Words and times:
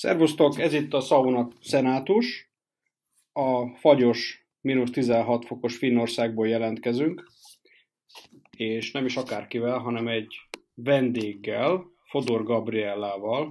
Szervusztok, 0.00 0.58
ez 0.58 0.72
itt 0.72 0.94
a 0.94 1.00
Sauna 1.00 1.48
Szenátus. 1.60 2.50
A 3.32 3.66
fagyos, 3.66 4.46
mínusz 4.60 4.90
16 4.90 5.46
fokos 5.46 5.76
Finnországból 5.76 6.48
jelentkezünk, 6.48 7.30
és 8.56 8.90
nem 8.92 9.04
is 9.04 9.16
akárkivel, 9.16 9.78
hanem 9.78 10.08
egy 10.08 10.34
vendéggel, 10.74 11.84
Fodor 12.04 12.42
Gabriellával, 12.44 13.48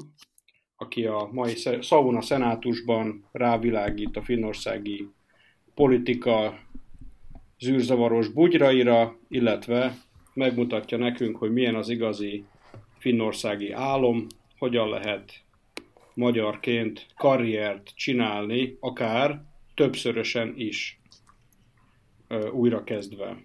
aki 0.76 1.06
a 1.06 1.30
mai 1.32 1.54
Sauna 1.82 2.22
Szenátusban 2.22 3.30
rávilágít 3.32 4.18
a 4.18 4.22
finnországi 4.22 5.08
politika 5.74 6.60
zűrzavaros 7.60 8.28
bugyraira, 8.28 9.18
illetve 9.28 9.98
megmutatja 10.34 10.98
nekünk, 10.98 11.38
hogy 11.38 11.52
milyen 11.52 11.76
az 11.76 11.90
igazi 11.90 12.46
finnországi 12.98 13.72
álom, 13.72 14.28
hogyan 14.58 14.90
lehet 14.90 15.48
magyarként 16.20 17.08
karriert 17.18 17.92
csinálni, 17.96 18.78
akár 18.80 19.44
többszörösen 19.76 20.54
is 20.56 21.00
újra 22.52 22.84
kezdve. 22.84 23.38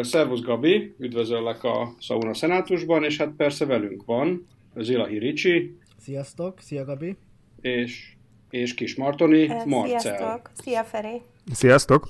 Szervusz 0.00 0.40
Gabi, 0.40 0.94
üdvözöllek 0.98 1.64
a 1.64 1.94
Sauna 1.98 2.34
Szenátusban, 2.34 3.04
és 3.04 3.16
hát 3.16 3.32
persze 3.36 3.66
velünk 3.66 4.04
van 4.04 4.46
Zilahi 4.76 5.18
Ricsi. 5.18 5.76
Sziasztok, 5.98 6.60
szia 6.60 6.84
Gabi. 6.84 7.16
És, 7.60 8.12
és 8.50 8.74
Kis 8.74 8.94
Martoni, 8.94 9.46
Marcel. 9.66 9.98
Sziasztok, 9.98 10.50
szia 10.54 10.84
Feri. 10.84 11.20
Sziasztok. 11.52 12.08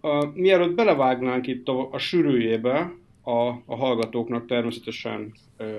A, 0.00 0.24
mielőtt 0.24 0.74
belevágnánk 0.74 1.46
itt 1.46 1.68
a, 1.68 1.90
a 1.90 1.98
sűrűjébe, 1.98 2.92
a, 3.22 3.48
a 3.48 3.76
hallgatóknak 3.76 4.46
természetesen 4.46 5.32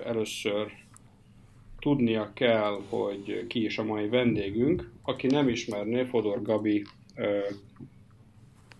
először 0.06 0.72
tudnia 1.80 2.32
kell, 2.34 2.82
hogy 2.90 3.48
ki 3.48 3.64
is 3.64 3.78
a 3.78 3.84
mai 3.84 4.08
vendégünk. 4.08 4.92
Aki 5.02 5.28
nem 5.28 5.48
ismerné, 5.48 6.04
Fodor 6.04 6.42
Gabi 6.42 6.84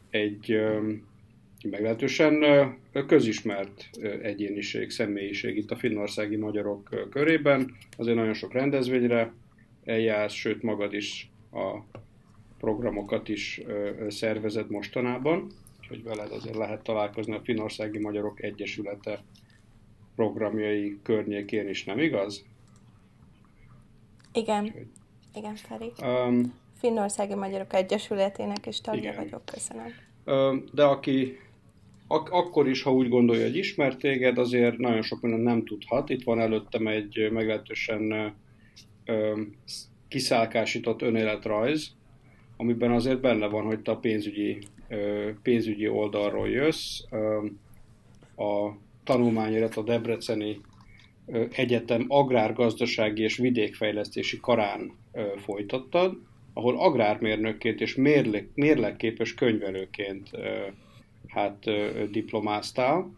egy 0.10 0.62
meglehetősen 1.70 2.44
közismert 3.08 3.90
egyéniség, 4.22 4.90
személyiség 4.90 5.58
itt 5.58 5.72
a 5.72 5.76
finnországi 5.76 6.36
magyarok 6.36 7.10
körében. 7.10 7.76
Azért 7.98 8.18
nagyon 8.18 8.34
sok 8.34 8.54
rendezvényre 8.54 9.34
eljársz, 9.84 10.34
sőt 10.34 10.62
magad 10.62 10.94
is 10.94 11.32
a 11.52 12.00
programokat 12.60 13.30
is 13.30 13.62
ö, 13.66 14.06
szervezett 14.10 14.70
mostanában 14.70 15.48
hogy 15.88 16.04
veled 16.04 16.32
azért 16.32 16.56
lehet 16.56 16.84
találkozni 16.84 17.34
a 17.34 17.42
Finnországi 17.44 18.00
Magyarok 18.00 18.44
Egyesülete 18.44 19.24
programjai 20.16 21.00
környékén 21.04 21.70
is, 21.70 21.84
nem 21.84 22.00
igaz? 22.00 22.46
Igen, 24.34 24.64
Úgyhogy... 24.64 24.88
igen, 25.34 25.56
Feri. 25.56 25.92
Um, 26.04 26.54
Finnországi 26.78 27.36
Magyarok 27.36 27.74
Egyesületének 27.74 28.66
is 28.66 28.82
tagja 28.82 29.12
igen. 29.12 29.24
vagyok, 29.24 29.46
köszönöm. 29.46 29.88
Um, 30.26 30.64
de 30.74 30.84
aki 30.84 31.38
ak- 32.08 32.30
akkor 32.30 32.68
is, 32.68 32.82
ha 32.84 32.94
úgy 32.94 33.10
gondolja, 33.10 33.44
hogy 33.44 33.58
ismert 33.58 33.98
téged, 33.98 34.38
azért 34.38 34.78
nagyon 34.78 35.02
sok 35.02 35.22
minden 35.22 35.40
nem 35.40 35.66
tudhat. 35.66 36.10
Itt 36.10 36.24
van 36.24 36.40
előttem 36.40 36.88
egy 36.88 37.30
meglehetősen 37.32 38.36
um, 39.08 39.56
kiszálkásított 40.08 41.02
önéletrajz, 41.02 41.96
amiben 42.58 42.92
azért 42.92 43.22
benne 43.22 43.48
van, 43.48 43.66
hogy 43.66 43.82
te 43.82 43.92
a 43.92 43.98
pénzügyi 43.98 44.60
pénzügyi 45.42 45.88
oldalról 45.88 46.50
jössz, 46.50 47.00
a 48.36 48.78
tanulmányodat 49.04 49.76
a 49.76 49.82
Debreceni 49.82 50.62
Egyetem 51.52 52.06
agrárgazdasági 52.08 53.22
és 53.22 53.38
vidékfejlesztési 53.38 54.40
karán 54.40 54.92
folytattad, 55.38 56.18
ahol 56.54 56.78
agrármérnökként 56.78 57.82
és 57.82 57.96
mérleg, 57.96 58.50
mérlegképes 58.54 59.34
könyvelőként 59.34 60.30
hát 61.28 61.66
diplomáztál, 62.12 63.12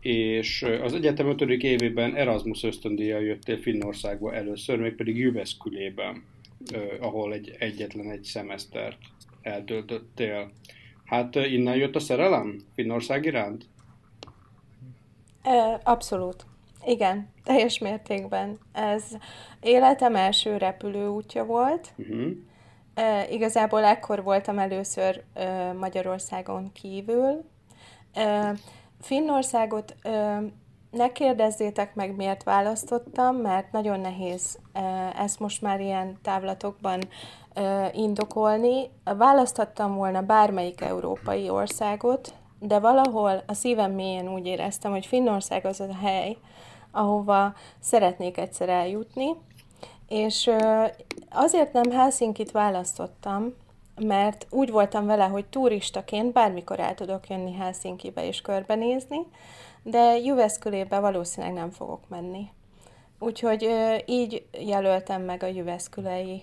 és 0.00 0.62
az 0.82 0.94
egyetem 0.94 1.28
5. 1.28 1.40
évében 1.40 2.16
Erasmus 2.16 2.62
ösztöndíjjal 2.62 3.22
jöttél 3.22 3.56
Finnországba 3.56 4.34
először, 4.34 4.78
mégpedig 4.78 5.16
Jüveszkülében, 5.16 6.24
ahol 7.00 7.32
egy, 7.32 7.56
egyetlen 7.58 8.10
egy 8.10 8.22
szemesztert 8.22 8.98
eltöltöttél. 9.42 10.50
Hát 11.04 11.34
innen 11.34 11.76
jött 11.76 11.94
a 11.94 12.00
szerelem 12.00 12.56
Finnország 12.74 13.24
iránt? 13.24 13.64
Abszolút. 15.82 16.46
Igen, 16.84 17.28
teljes 17.44 17.78
mértékben. 17.78 18.58
Ez 18.72 19.04
életem 19.60 20.16
első 20.16 20.56
repülőútja 20.56 21.44
volt. 21.44 21.92
Uh-huh. 21.96 22.30
E, 22.94 23.28
igazából 23.30 23.84
ekkor 23.84 24.22
voltam 24.22 24.58
először 24.58 25.22
e, 25.34 25.72
Magyarországon 25.72 26.72
kívül. 26.72 27.44
E, 28.12 28.54
Finnországot 29.00 29.96
e, 30.02 30.42
ne 30.90 31.12
kérdezzétek 31.12 31.94
meg, 31.94 32.16
miért 32.16 32.42
választottam, 32.42 33.36
mert 33.36 33.72
nagyon 33.72 34.00
nehéz 34.00 34.58
e, 34.72 34.80
ezt 35.18 35.38
most 35.38 35.62
már 35.62 35.80
ilyen 35.80 36.18
távlatokban 36.22 37.00
indokolni. 37.92 38.90
Választhattam 39.04 39.94
volna 39.94 40.22
bármelyik 40.22 40.80
európai 40.80 41.48
országot, 41.48 42.34
de 42.58 42.78
valahol 42.78 43.42
a 43.46 43.54
szívem 43.54 43.92
mélyén 43.92 44.32
úgy 44.32 44.46
éreztem, 44.46 44.90
hogy 44.90 45.06
Finnország 45.06 45.66
az 45.66 45.80
a 45.80 45.94
hely, 46.02 46.36
ahova 46.90 47.54
szeretnék 47.80 48.38
egyszer 48.38 48.68
eljutni, 48.68 49.34
és 50.08 50.50
azért 51.30 51.72
nem 51.72 51.90
Helsinkit 51.90 52.50
választottam, 52.50 53.54
mert 54.00 54.46
úgy 54.50 54.70
voltam 54.70 55.06
vele, 55.06 55.24
hogy 55.24 55.46
turistaként 55.46 56.32
bármikor 56.32 56.80
el 56.80 56.94
tudok 56.94 57.28
jönni 57.28 57.54
Helsinkibe 57.54 58.26
és 58.26 58.40
körbenézni, 58.40 59.18
de 59.82 60.16
Jüveszkölébe 60.18 60.98
valószínűleg 60.98 61.54
nem 61.54 61.70
fogok 61.70 62.08
menni. 62.08 62.50
Úgyhogy 63.18 63.68
így 64.06 64.46
jelöltem 64.52 65.22
meg 65.22 65.42
a 65.42 65.46
Jüveszkülei 65.46 66.42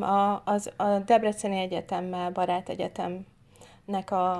a, 0.00 0.42
az, 0.44 0.72
a 0.76 0.98
Debreceni 0.98 1.58
Egyetemmel, 1.58 2.30
Barát 2.30 2.68
Egyetemnek 2.68 4.10
a, 4.10 4.34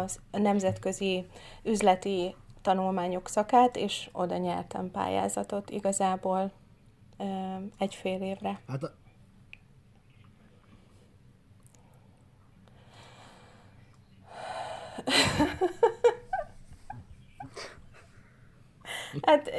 a 0.00 0.06
nemzetközi 0.30 1.26
üzleti 1.62 2.34
tanulmányok 2.62 3.28
szakát, 3.28 3.76
és 3.76 4.08
oda 4.12 4.36
nyertem 4.36 4.90
pályázatot 4.90 5.70
igazából 5.70 6.50
egy 7.78 7.94
fél 7.94 8.22
évre. 8.22 8.60
Hát 8.68 8.80
Hát 19.22 19.50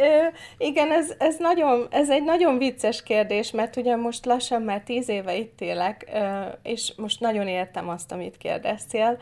igen, 0.57 0.91
ez, 0.91 1.13
ez, 1.17 1.37
nagyon, 1.37 1.87
ez 1.89 2.09
egy 2.09 2.23
nagyon 2.23 2.57
vicces 2.57 3.03
kérdés, 3.03 3.51
mert 3.51 3.75
ugye 3.75 3.95
most 3.95 4.25
lassan 4.25 4.61
már 4.61 4.81
tíz 4.81 5.09
éve 5.09 5.35
itt 5.35 5.61
élek, 5.61 6.11
és 6.63 6.93
most 6.97 7.19
nagyon 7.19 7.47
értem 7.47 7.89
azt, 7.89 8.11
amit 8.11 8.37
kérdeztél, 8.37 9.17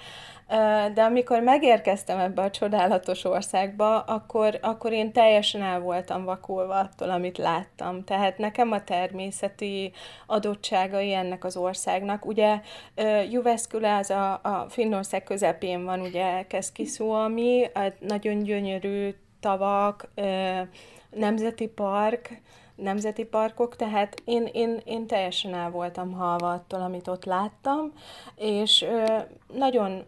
de 0.94 1.02
amikor 1.02 1.42
megérkeztem 1.42 2.20
ebbe 2.20 2.42
a 2.42 2.50
csodálatos 2.50 3.24
országba, 3.24 4.00
akkor, 4.00 4.60
akkor 4.62 4.92
én 4.92 5.12
teljesen 5.12 5.62
el 5.62 5.80
voltam 5.80 6.24
vakulva 6.24 6.80
attól, 6.80 7.10
amit 7.10 7.38
láttam. 7.38 8.04
Tehát 8.04 8.38
nekem 8.38 8.72
a 8.72 8.84
természeti 8.84 9.92
adottságai 10.26 11.14
ennek 11.14 11.44
az 11.44 11.58
országnak, 11.58 12.26
ugye 12.26 12.60
Juveszküle 13.30 13.96
az 13.96 14.10
a, 14.10 14.32
a 14.32 14.66
Finnország 14.70 15.24
közepén 15.24 15.86
van, 15.86 16.00
ugye 16.00 16.44
Keszkiszóami, 16.48 17.66
nagyon 18.00 18.44
gyönyörű 18.44 19.14
tavak, 19.40 20.10
nemzeti 21.10 21.68
park, 21.68 22.42
nemzeti 22.76 23.26
parkok, 23.26 23.76
tehát 23.76 24.22
én, 24.26 24.50
én, 24.54 24.82
én 24.86 25.08
teljesen 25.08 25.54
el 25.54 25.70
voltam 25.72 26.12
halva 26.12 26.52
attól, 26.52 26.82
amit 26.82 27.08
ott 27.08 27.26
láttam, 27.26 27.94
és 28.36 28.86
nagyon, 29.54 30.04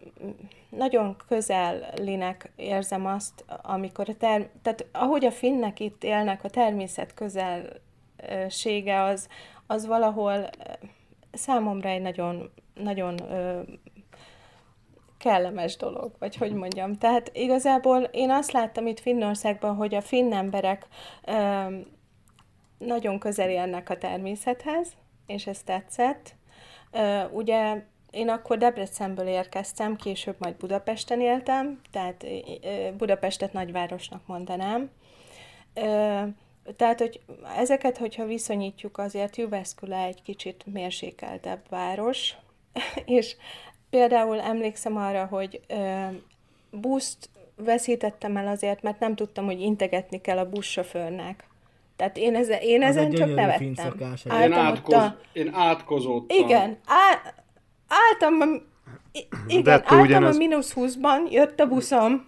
nagyon 0.68 1.16
közelinek 1.28 2.52
érzem 2.56 3.06
azt, 3.06 3.44
amikor 3.62 4.08
a 4.08 4.14
term- 4.14 4.50
tehát 4.62 4.86
ahogy 4.92 5.24
a 5.24 5.30
finnek 5.30 5.80
itt 5.80 6.04
élnek, 6.04 6.44
a 6.44 6.48
természet 6.48 7.14
közelsége 7.14 9.02
az, 9.02 9.28
az 9.66 9.86
valahol 9.86 10.50
számomra 11.32 11.88
egy 11.88 12.02
nagyon, 12.02 12.50
nagyon 12.74 13.14
kellemes 15.22 15.76
dolog, 15.76 16.12
vagy 16.18 16.36
hogy 16.36 16.52
mondjam. 16.52 16.94
Tehát 16.94 17.30
igazából 17.34 18.02
én 18.02 18.30
azt 18.30 18.52
láttam 18.52 18.86
itt 18.86 19.00
Finnországban, 19.00 19.74
hogy 19.74 19.94
a 19.94 20.00
finn 20.00 20.32
emberek 20.32 20.86
ö, 21.24 21.66
nagyon 22.78 23.18
közel 23.18 23.50
élnek 23.50 23.90
a 23.90 23.98
természethez, 23.98 24.88
és 25.26 25.46
ez 25.46 25.62
tetszett. 25.62 26.34
Ö, 26.90 27.22
ugye 27.30 27.82
én 28.10 28.28
akkor 28.28 28.58
Debrecenből 28.58 29.26
érkeztem, 29.26 29.96
később 29.96 30.36
majd 30.38 30.54
Budapesten 30.54 31.20
éltem, 31.20 31.80
tehát 31.90 32.26
Budapestet 32.96 33.52
nagyvárosnak 33.52 34.26
mondanám. 34.26 34.90
Ö, 35.74 36.22
tehát, 36.76 36.98
hogy 36.98 37.20
ezeket, 37.56 37.98
hogyha 37.98 38.24
viszonyítjuk, 38.24 38.98
azért 38.98 39.36
Juveszkula 39.36 39.96
egy 39.96 40.22
kicsit 40.22 40.64
mérsékeltebb 40.66 41.68
város, 41.68 42.34
és 43.04 43.36
például 43.92 44.40
emlékszem 44.40 44.96
arra, 44.96 45.24
hogy 45.24 45.60
ö, 45.68 46.06
buszt 46.70 47.30
veszítettem 47.56 48.36
el 48.36 48.46
azért, 48.46 48.82
mert 48.82 49.00
nem 49.00 49.14
tudtam, 49.14 49.44
hogy 49.44 49.60
integetni 49.60 50.20
kell 50.20 50.38
a 50.38 50.48
buszsofőrnek. 50.48 51.44
Tehát 51.96 52.16
én, 52.16 52.34
ezen, 52.34 52.58
én 52.60 52.82
ezen 52.82 53.10
csak 53.10 53.34
nevettem. 53.34 53.94
Én, 54.40 54.52
átkoz, 54.52 54.94
a... 54.94 55.16
én 55.32 55.54
átkozottam. 55.54 56.38
Igen, 56.38 56.78
á, 56.86 57.34
álltam 57.88 58.40
a, 58.40 58.44
igen, 59.46 59.72
álltam 59.72 60.00
ugyanaz... 60.00 60.34
a 60.34 60.38
mínusz 60.38 60.72
20-ban, 60.76 61.30
jött 61.30 61.60
a 61.60 61.66
buszom, 61.66 62.24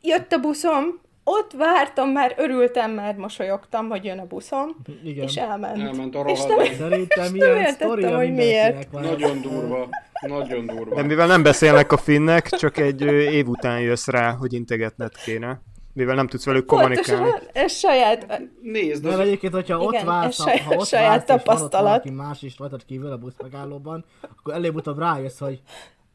jött 0.00 0.32
a 0.32 0.40
buszom, 0.40 1.00
ott 1.38 1.52
vártam, 1.52 2.08
már 2.08 2.34
örültem, 2.36 2.90
már 2.90 3.14
mosolyogtam, 3.14 3.88
hogy 3.88 4.04
jön 4.04 4.18
a 4.18 4.26
buszom, 4.26 4.76
Igen. 5.04 5.24
és 5.24 5.36
elment. 5.36 5.78
Elment 5.78 6.14
a 6.14 6.20
és 6.20 6.44
nem, 6.44 6.64
Szerintem 6.78 7.34
és 7.34 7.40
nem 7.40 7.56
értettem, 7.56 8.14
hogy 8.14 8.34
miért. 8.34 8.92
Nagyon 8.92 9.40
durva. 9.40 9.88
Nagyon 10.26 10.66
durva. 10.66 10.94
De 10.94 11.02
mivel 11.02 11.26
nem 11.26 11.42
beszélnek 11.42 11.92
a 11.92 11.96
finnek, 11.96 12.48
csak 12.48 12.78
egy 12.78 13.02
év 13.32 13.48
után 13.48 13.80
jössz 13.80 14.06
rá, 14.06 14.30
hogy 14.30 14.52
integetned 14.52 15.16
kéne. 15.24 15.60
Mivel 15.92 16.14
nem 16.14 16.26
tudsz 16.26 16.44
velük 16.44 16.66
kommunikálni. 16.66 17.22
Pontosan, 17.22 17.48
ez 17.52 17.72
saját... 17.72 18.42
Nézd, 18.62 19.04
az... 19.04 19.16
De 19.16 19.22
egyébként, 19.22 19.52
hogyha 19.52 19.76
Igen, 19.76 19.86
ott 19.86 20.06
vársz, 20.06 20.42
saját, 20.42 20.60
ha 20.60 20.74
ott 20.74 20.86
saját 20.86 21.26
tapasztalat. 21.26 22.04
és 22.04 22.10
más 22.14 22.42
is 22.42 22.58
rajtad 22.58 22.84
kívül 22.84 23.12
a 23.12 23.16
busz 23.16 23.34
megállóban, 23.42 24.04
akkor 24.20 24.54
előbb-utóbb 24.54 24.98
rájössz, 24.98 25.38
hogy 25.38 25.60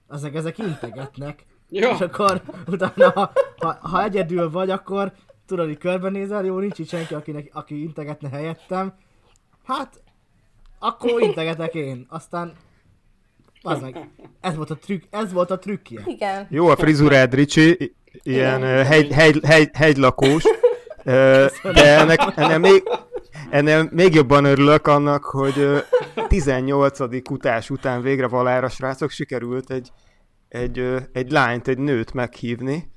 ezek, 0.10 0.36
ezek 0.36 0.58
integetnek. 0.58 1.46
Ja. 1.70 1.90
És 1.90 2.00
akkor 2.00 2.42
utána, 2.68 3.12
ha, 3.12 3.32
ha, 3.58 3.78
ha, 3.82 4.04
egyedül 4.04 4.52
vagy, 4.52 4.70
akkor 4.70 5.12
tudod, 5.46 5.66
hogy 5.66 5.78
körbenézel, 5.78 6.46
jó, 6.46 6.60
nincs 6.60 6.80
itt 6.80 6.90
senki, 6.90 7.14
akinek, 7.14 7.50
aki 7.54 7.82
integetne 7.82 8.30
helyettem. 8.30 8.94
Hát, 9.66 10.02
akkor 10.80 11.22
integetek 11.22 11.74
én. 11.74 12.06
Aztán 12.10 12.54
az 13.62 13.82
meg, 13.82 14.10
ez 14.42 14.56
volt 14.56 14.70
a 14.70 14.76
trükk, 14.76 15.04
ez 15.10 15.34
volt 15.34 15.52
a 15.52 15.60
trükkje. 15.60 16.02
Igen. 16.06 16.48
Jó 16.50 16.68
a 16.68 16.76
frizurád, 16.76 17.34
Ricsi, 17.34 17.96
ilyen 18.24 18.62
hegy, 18.62 19.12
hegy, 19.12 19.46
hegy, 19.46 19.70
hegylakós, 19.74 20.44
de 21.04 21.98
ennek, 22.00 22.20
ennek 22.36 22.60
még, 22.60 22.84
ennél 23.50 23.90
még 23.92 24.14
jobban 24.14 24.46
örülök 24.46 24.88
annak, 24.88 25.24
hogy 25.24 25.84
18. 26.28 27.00
utás 27.30 27.70
után 27.70 28.02
végre 28.02 28.28
valára 28.28 28.70
srácok 28.70 29.10
sikerült 29.10 29.72
egy, 29.72 29.92
egy, 30.48 30.80
egy 31.12 31.32
lányt, 31.32 31.68
egy 31.68 31.78
nőt 31.78 32.14
meghívni, 32.14 32.92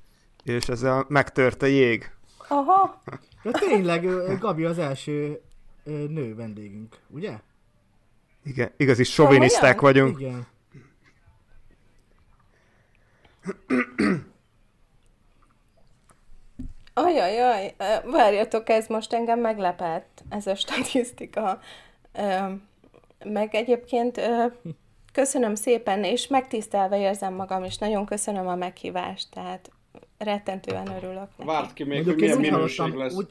és 0.45 0.69
ezzel 0.69 1.05
megtört 1.09 1.63
a 1.63 1.67
jég. 1.67 2.11
Aha. 2.49 3.03
De 3.43 3.51
tényleg, 3.51 4.09
Gabi 4.39 4.65
az 4.65 4.79
első 4.79 5.41
nő 5.85 6.35
vendégünk, 6.35 6.97
ugye? 7.11 7.39
Igen, 8.45 8.73
igazi 8.77 9.05
soviniszták 9.05 9.81
vagyunk. 9.81 10.21
Igen. 10.21 10.47
Ajajaj, 16.95 17.75
várjatok, 18.05 18.69
ez 18.69 18.87
most 18.87 19.13
engem 19.13 19.41
meglepett, 19.41 20.25
ez 20.29 20.47
a 20.47 20.55
statisztika. 20.55 21.61
Meg 23.25 23.55
egyébként 23.55 24.21
köszönöm 25.19 25.55
szépen, 25.55 26.05
és 26.05 26.27
megtisztelve 26.27 26.99
érzem 26.99 27.35
magam, 27.35 27.65
és 27.65 27.79
nagyon 27.79 28.07
köszönöm 28.07 28.49
a 28.49 28.55
meghívást, 28.55 29.29
tehát 29.31 29.71
rettentően 30.19 30.87
örülök 30.87 31.29
neki. 31.37 31.45
Várt 31.45 31.73
ki 31.73 31.85
még, 31.85 32.05
hogy 32.05 32.17
milyen 32.17 32.39
minőség 32.39 32.95
lesz. 32.95 33.15
Úgy... 33.15 33.29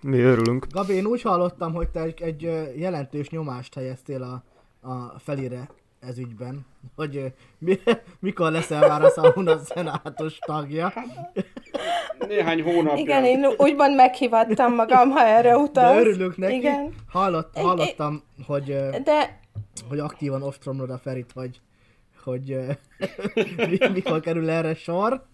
Mi 0.00 0.18
örülünk. 0.18 0.66
Gabi, 0.72 0.94
én 0.94 1.06
úgy 1.06 1.22
hallottam, 1.22 1.74
hogy 1.74 1.88
te 1.88 2.00
egy, 2.00 2.22
egy 2.22 2.42
jelentős 2.76 3.28
nyomást 3.28 3.74
helyeztél 3.74 4.22
a, 4.22 4.42
a 4.88 5.18
felére 5.18 5.68
ez 6.00 6.18
ügyben, 6.18 6.66
hogy 6.96 7.32
mi, 7.58 7.78
mikor 8.20 8.50
leszel 8.52 8.88
már 8.88 9.02
a 9.02 9.08
Sauna 9.10 9.58
szenátus 9.58 10.38
tagja. 10.38 10.92
Néhány 12.28 12.62
hónapja. 12.62 13.02
Igen, 13.02 13.24
én 13.24 13.46
úgyban 13.56 13.90
meghívattam 13.90 14.74
magam, 14.74 15.10
ha 15.10 15.26
erre 15.26 15.56
utalsz. 15.56 15.94
De 15.94 16.00
örülök 16.00 16.36
neki. 16.36 16.54
Igen. 16.54 16.94
Hallott, 17.08 17.58
hallottam, 17.58 18.22
hogy, 18.46 18.64
de... 19.04 19.40
hogy 19.88 19.98
aktívan 19.98 20.42
ostromlod 20.42 20.90
a 20.90 20.98
Ferit, 20.98 21.32
hogy, 21.34 21.60
hogy 22.24 22.56
mikor 23.94 24.20
kerül 24.20 24.50
erre 24.50 24.74
sor. 24.74 25.26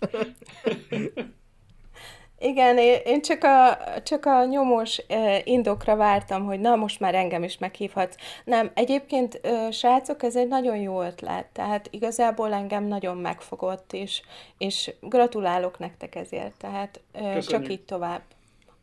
Igen, 2.41 2.79
én 3.05 3.23
csak 3.23 3.45
a, 3.45 3.79
csak 4.03 4.27
a 4.27 4.45
nyomós 4.45 5.03
indokra 5.45 5.97
vártam, 5.97 6.45
hogy 6.45 6.61
na, 6.61 6.77
most 6.77 7.01
már 7.01 7.15
engem 7.15 7.43
is 7.43 7.59
meghívhatsz. 7.59 8.17
Nem, 8.45 8.71
egyébként, 8.75 9.41
srácok, 9.71 10.23
ez 10.23 10.37
egy 10.37 10.49
nagyon 10.49 10.77
jó 10.77 11.03
ötlet, 11.03 11.47
tehát 11.47 11.89
igazából 11.91 12.53
engem 12.53 12.85
nagyon 12.85 13.17
megfogott, 13.17 13.93
és, 13.93 14.23
és 14.59 14.93
gratulálok 15.01 15.79
nektek 15.79 16.15
ezért, 16.15 16.57
tehát 16.59 17.01
Köszönjük. 17.13 17.45
csak 17.45 17.69
így 17.69 17.85
tovább. 17.85 18.23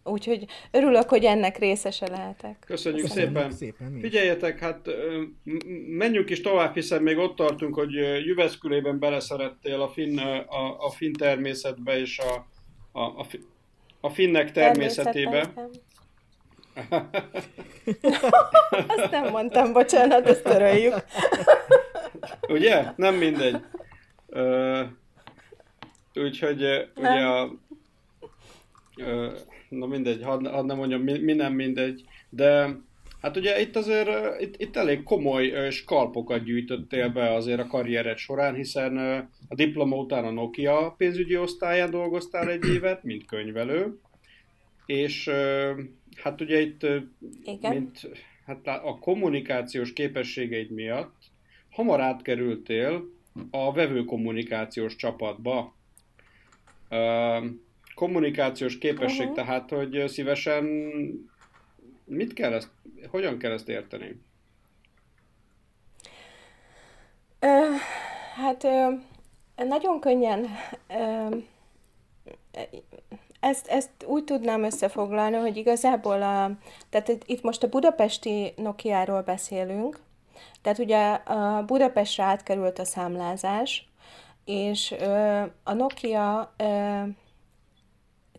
Úgyhogy 0.07 0.45
örülök, 0.71 1.09
hogy 1.09 1.23
ennek 1.23 1.57
részese 1.57 2.07
lehetek. 2.09 2.63
Köszönjük, 2.65 3.01
Köszönjük 3.01 3.33
szépen. 3.33 3.51
szépen 3.51 3.99
Figyeljetek, 3.99 4.59
hát 4.59 4.87
menjünk 5.87 6.29
is 6.29 6.41
tovább, 6.41 6.73
hiszen 6.73 7.01
még 7.01 7.17
ott 7.17 7.35
tartunk, 7.35 7.75
hogy 7.75 7.93
Jüveszkülében 8.25 8.99
beleszerettél 8.99 9.81
a 9.81 9.89
finn, 9.89 10.17
a, 10.19 10.85
a 10.85 10.89
finn 10.89 11.13
természetbe 11.13 11.99
és 11.99 12.19
a, 12.19 12.45
a, 12.99 13.01
a, 13.01 13.25
a 13.99 14.09
finnek 14.09 14.51
természetébe. 14.51 15.53
Azt 18.87 19.11
nem 19.11 19.29
mondtam, 19.29 19.73
bocsánat, 19.73 20.27
ezt 20.27 20.43
töröljük. 20.43 21.03
ugye? 22.47 22.83
Nem 22.95 23.15
mindegy. 23.15 23.61
Úgyhogy 26.13 26.59
nem. 26.95 27.13
ugye 27.13 27.25
a... 27.25 27.51
Na 29.69 29.85
mindegy, 29.85 30.23
hadd 30.23 30.47
had 30.47 30.65
nem 30.65 30.77
mondjam, 30.77 31.01
mi, 31.01 31.17
mi 31.17 31.33
nem 31.33 31.53
mindegy, 31.53 32.03
de 32.29 32.77
Hát 33.25 33.37
ugye 33.37 33.61
itt 33.61 33.75
azért 33.75 34.41
itt, 34.41 34.61
itt 34.61 34.75
elég 34.75 35.03
komoly 35.03 35.69
skalpokat 35.71 36.43
gyűjtöttél 36.43 37.09
be 37.09 37.33
azért 37.33 37.59
a 37.59 37.67
karriered 37.67 38.17
során, 38.17 38.55
hiszen 38.55 38.97
a 39.49 39.55
diploma 39.55 39.95
után 39.95 40.25
a 40.25 40.31
Nokia 40.31 40.93
pénzügyi 40.97 41.37
osztályán 41.37 41.89
dolgoztál 41.91 42.49
egy 42.49 42.67
évet, 42.67 43.03
mint 43.03 43.25
könyvelő, 43.25 43.99
és 44.85 45.29
hát 46.15 46.41
ugye 46.41 46.61
itt 46.61 46.83
Igen. 47.43 47.73
mint 47.73 48.09
hát 48.45 48.67
a 48.67 48.97
kommunikációs 48.99 49.93
képességeid 49.93 50.71
miatt 50.71 51.15
hamar 51.69 52.01
átkerültél 52.01 53.03
a 53.51 53.73
vevő 53.73 54.03
kommunikációs 54.03 54.95
csapatba. 54.95 55.75
Kommunikációs 57.95 58.77
képesség, 58.77 59.29
uh-huh. 59.29 59.35
tehát, 59.35 59.69
hogy 59.69 60.03
szívesen 60.07 60.63
mit 62.05 62.33
kell 62.33 62.53
ezt, 62.53 62.69
hogyan 63.09 63.37
kell 63.37 63.51
ezt 63.51 63.69
érteni? 63.69 64.21
Uh, 67.41 67.75
hát 68.35 68.63
uh, 68.63 68.99
nagyon 69.67 69.99
könnyen 69.99 70.47
uh, 70.89 71.43
ezt, 73.39 73.67
ezt 73.67 73.89
úgy 74.05 74.23
tudnám 74.23 74.63
összefoglalni, 74.63 75.35
hogy 75.35 75.57
igazából 75.57 76.21
a, 76.21 76.51
tehát 76.89 77.17
itt 77.25 77.41
most 77.41 77.63
a 77.63 77.69
budapesti 77.69 78.53
Nokia-ról 78.55 79.21
beszélünk, 79.21 79.99
tehát 80.61 80.79
ugye 80.79 81.11
a 81.13 81.63
Budapestre 81.65 82.23
átkerült 82.23 82.79
a 82.79 82.85
számlázás, 82.85 83.89
és 84.45 84.91
ö, 84.99 85.41
a 85.63 85.73
Nokia 85.73 86.53
ö, 86.57 87.01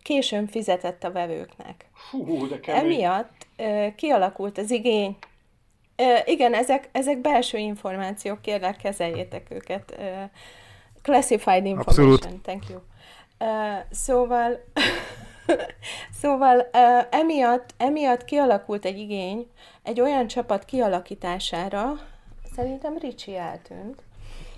későn 0.07 0.47
fizetett 0.47 1.05
a 1.05 1.13
vevőknek. 1.13 1.91
Hú, 2.11 2.49
de 2.49 2.61
Emiatt 2.73 3.47
ö, 3.57 3.87
kialakult 3.97 4.59
az 4.59 4.71
igény. 4.71 5.17
Ö, 5.97 6.15
igen, 6.25 6.55
ezek, 6.55 6.89
ezek 6.93 7.19
belső 7.19 7.59
információk, 7.59 8.43
kérlek, 8.43 8.77
kezeljétek 8.77 9.47
őket. 9.51 9.95
Ö, 9.99 10.23
classified 11.03 11.67
information, 11.67 12.13
Abszolút. 12.13 12.43
thank 12.43 12.69
you. 12.69 12.81
Uh, 13.39 13.85
szóval, 13.91 14.65
szóval 16.21 16.57
uh, 16.73 17.07
emiatt, 17.11 17.75
emiatt 17.77 18.25
kialakult 18.25 18.85
egy 18.85 18.99
igény 18.99 19.47
egy 19.83 20.01
olyan 20.01 20.27
csapat 20.27 20.65
kialakítására, 20.65 21.93
szerintem 22.55 22.99
Ricsi 22.99 23.37
eltűnt. 23.37 24.03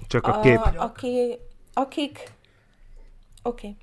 Csak 0.09 0.27
a 0.27 0.41
kép. 0.41 0.59
A, 0.59 0.73
aki, 0.77 1.39
akik, 1.75 2.33
oké, 3.43 3.67
okay. 3.67 3.77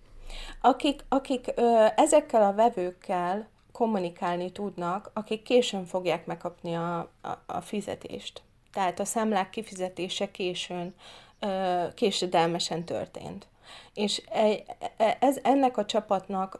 Akik, 0.62 1.06
akik 1.10 1.54
uh, 1.58 2.00
ezekkel 2.00 2.44
a 2.44 2.54
vevőkkel 2.54 3.48
kommunikálni 3.72 4.52
tudnak, 4.52 5.12
akik 5.14 5.42
későn 5.44 5.86
fogják 5.86 6.26
megkapni 6.26 6.76
a, 6.76 6.98
a, 7.22 7.44
a 7.46 7.62
fizetést. 7.62 8.42
Tehát 8.74 9.00
a 9.00 9.06
számlák 9.06 9.50
kifizetése 9.50 10.32
későn, 10.32 10.96
uh, 11.42 11.94
késedelmesen 11.94 12.84
történt. 12.84 13.48
És 13.94 14.22
e, 14.30 14.64
e, 14.98 15.18
ez, 15.20 15.38
ennek 15.44 15.78
a 15.78 15.86
csapatnak 15.86 16.60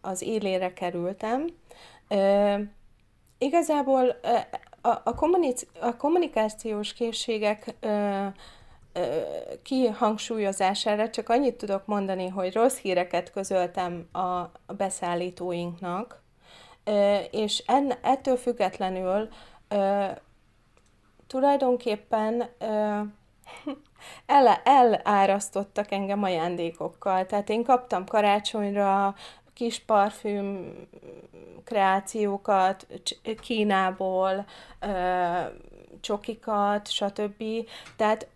az 0.00 0.22
élére 0.22 0.72
kerültem. 0.72 1.46
Igazából 3.38 4.16
a, 4.80 4.88
a, 5.04 5.14
kommunic, 5.14 5.62
a 5.80 5.96
kommunikációs 5.96 6.92
készségek 6.92 7.74
kihangsúlyozására 9.62 11.10
csak 11.10 11.28
annyit 11.28 11.54
tudok 11.54 11.86
mondani, 11.86 12.28
hogy 12.28 12.54
rossz 12.54 12.76
híreket 12.76 13.32
közöltem 13.32 14.08
a 14.12 14.50
beszállítóinknak, 14.76 16.22
és 17.30 17.62
en, 17.66 17.92
ettől 18.02 18.36
függetlenül 18.36 19.28
tulajdonképpen 21.26 22.48
el, 24.26 24.46
elárasztottak 24.64 25.90
engem 25.90 26.22
ajándékokkal. 26.22 27.26
Tehát 27.26 27.48
én 27.48 27.64
kaptam 27.64 28.06
karácsonyra 28.06 29.14
kis 29.54 29.78
parfüm 29.78 30.74
kreációkat 31.64 32.86
Kínából, 33.40 34.46
csokikat, 36.00 36.90
stb. 36.90 37.44
Tehát 37.96 38.28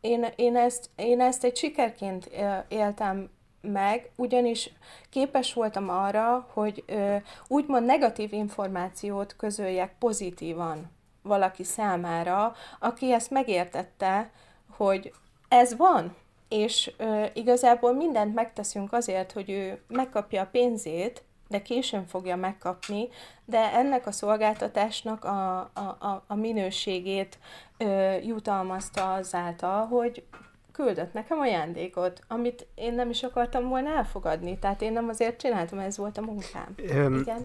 én, 0.00 0.26
én, 0.36 0.56
ezt, 0.56 0.90
én 0.96 1.20
ezt 1.20 1.44
egy 1.44 1.56
sikerként 1.56 2.30
éltem 2.68 3.30
meg, 3.60 4.10
ugyanis 4.16 4.70
képes 5.10 5.54
voltam 5.54 5.88
arra, 5.88 6.48
hogy 6.52 6.84
ö, 6.86 7.16
úgymond 7.48 7.84
negatív 7.84 8.32
információt 8.32 9.36
közöljek 9.36 9.94
pozitívan 9.98 10.90
valaki 11.22 11.64
számára, 11.64 12.54
aki 12.80 13.12
ezt 13.12 13.30
megértette, 13.30 14.30
hogy 14.70 15.12
ez 15.48 15.76
van, 15.76 16.16
és 16.48 16.92
ö, 16.96 17.24
igazából 17.34 17.92
mindent 17.92 18.34
megteszünk 18.34 18.92
azért, 18.92 19.32
hogy 19.32 19.50
ő 19.50 19.82
megkapja 19.88 20.42
a 20.42 20.48
pénzét, 20.50 21.22
de 21.48 21.62
későn 21.62 22.06
fogja 22.06 22.36
megkapni, 22.36 23.08
de 23.44 23.72
ennek 23.72 24.06
a 24.06 24.12
szolgáltatásnak 24.12 25.24
a, 25.24 25.58
a, 25.58 25.96
a, 25.98 26.24
a 26.26 26.34
minőségét 26.34 27.38
ö, 27.78 28.16
jutalmazta 28.16 29.12
azáltal, 29.12 29.86
hogy 29.86 30.24
küldött 30.72 31.12
nekem 31.12 31.38
ajándékot, 31.38 32.20
amit 32.28 32.66
én 32.74 32.94
nem 32.94 33.10
is 33.10 33.22
akartam 33.22 33.68
volna 33.68 33.88
elfogadni. 33.88 34.58
Tehát 34.58 34.82
én 34.82 34.92
nem 34.92 35.08
azért 35.08 35.40
csináltam, 35.40 35.78
ez 35.78 35.96
volt 35.96 36.18
a 36.18 36.22
munkám. 36.22 36.74
Um, 36.96 37.18
igen? 37.18 37.42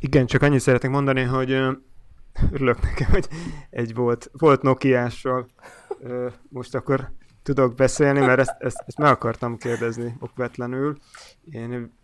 Igen, 0.00 0.26
csak 0.26 0.42
annyit 0.42 0.60
szeretnék 0.60 0.90
mondani, 0.90 1.22
hogy 1.22 1.50
örülök 2.52 2.80
nekem, 2.82 3.10
hogy 3.10 3.28
egy 3.70 3.94
volt, 3.94 4.30
volt 4.32 4.62
Nokia-sról 4.62 5.46
most 6.48 6.74
akkor 6.74 7.12
tudok 7.42 7.74
beszélni, 7.74 8.20
mert 8.20 8.40
ezt, 8.40 8.56
ezt, 8.58 8.82
ezt 8.86 8.98
meg 8.98 9.10
akartam 9.10 9.56
kérdezni 9.56 10.16
okvetlenül. 10.20 10.96
Én 11.50 11.97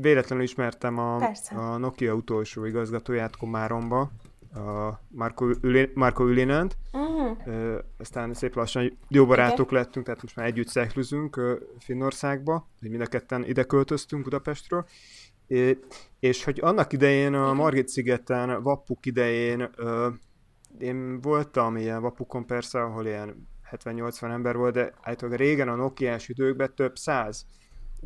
véletlenül 0.00 0.44
ismertem 0.44 0.98
a, 0.98 1.32
a 1.50 1.76
Nokia 1.76 2.14
utolsó 2.14 2.64
igazgatóját 2.64 3.36
Komáromba, 3.36 4.10
a 4.54 5.00
Marco, 5.08 5.50
Uli, 5.62 5.90
Marco 5.94 6.24
Ülinent. 6.28 6.76
Uh-huh. 6.92 7.78
aztán 7.98 8.34
szép 8.34 8.54
lassan 8.54 8.98
jó 9.08 9.26
barátok 9.26 9.66
okay. 9.66 9.78
lettünk, 9.78 10.04
tehát 10.04 10.22
most 10.22 10.36
már 10.36 10.46
együtt 10.46 10.68
szeklőzünk 10.68 11.40
Finnországba, 11.78 12.68
mind 12.80 13.00
a 13.00 13.06
ketten 13.06 13.44
ide 13.44 13.64
költöztünk 13.64 14.22
Budapestről. 14.22 14.86
É, 15.46 15.78
és 16.18 16.44
hogy 16.44 16.60
annak 16.62 16.92
idején 16.92 17.34
a 17.34 17.52
Margit 17.54 17.88
szigeten, 17.88 18.62
Vappuk 18.62 19.06
idején 19.06 19.70
én 20.78 21.20
voltam 21.20 21.76
ilyen 21.76 22.00
Vappukon 22.00 22.46
persze, 22.46 22.82
ahol 22.82 23.06
ilyen 23.06 23.48
70-80 23.70 24.22
ember 24.22 24.56
volt, 24.56 24.74
de 24.74 24.92
általában 25.02 25.38
régen 25.38 25.68
a 25.68 25.74
Nokia-s 25.74 26.28
időkben 26.28 26.74
több 26.74 26.96
száz 26.96 27.46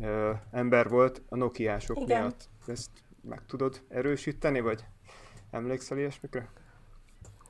ö, 0.01 0.31
ember 0.51 0.89
volt 0.89 1.21
a 1.29 1.35
Nokia-sok 1.35 1.99
Igen. 1.99 2.21
miatt. 2.21 2.49
Ezt 2.67 2.89
meg 3.21 3.41
tudod 3.47 3.81
erősíteni, 3.89 4.59
vagy 4.59 4.85
emlékszel 5.51 5.97
ilyesmikre? 5.97 6.49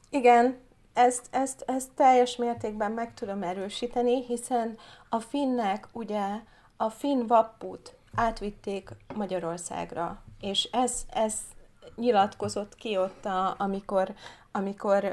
Igen, 0.09 0.57
ezt, 0.93 1.27
ezt, 1.31 1.63
ezt 1.67 1.91
teljes 1.95 2.35
mértékben 2.35 2.91
meg 2.91 3.13
tudom 3.13 3.43
erősíteni, 3.43 4.25
hiszen 4.25 4.77
a 5.09 5.19
finnek 5.19 5.87
ugye 5.91 6.25
a 6.77 6.89
finn 6.89 7.27
vapput 7.27 7.95
átvitték 8.15 8.89
Magyarországra, 9.15 10.23
és 10.41 10.69
ez, 10.71 11.05
ez 11.09 11.33
nyilatkozott 11.95 12.75
ki 12.75 12.97
ott, 12.97 13.25
a, 13.25 13.55
amikor, 13.57 14.13
amikor 14.51 15.05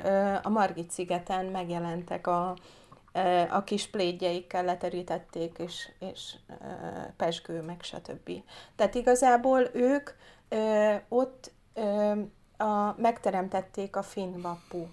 a 0.43 0.49
Margit 0.49 0.91
szigeten 0.91 1.47
megjelentek 1.47 2.27
a, 2.27 2.57
a 3.51 3.63
kis 3.65 3.87
plédjeikkel 3.87 4.65
leterítették, 4.65 5.59
és, 5.59 5.91
és 5.99 6.35
pesgő, 7.17 7.63
meg 7.63 7.83
stb. 7.83 8.31
Tehát 8.77 8.95
igazából 8.95 9.71
ők 9.73 10.11
ott 11.09 11.53
a, 12.57 12.95
megteremtették 12.97 13.97
a 13.97 14.03
finn 14.03 14.41
vappu 14.41 14.87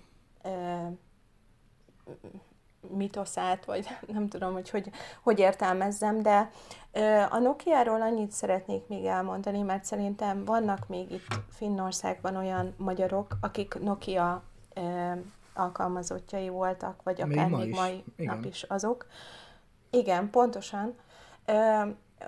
mitoszát, 2.88 3.66
vagy 3.66 3.88
nem 4.14 4.28
tudom, 4.28 4.54
hogy, 4.54 4.70
hogy 4.70 4.92
hogy 5.24 5.40
értelmezzem, 5.40 6.22
de 6.22 6.52
a 7.30 7.38
Nokia-ról 7.38 8.02
annyit 8.02 8.32
szeretnék 8.32 8.88
még 8.88 9.06
elmondani, 9.06 9.62
mert 9.62 9.86
szerintem 9.86 10.46
vannak 10.46 10.88
még 10.88 11.12
itt 11.12 11.28
Finnországban 11.50 12.36
olyan 12.36 12.74
magyarok, 12.78 13.38
akik 13.42 13.80
Nokia 13.80 14.44
alkalmazottjai 15.60 16.50
voltak, 16.50 17.04
vagy 17.04 17.22
akár 17.22 17.48
még, 17.48 17.50
ma 17.50 17.58
még 17.58 17.74
mai 17.74 18.04
Igen. 18.16 18.36
nap 18.36 18.46
is 18.46 18.64
azok. 18.64 19.06
Igen, 19.90 20.30
pontosan. 20.30 20.96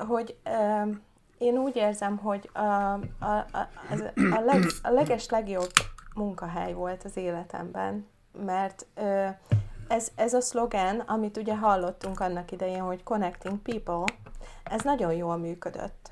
Hogy 0.08 0.38
én 1.38 1.58
úgy 1.58 1.76
érzem, 1.76 2.18
hogy 2.18 2.50
a, 2.54 2.60
a, 2.60 3.00
a, 3.20 3.68
a, 4.16 4.40
leg, 4.46 4.64
a 4.84 4.90
leges 4.90 5.30
legjobb 5.30 5.72
munkahely 6.16 6.74
volt 6.74 7.04
az 7.04 7.18
életemben, 7.18 8.08
mert 8.46 8.86
ez, 9.88 10.08
ez 10.16 10.34
a 10.34 10.42
szlogen, 10.42 11.00
amit 11.00 11.38
ugye 11.38 11.58
hallottunk 11.58 12.20
annak 12.20 12.52
idején, 12.52 12.82
hogy 12.82 13.04
Connecting 13.04 13.60
People, 13.60 14.04
ez 14.64 14.82
nagyon 14.82 15.14
jól 15.14 15.38
működött. 15.38 16.12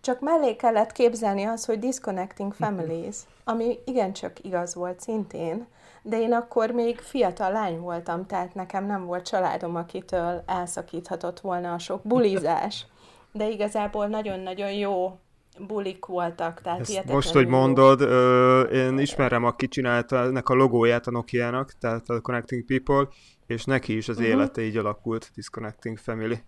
Csak 0.00 0.20
mellé 0.20 0.56
kellett 0.56 0.92
képzelni 0.92 1.44
az, 1.44 1.64
hogy 1.64 1.78
Disconnecting 1.78 2.54
Families, 2.54 3.16
ami 3.44 3.78
igencsak 3.84 4.44
igaz 4.44 4.74
volt 4.74 5.00
szintén, 5.00 5.66
de 6.02 6.20
én 6.20 6.32
akkor 6.32 6.70
még 6.70 6.98
fiatal 6.98 7.52
lány 7.52 7.78
voltam, 7.78 8.26
tehát 8.26 8.54
nekem 8.54 8.86
nem 8.86 9.04
volt 9.04 9.28
családom, 9.28 9.76
akitől 9.76 10.42
elszakíthatott 10.46 11.40
volna 11.40 11.72
a 11.72 11.78
sok 11.78 12.02
bulizás. 12.02 12.86
De 13.32 13.48
igazából 13.48 14.06
nagyon-nagyon 14.06 14.72
jó 14.72 15.18
bulik 15.66 16.06
voltak, 16.06 16.60
tehát 16.60 16.80
Ezt 16.80 17.04
Most, 17.04 17.32
hogy 17.32 17.46
mondod, 17.46 18.00
ö, 18.00 18.60
én 18.62 18.98
ismerem, 18.98 19.44
aki 19.44 19.68
csinálta 19.68 20.16
ennek 20.16 20.48
a 20.48 20.54
logóját 20.54 21.06
a 21.06 21.10
Nokia-nak, 21.10 21.72
tehát 21.78 22.08
a 22.08 22.20
Connecting 22.20 22.64
People, 22.64 23.08
és 23.46 23.64
neki 23.64 23.96
is 23.96 24.08
az 24.08 24.16
uh-huh. 24.16 24.32
élete 24.32 24.62
így 24.62 24.76
alakult, 24.76 25.30
Disconnecting 25.34 25.98
Family. 25.98 26.42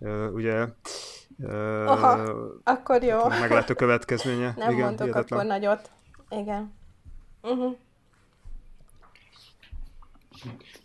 Ö, 0.00 0.28
ugye 0.28 0.66
ö, 1.42 1.84
Aha, 1.86 2.32
akkor 2.64 3.02
jó. 3.02 3.28
Meg 3.28 3.50
lehet 3.50 3.70
a 3.70 3.74
következménye. 3.74 4.54
Nem 4.56 4.70
Igen, 4.70 4.84
mondok 4.84 5.06
hihetetlen. 5.06 5.38
akkor 5.38 5.50
nagyot. 5.50 5.90
Igen. 6.28 6.74
Uh-huh. 7.42 7.76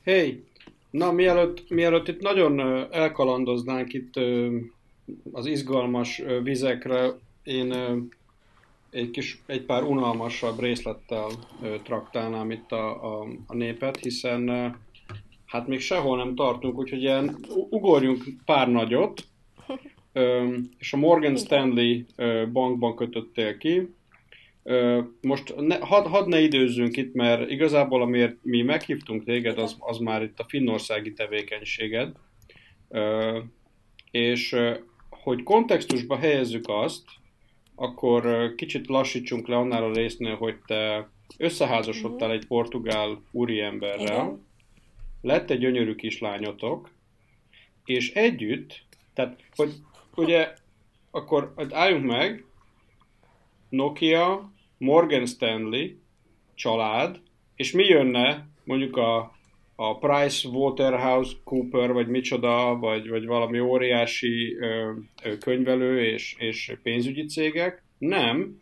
Hey, 0.04 0.44
na 0.90 1.12
mielőtt, 1.12 1.70
mielőtt 1.70 2.08
itt 2.08 2.22
nagyon 2.22 2.60
elkalandoznánk 2.92 3.94
itt 3.94 4.14
az 5.32 5.46
izgalmas 5.46 6.22
vizekre, 6.44 7.12
én 7.44 7.74
egy, 8.90 9.12
kis, 9.12 9.42
egy 9.46 9.62
pár 9.62 9.84
unalmasabb 9.84 10.60
részlettel 10.60 11.28
traktálnám 11.84 12.52
itt 12.52 12.72
a, 12.72 13.20
a, 13.20 13.28
a 13.48 13.56
népet, 13.56 13.98
hiszen 13.98 14.76
hát 15.46 15.68
még 15.68 15.80
sehol 15.80 16.18
nem 16.18 16.36
tartunk, 16.36 16.78
úgyhogy 16.78 17.02
ilyen 17.02 17.38
ugorjunk 17.70 18.24
pár 18.46 18.72
nagyot, 18.72 19.24
és 20.80 20.94
a 20.94 20.98
Morgan 20.98 21.38
Stanley 21.38 22.02
bankban 22.52 22.96
kötöttél 22.96 23.58
ki, 23.58 23.94
most 25.22 25.56
ne, 25.58 25.78
had, 25.78 26.06
had 26.06 26.28
ne 26.28 26.40
időzzünk 26.40 26.98
itt, 26.98 27.14
mert 27.14 27.50
igazából 27.50 28.02
amiért 28.02 28.38
mi 28.42 28.62
meghívtunk 28.62 29.24
téged, 29.24 29.58
az, 29.58 29.76
az 29.80 29.98
már 29.98 30.24
itt 30.24 30.40
a 30.40 30.46
finnországi 30.48 31.14
tevékenységed, 31.14 32.16
és 34.12 34.56
hogy 35.10 35.44
kontextusba 35.44 36.18
helyezzük 36.18 36.64
azt, 36.68 37.04
akkor 37.76 38.54
kicsit 38.56 38.88
lassítsunk 38.88 39.48
le 39.48 39.56
annál 39.56 39.84
a 39.84 39.94
résznél, 39.94 40.36
hogy 40.36 40.56
te 40.66 41.10
összeházasodtál 41.38 42.28
mhm. 42.28 42.38
egy 42.38 42.48
portugál 42.48 43.24
úriemberrel, 43.32 44.04
Igen. 44.04 44.48
lett 45.22 45.50
egy 45.50 45.60
gyönyörű 45.60 45.96
kislányotok, 45.96 46.90
és 47.86 48.14
együtt, 48.14 48.84
tehát, 49.14 49.44
hogy 49.56 49.74
ugye, 50.16 50.54
akkor 51.12 51.54
álljunk 51.70 52.06
meg, 52.06 52.46
Nokia, 53.72 54.52
Morgan 54.78 55.26
Stanley, 55.26 55.88
család, 56.54 57.20
és 57.56 57.72
mi 57.72 57.84
jönne 57.84 58.48
mondjuk 58.64 58.98
a, 58.98 59.36
a 59.76 59.98
Price 59.98 60.48
Waterhouse 60.48 61.36
Cooper, 61.44 61.92
vagy 61.92 62.08
micsoda, 62.08 62.78
vagy, 62.80 63.10
vagy 63.10 63.26
valami 63.26 63.60
óriási 63.60 64.58
ö, 64.60 64.92
ö, 65.24 65.38
könyvelő 65.38 66.06
és, 66.06 66.36
és 66.38 66.78
pénzügyi 66.84 67.26
cégek. 67.26 67.84
Nem, 67.98 68.62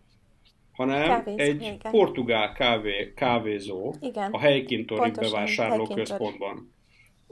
hanem 0.72 1.08
Kávéz, 1.08 1.38
egy 1.38 1.62
igen. 1.62 1.92
portugál 1.92 2.54
kávé, 2.54 3.14
kávézó 3.16 3.94
igen. 4.02 4.32
a 4.32 4.40
helykintori 4.40 5.12
bevásárló 5.12 5.88
központban. 5.88 6.74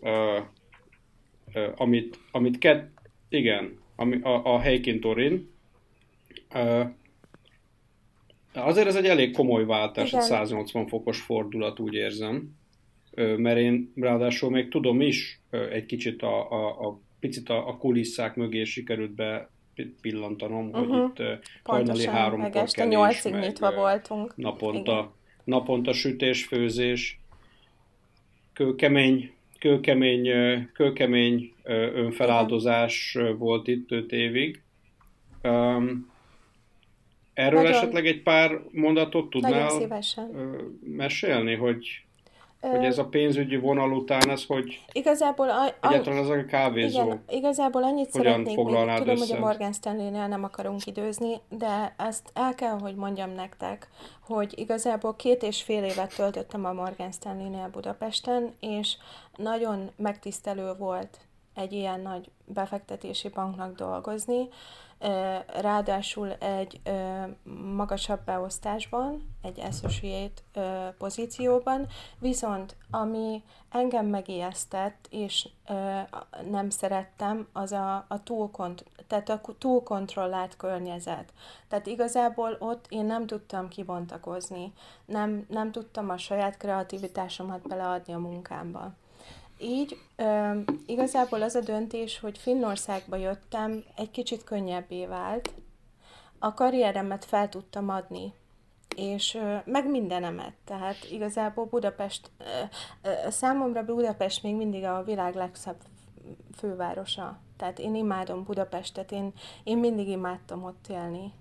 Ö, 0.01 0.39
ö, 1.53 1.69
amit, 1.75 2.19
amit 2.31 2.57
kett, 2.57 2.91
igen, 3.29 3.79
ami, 3.95 4.21
a, 4.21 4.53
a 4.53 4.59
helykintorin. 4.59 5.47
Ö, 6.53 6.83
azért 8.57 8.87
ez 8.87 8.95
egy 8.95 9.05
elég 9.05 9.33
komoly 9.33 9.65
váltás, 9.65 10.07
igen. 10.07 10.19
egy 10.19 10.25
180 10.25 10.87
fokos 10.87 11.21
fordulat, 11.21 11.79
úgy 11.79 11.93
érzem. 11.93 12.55
Mert 13.37 13.57
én 13.57 13.91
ráadásul 13.95 14.49
még 14.49 14.69
tudom 14.69 15.01
is 15.01 15.41
egy 15.71 15.85
kicsit 15.85 16.21
a, 16.21 16.51
a, 16.51 16.87
a 16.87 16.99
picit 17.19 17.49
a, 17.49 17.67
a 17.67 17.77
kulisszák 17.77 18.35
mögé 18.35 18.63
sikerült 18.63 19.11
be 19.11 19.49
pillantanom, 20.01 20.67
uh-huh. 20.67 20.87
hogy 20.87 21.09
itt 21.09 21.39
hajnali 21.63 22.07
háromkor 22.07 22.39
meg 22.39 22.55
este 22.55 22.85
nyolcig 22.85 23.33
nyitva 23.33 23.71
voltunk. 23.71 24.35
Naponta, 24.35 24.91
Igen. 24.91 25.11
naponta 25.43 25.93
sütés, 25.93 26.45
főzés, 26.45 27.19
kőkemény, 28.53 29.31
kőkemény, 29.59 30.29
kőkemény 30.73 31.53
önfeláldozás 31.93 33.15
Igen. 33.19 33.37
volt 33.37 33.67
itt 33.67 33.91
öt 33.91 34.11
évig. 34.11 34.61
Um, 35.43 36.15
erről 37.37 37.61
Nagyon... 37.61 37.75
esetleg 37.75 38.05
egy 38.05 38.23
pár 38.23 38.61
mondatot 38.71 39.29
tudnál 39.29 39.71
mesélni, 40.79 41.55
hogy 41.55 42.01
hogy 42.59 42.85
ez 42.85 42.97
a 42.97 43.05
pénzügyi 43.05 43.55
vonal 43.55 43.91
után, 43.91 44.29
ez 44.29 44.45
hogy 44.45 44.81
igazából 44.91 45.49
a, 45.49 45.65
a, 45.65 45.73
egyáltalán 45.81 46.19
az 46.19 46.29
a 46.29 46.45
kávézó. 46.45 47.03
Igen, 47.03 47.23
igazából 47.29 47.83
annyit 47.83 48.11
szeretnék 48.11 48.45
még, 48.45 48.65
tudom, 48.65 48.89
össze? 48.89 49.25
hogy 49.25 49.31
a 49.31 49.39
Morgan 49.39 49.73
Stanley-nél 49.73 50.27
nem 50.27 50.43
akarunk 50.43 50.85
időzni, 50.85 51.33
de 51.49 51.93
ezt 51.97 52.29
el 52.33 52.55
kell, 52.55 52.79
hogy 52.79 52.95
mondjam 52.95 53.31
nektek, 53.31 53.87
hogy 54.21 54.53
igazából 54.55 55.15
két 55.15 55.43
és 55.43 55.61
fél 55.61 55.83
évet 55.83 56.15
töltöttem 56.15 56.65
a 56.65 56.73
Morgan 56.73 57.11
Stanley-nél 57.11 57.69
Budapesten, 57.71 58.53
és 58.59 58.95
nagyon 59.35 59.89
megtisztelő 59.95 60.73
volt 60.77 61.17
egy 61.55 61.73
ilyen 61.73 61.99
nagy 61.99 62.29
befektetési 62.45 63.29
banknak 63.29 63.75
dolgozni, 63.75 64.47
ráadásul 65.61 66.31
egy 66.33 66.81
magasabb 67.75 68.23
beosztásban, 68.25 69.35
egy 69.41 69.59
associate 69.59 70.41
pozícióban, 70.97 71.87
viszont 72.19 72.75
ami 72.91 73.43
engem 73.69 74.05
megijesztett, 74.05 75.07
és 75.09 75.49
nem 76.49 76.69
szerettem, 76.69 77.47
az 77.53 77.71
a, 77.71 78.05
a 78.07 78.23
túl, 78.23 78.51
kont- 78.51 78.85
tehát 79.07 79.29
a 79.29 79.41
túl 79.57 79.83
kontrollált 79.83 80.57
környezet. 80.57 81.33
Tehát 81.67 81.87
igazából 81.87 82.55
ott 82.59 82.85
én 82.89 83.05
nem 83.05 83.27
tudtam 83.27 83.67
kibontakozni, 83.67 84.73
nem, 85.05 85.45
nem 85.49 85.71
tudtam 85.71 86.09
a 86.09 86.17
saját 86.17 86.57
kreativitásomat 86.57 87.67
beleadni 87.67 88.13
a 88.13 88.19
munkámba. 88.19 88.93
Így 89.59 89.97
ö, 90.15 90.59
igazából 90.85 91.41
az 91.41 91.55
a 91.55 91.59
döntés, 91.59 92.19
hogy 92.19 92.37
Finnországba 92.37 93.15
jöttem, 93.15 93.83
egy 93.95 94.11
kicsit 94.11 94.43
könnyebbé 94.43 95.05
vált. 95.05 95.53
A 96.39 96.53
karrieremet 96.53 97.25
fel 97.25 97.49
tudtam 97.49 97.89
adni, 97.89 98.33
és 98.95 99.35
ö, 99.35 99.55
meg 99.65 99.89
mindenemet. 99.89 100.53
Tehát 100.65 101.07
igazából 101.11 101.65
Budapest, 101.65 102.31
ö, 102.37 102.43
ö, 103.09 103.29
számomra 103.29 103.85
Budapest 103.85 104.43
még 104.43 104.55
mindig 104.55 104.83
a 104.83 105.03
világ 105.03 105.35
legszebb 105.35 105.77
fővárosa. 106.57 107.39
Tehát 107.57 107.79
én 107.79 107.95
imádom 107.95 108.43
Budapestet, 108.43 109.11
én, 109.11 109.33
én 109.63 109.77
mindig 109.77 110.07
imádtam 110.07 110.63
ott 110.63 110.87
élni. 110.89 111.33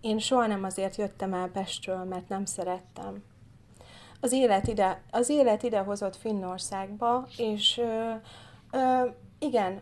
Én 0.00 0.18
soha 0.18 0.46
nem 0.46 0.64
azért 0.64 0.96
jöttem 0.96 1.34
el 1.34 1.48
Pestről, 1.48 2.04
mert 2.04 2.28
nem 2.28 2.44
szerettem 2.44 3.22
az 4.24 4.32
élet 4.32 4.66
ide, 4.66 5.02
az 5.10 5.28
élet 5.28 5.62
ide 5.62 5.78
hozott 5.78 6.16
Finnországba, 6.16 7.26
és 7.36 7.78
ö, 7.78 8.10
ö, 8.70 9.08
igen, 9.38 9.80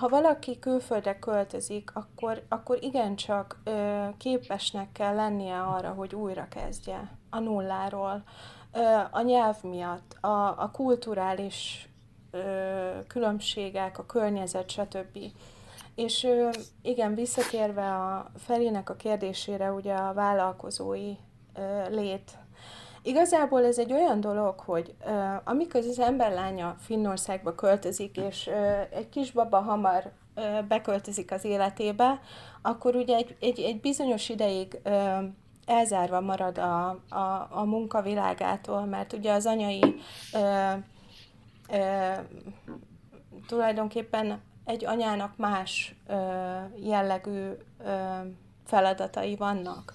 ha 0.00 0.08
valaki 0.08 0.58
külföldre 0.58 1.18
költözik, 1.18 1.90
akkor, 1.94 2.42
akkor 2.48 2.78
igencsak 2.80 3.60
ö, 3.64 4.04
képesnek 4.18 4.92
kell 4.92 5.14
lennie 5.14 5.60
arra, 5.60 5.90
hogy 5.90 6.14
újra 6.14 6.48
kezdje 6.48 7.10
a 7.30 7.38
nulláról. 7.38 8.22
A 9.10 9.20
nyelv 9.20 9.56
miatt, 9.62 10.16
a, 10.20 10.62
a 10.62 10.70
kulturális 10.72 11.88
ö, 12.30 12.90
különbségek, 13.06 13.98
a 13.98 14.06
környezet, 14.06 14.70
stb. 14.70 15.18
És 15.94 16.26
igen, 16.82 17.14
visszatérve 17.14 17.94
a 17.94 18.30
Felének 18.38 18.90
a 18.90 18.94
kérdésére, 18.94 19.72
ugye 19.72 19.94
a 19.94 20.12
vállalkozói 20.12 21.12
ö, 21.54 21.88
Igazából 23.06 23.64
ez 23.64 23.78
egy 23.78 23.92
olyan 23.92 24.20
dolog, 24.20 24.58
hogy 24.60 24.94
uh, 25.04 25.12
amikor 25.44 25.80
az 25.80 25.98
ember 25.98 26.32
lánya 26.32 26.76
Finnországba 26.78 27.54
költözik, 27.54 28.16
és 28.16 28.46
uh, 28.46 28.80
egy 28.90 29.08
kisbaba 29.08 29.60
hamar 29.60 30.12
uh, 30.36 30.62
beköltözik 30.62 31.32
az 31.32 31.44
életébe, 31.44 32.20
akkor 32.62 32.94
ugye 32.94 33.16
egy, 33.16 33.36
egy, 33.40 33.60
egy 33.60 33.80
bizonyos 33.80 34.28
ideig 34.28 34.80
uh, 34.84 35.24
elzárva 35.66 36.20
marad 36.20 36.58
a, 36.58 36.88
a, 37.08 37.48
a 37.50 37.64
munkavilágától, 37.64 38.84
mert 38.84 39.12
ugye 39.12 39.32
az 39.32 39.46
anyai 39.46 39.94
uh, 40.32 40.74
uh, 41.68 42.18
tulajdonképpen 43.46 44.40
egy 44.64 44.84
anyának 44.84 45.36
más 45.36 45.94
uh, 46.08 46.16
jellegű 46.88 47.48
uh, 47.78 47.86
feladatai 48.64 49.36
vannak. 49.36 49.94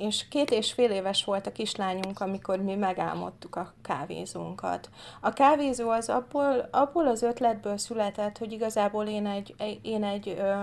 És 0.00 0.28
két 0.28 0.50
és 0.50 0.72
fél 0.72 0.90
éves 0.90 1.24
volt 1.24 1.46
a 1.46 1.52
kislányunk, 1.52 2.20
amikor 2.20 2.58
mi 2.58 2.74
megálmodtuk 2.74 3.56
a 3.56 3.72
kávézónkat. 3.82 4.90
A 5.20 5.32
kávézó 5.32 5.90
az 5.90 6.08
abból, 6.08 6.68
abból 6.70 7.06
az 7.06 7.22
ötletből 7.22 7.76
született, 7.76 8.38
hogy 8.38 8.52
igazából 8.52 9.06
én 9.06 9.26
egy, 9.26 9.54
én 9.82 10.04
egy 10.04 10.28
ö, 10.28 10.62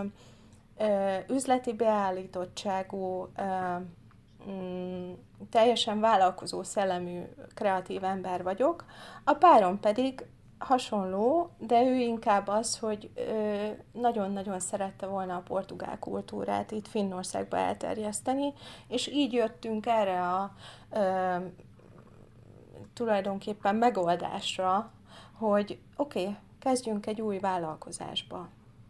ö, 0.78 1.18
üzleti 1.30 1.74
beállítottságú, 1.74 3.30
ö, 3.36 3.44
mm, 4.52 5.12
teljesen 5.50 6.00
vállalkozó 6.00 6.64
szellemű, 6.64 7.22
kreatív 7.54 8.04
ember 8.04 8.44
vagyok, 8.44 8.86
a 9.24 9.34
párom 9.34 9.80
pedig 9.80 10.26
hasonló, 10.60 11.50
de 11.58 11.84
ő 11.84 11.96
inkább 11.96 12.48
az, 12.48 12.80
hogy 12.80 13.10
nagyon-nagyon 13.92 14.60
szerette 14.60 15.06
volna 15.06 15.36
a 15.36 15.44
portugál 15.48 16.00
kultúrát 16.00 16.72
itt 16.72 16.88
Finnországba 16.88 17.58
elterjeszteni, 17.58 18.54
és 18.88 19.08
így 19.08 19.34
jöttünk 19.34 19.86
erre 19.86 20.22
a 20.22 20.52
ö, 20.92 21.36
tulajdonképpen 22.94 23.76
megoldásra, 23.76 24.92
hogy 25.34 25.80
oké, 25.96 26.22
okay, 26.22 26.36
kezdjünk 26.60 27.06
egy 27.06 27.22
új 27.22 27.40
vállalkozásba. 27.40 28.48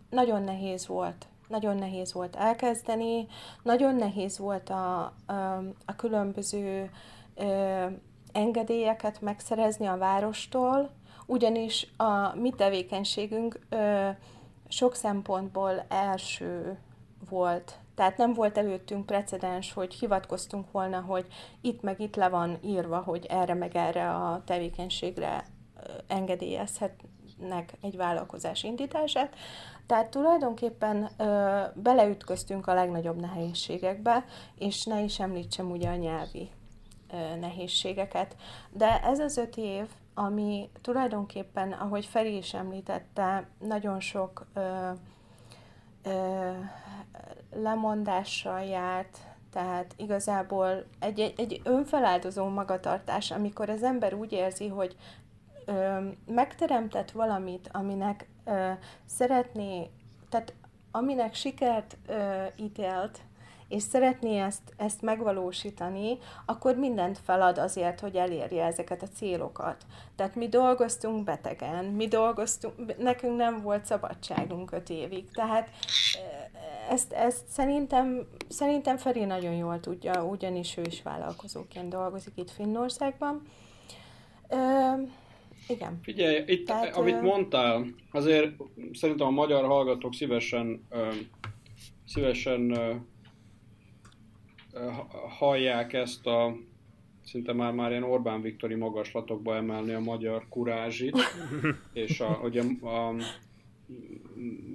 Nagyon 0.10 0.43
nehéz 0.43 0.88
volt, 0.88 1.27
nagyon 1.47 1.75
nehéz 1.75 2.13
volt 2.13 2.36
elkezdeni, 2.36 3.27
nagyon 3.63 3.95
nehéz 3.95 4.38
volt 4.38 4.69
a, 4.69 4.99
a, 5.25 5.34
a 5.86 5.95
különböző 5.95 6.91
ö, 7.36 7.86
engedélyeket 8.32 9.21
megszerezni 9.21 9.86
a 9.86 9.97
várostól, 9.97 10.89
ugyanis 11.28 11.88
a 11.98 12.36
mi 12.36 12.50
tevékenységünk 12.50 13.60
ö, 13.70 14.10
sok 14.68 14.96
szempontból 14.96 15.86
első 15.90 16.80
volt. 17.30 17.80
Tehát 17.96 18.18
nem 18.18 18.34
volt 18.34 18.58
előttünk 18.58 19.06
precedens, 19.06 19.74
hogy 19.74 19.94
hivatkoztunk 19.94 20.72
volna, 20.72 21.02
hogy 21.02 21.26
itt 21.62 21.82
meg 21.82 22.00
itt 22.00 22.16
le 22.16 22.30
van 22.30 22.58
írva, 22.63 23.00
hogy 23.00 23.26
erre 23.26 23.54
meg 23.54 23.76
erre 23.76 24.10
a 24.10 24.42
tevékenységre 24.46 25.46
engedélyezhetnek 26.08 27.74
egy 27.82 27.98
vállalkozás 27.98 28.63
indítását. 28.63 29.36
Tehát 29.86 30.10
tulajdonképpen 30.10 31.10
ö, 31.18 31.62
beleütköztünk 31.74 32.68
a 32.68 32.74
legnagyobb 32.74 33.20
nehézségekbe, 33.20 34.26
és 34.58 34.84
ne 34.84 35.02
is 35.02 35.20
említsem 35.20 35.72
ugye 35.72 35.90
a 35.90 35.96
nyelvi 35.96 36.50
ö, 37.12 37.36
nehézségeket. 37.36 38.36
De 38.72 39.02
ez 39.02 39.20
az 39.20 39.38
öt 39.38 39.58
év, 39.58 39.88
ami 40.19 40.69
tulajdonképpen, 40.82 41.71
ahogy 41.71 42.06
Feri 42.06 42.36
is 42.36 42.53
említette, 42.53 43.47
nagyon 43.60 43.99
sok 43.99 44.45
ö, 44.53 44.89
ö, 46.03 46.51
lemondással 47.56 48.63
járt, 48.63 49.17
tehát 49.51 49.93
igazából 49.97 50.86
egy, 50.99 51.19
egy, 51.19 51.34
egy 51.39 51.62
önfeláldozó 51.63 52.47
magatartás, 52.47 53.32
amikor 53.32 53.69
az 53.69 53.84
ember 53.84 54.13
úgy 54.13 54.32
érzi, 54.32 54.67
hogy 54.67 54.95
ö, 55.65 56.10
megteremtett 56.25 57.12
valamit, 57.12 57.69
aminek 57.71 58.27
ö, 58.45 58.71
szeretné, 59.06 59.89
tehát 60.30 60.53
aminek 60.91 61.34
sikert 61.34 61.97
ö, 62.08 62.43
ítélt, 62.56 63.21
és 63.67 63.84
szeretné 63.84 64.39
ezt, 64.39 64.73
ezt 64.77 65.01
megvalósítani, 65.01 66.17
akkor 66.45 66.75
mindent 66.75 67.19
felad 67.23 67.58
azért, 67.58 67.99
hogy 67.99 68.15
elérje 68.15 68.65
ezeket 68.65 69.01
a 69.01 69.08
célokat. 69.08 69.86
Tehát 70.15 70.36
mi 70.36 70.47
dolgoztunk 70.47 71.23
betegen, 71.23 71.86
mi 71.86 72.08
dolgoztunk, 72.08 72.97
nekünk 72.97 73.38
nem 73.38 73.62
volt 73.62 73.86
szabadságunk 73.86 74.71
öt 74.71 74.89
évig. 74.89 75.32
Tehát 75.32 75.69
ezt, 76.89 77.13
ezt 77.13 77.45
szerintem, 77.49 78.27
szerintem 78.47 78.97
Feri 78.97 79.25
nagyon 79.25 79.53
jól 79.53 79.80
tudja, 79.80 80.25
ugyanis 80.25 80.77
ő 80.77 80.82
is 80.86 81.01
vállalkozóként 81.01 81.89
dolgozik 81.89 82.34
itt 82.36 82.51
Finnországban. 82.51 83.41
Ö, 84.49 84.58
igen. 85.67 85.99
Figyelj, 86.03 86.43
itt, 86.45 86.65
Tehát, 86.65 86.95
amit 86.95 87.21
mondtál, 87.21 87.86
azért 88.12 88.51
szerintem 88.93 89.27
a 89.27 89.32
magyar 89.32 89.65
hallgatók 89.65 90.13
szívesen 90.13 90.86
ö, 90.89 91.10
szívesen 92.06 92.71
ö, 92.71 92.75
ö, 92.80 92.93
hallják 95.38 95.94
ezt 95.94 96.28
a 96.28 96.56
szinte 97.24 97.54
már, 97.54 97.74
már 97.74 97.90
ilyen 97.90 98.04
Orbán 98.04 98.42
Viktori 98.42 98.76
magaslatokba 98.76 99.56
emelni 99.56 99.94
a 99.94 100.00
magyar 100.00 100.46
kurázsit, 100.50 101.18
és 101.94 102.20
a, 102.20 102.26
hogy 102.26 102.58
a, 102.58 102.88
a 102.88 103.16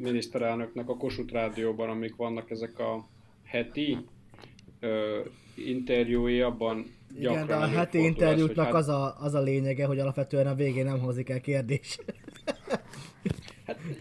miniszterelnöknek 0.01 0.89
a 0.89 0.97
Kossuth 0.97 1.33
Rádióban, 1.33 1.89
amik 1.89 2.17
vannak 2.17 2.51
ezek 2.51 2.79
a 2.79 3.09
heti 3.45 3.99
ö, 4.81 5.21
interjúi, 5.55 6.41
abban 6.41 6.87
Igen, 7.19 7.47
de 7.47 7.55
a 7.55 7.67
heti 7.67 8.05
interjúknak 8.05 8.65
hát... 8.65 8.75
az, 8.75 8.89
a, 8.89 9.17
az 9.21 9.35
a 9.35 9.41
lényege, 9.41 9.87
hogy 9.87 9.99
alapvetően 9.99 10.47
a 10.47 10.55
végén 10.55 10.85
nem 10.85 11.01
hozik 11.01 11.29
el 11.29 11.41
kérdés. 11.41 11.99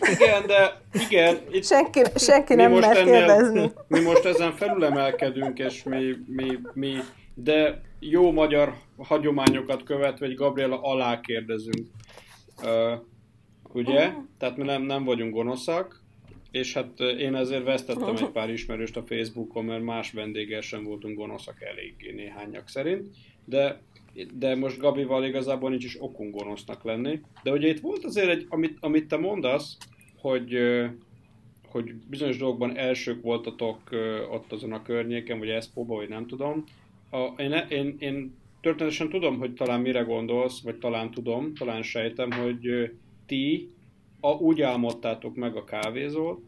Igen, 0.10 0.46
de 0.48 0.82
igen. 1.10 1.38
Itt 1.52 1.66
senki, 1.66 2.02
senki 2.16 2.56
nem 2.56 2.72
mer 2.72 3.04
kérdezni. 3.04 3.72
Mi 3.88 4.00
most 4.00 4.26
ezen 4.26 4.52
felülemelkedünk, 4.52 5.60
és 5.60 5.84
mi, 5.84 6.16
mi, 6.28 6.60
mi, 6.74 6.98
de 7.34 7.82
jó 8.00 8.32
magyar 8.32 8.74
hagyományokat 8.98 9.84
követve, 9.84 10.26
hogy 10.26 10.36
Gabriela 10.36 10.82
alá 10.82 11.20
kérdezünk. 11.20 11.88
Uh, 12.64 13.00
ugye? 13.74 14.08
Uh-huh. 14.08 14.24
Tehát 14.38 14.58
mi 14.58 14.64
nem, 14.64 14.82
nem 14.82 15.04
vagyunk 15.04 15.34
gonoszak, 15.34 16.02
és 16.52 16.74
hát 16.74 17.00
én 17.00 17.36
ezért 17.36 17.64
vesztettem 17.64 18.16
egy 18.16 18.30
pár 18.30 18.50
ismerőst 18.50 18.98
a 18.98 19.04
Facebookon, 19.06 19.66
mert 19.66 19.84
más 19.84 20.12
vendéggel 20.12 20.62
sem 20.62 20.84
voltunk 20.84 21.18
gonoszak 21.18 21.62
eléggé 21.62 22.12
néhányak 22.12 22.70
szerint, 22.70 23.08
de 23.46 23.82
de 24.34 24.56
most 24.56 24.78
Gabival 24.78 25.26
igazából 25.26 25.70
nincs 25.70 25.84
is 25.84 26.02
okunk 26.02 26.36
gonosznak 26.36 26.84
lenni. 26.84 27.22
De 27.44 27.52
ugye 27.52 27.68
itt 27.68 27.80
volt 27.80 28.06
azért 28.06 28.30
egy, 28.30 28.46
amit, 28.50 28.78
amit 28.80 29.08
te 29.08 29.18
mondasz, 29.18 29.78
hogy, 30.21 30.57
hogy 31.67 31.93
bizonyos 31.93 32.38
dolgokban 32.38 32.77
elsők 32.77 33.21
voltatok 33.21 33.79
ott 34.31 34.51
azon 34.51 34.73
a 34.73 34.81
környéken, 34.81 35.39
vagy 35.39 35.49
Eszpóban, 35.49 35.97
vagy 35.97 36.10
nem 36.10 36.27
tudom. 36.27 36.63
A, 37.10 37.41
én, 37.41 37.51
én, 37.69 37.95
én 37.99 38.36
történetesen 38.62 39.10
tudom, 39.10 39.38
hogy 39.38 39.53
talán 39.53 39.81
mire 39.81 40.01
gondolsz, 40.01 40.62
vagy 40.62 40.75
talán 40.75 41.12
tudom, 41.12 41.53
talán 41.53 41.81
sejtem, 41.81 42.31
hogy 42.31 42.91
ti 43.25 43.71
a, 44.19 44.29
úgy 44.31 44.62
álmodtátok 44.62 45.36
meg 45.36 45.55
a 45.55 45.63
kávézót, 45.63 46.41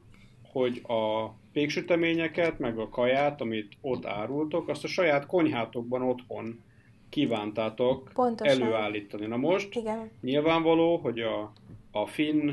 hogy 0.51 0.81
a 0.87 1.33
péksüteményeket, 1.53 2.59
meg 2.59 2.79
a 2.79 2.89
kaját, 2.89 3.41
amit 3.41 3.73
ott 3.81 4.05
árultok, 4.05 4.67
azt 4.67 4.83
a 4.83 4.87
saját 4.87 5.25
konyhátokban 5.25 6.01
otthon 6.01 6.61
kívántátok 7.09 8.11
Pontosan. 8.13 8.61
előállítani. 8.61 9.25
Na 9.25 9.37
most 9.37 9.75
Igen. 9.75 10.09
nyilvánvaló, 10.21 10.97
hogy 10.97 11.19
a, 11.19 11.51
a 11.91 12.05
finn 12.05 12.51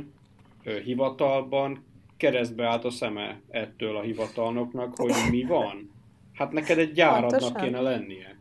hivatalban 0.62 1.84
keresztbe 2.16 2.66
állt 2.66 2.84
a 2.84 2.90
szeme 2.90 3.40
ettől 3.48 3.96
a 3.96 4.00
hivatalnoknak, 4.00 4.96
hogy 4.96 5.12
mi 5.30 5.42
van. 5.42 5.90
Hát 6.32 6.52
neked 6.52 6.78
egy 6.78 6.92
gyáradnak 6.92 7.40
Pontosan. 7.40 7.62
kéne 7.62 7.80
lennie. 7.80 8.38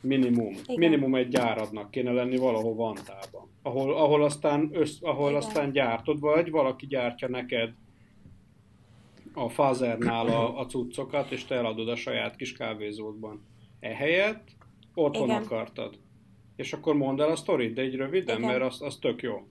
Minimum. 0.00 0.52
Igen. 0.52 0.76
Minimum 0.76 1.14
egy 1.14 1.28
gyáradnak 1.28 1.90
kéne 1.90 2.12
lenni 2.12 2.36
valahol 2.36 2.74
Vantában. 2.74 3.48
Ahol, 3.62 3.96
ahol, 3.96 4.24
aztán, 4.24 4.70
össz, 4.72 5.02
ahol 5.02 5.36
aztán 5.36 5.72
gyártod, 5.72 6.20
vagy 6.20 6.50
valaki 6.50 6.86
gyártja 6.86 7.28
neked 7.28 7.72
a 9.34 9.48
Fazernál 9.48 10.26
a, 10.26 10.58
a 10.58 10.66
cuccokat, 10.66 11.30
és 11.30 11.44
te 11.44 11.54
eladod 11.54 11.88
a 11.88 11.96
saját 11.96 12.36
kis 12.36 12.52
kávézódban. 12.52 13.46
Ehelyett 13.80 14.48
otthon 14.94 15.28
Igen. 15.28 15.42
akartad. 15.42 15.98
És 16.56 16.72
akkor 16.72 16.94
mondd 16.94 17.20
el 17.20 17.30
a 17.30 17.36
sztorit, 17.36 17.74
de 17.74 17.82
egy 17.82 17.94
röviden, 17.94 18.38
Igen. 18.38 18.50
mert 18.50 18.62
az, 18.62 18.82
az 18.82 18.96
tök 18.96 19.22
jó. 19.22 19.46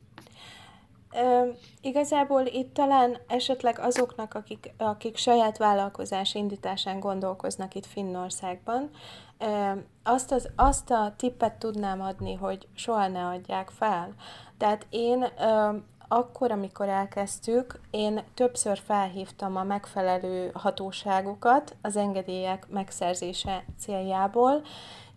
Igazából 1.82 2.46
itt 2.46 2.74
talán 2.74 3.18
esetleg 3.28 3.80
azoknak, 3.80 4.34
akik, 4.34 4.74
akik 4.78 5.18
saját 5.18 5.58
vállalkozás 5.58 6.36
indításán 6.36 7.00
gondolkoznak 7.00 7.76
itt 7.76 7.86
Finnországban, 7.86 8.90
ö, 9.38 9.72
azt, 10.04 10.32
az, 10.32 10.50
azt 10.56 10.92
a 10.92 11.14
tippet 11.18 11.54
tudnám 11.54 12.02
adni, 12.02 12.34
hogy 12.34 12.68
soha 12.76 13.08
ne 13.08 13.26
adják 13.26 13.70
fel. 13.70 14.14
Tehát 14.58 14.86
én 14.90 15.26
ö, 15.40 15.78
akkor, 16.08 16.52
amikor 16.52 16.90
elkezdtük, 16.90 17.80
én 17.90 18.24
többször 18.34 18.78
felhívtam 18.78 19.56
a 19.56 19.64
megfelelő 19.64 20.52
hatóságokat 20.54 21.76
az 21.82 21.96
engedélyek 21.96 22.68
megszerzése 22.70 23.66
céljából, 23.80 24.62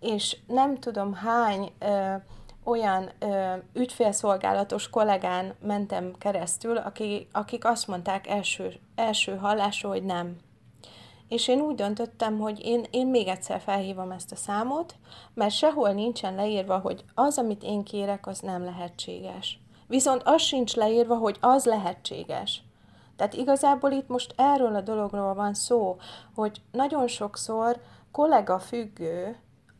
és 0.01 0.37
nem 0.47 0.79
tudom 0.79 1.15
hány 1.15 1.73
ö, 1.79 2.15
olyan 2.67 3.11
ö, 3.19 3.53
ügyfélszolgálatos 3.73 4.91
kollégán 4.91 5.55
mentem 5.61 6.13
keresztül, 6.19 6.77
aki, 6.77 7.29
akik 7.33 7.65
azt 7.65 7.87
mondták 7.87 8.27
első, 8.27 8.73
első 8.95 9.37
hallásról, 9.37 9.93
hogy 9.93 10.05
nem. 10.05 10.37
És 11.29 11.49
én 11.49 11.61
úgy 11.61 11.75
döntöttem, 11.75 12.39
hogy 12.39 12.65
én, 12.65 12.85
én 12.91 13.07
még 13.07 13.29
egyszer 13.29 13.61
felhívom 13.61 14.11
ezt 14.11 14.33
a 14.33 14.37
számot, 14.37 14.95
mert 15.35 15.55
sehol 15.55 15.93
nincsen 15.93 16.35
leírva, 16.35 16.79
hogy 16.79 17.05
az, 17.15 17.39
amit 17.39 17.63
én 17.63 17.85
kérek, 17.85 18.27
az 18.27 18.41
nem 18.41 18.65
lehetséges. 18.65 19.61
Viszont 19.87 20.23
az 20.25 20.43
sincs 20.43 20.75
leírva, 20.75 21.17
hogy 21.17 21.37
az 21.41 21.65
lehetséges. 21.65 22.63
Tehát 23.17 23.35
igazából 23.35 23.91
itt 23.91 24.09
most 24.09 24.35
erről 24.37 24.75
a 24.75 24.81
dologról 24.81 25.35
van 25.35 25.55
szó, 25.55 25.97
hogy 26.35 26.61
nagyon 26.73 27.07
sokszor 27.07 27.81
kollega 28.13 28.59
függő, 28.59 29.37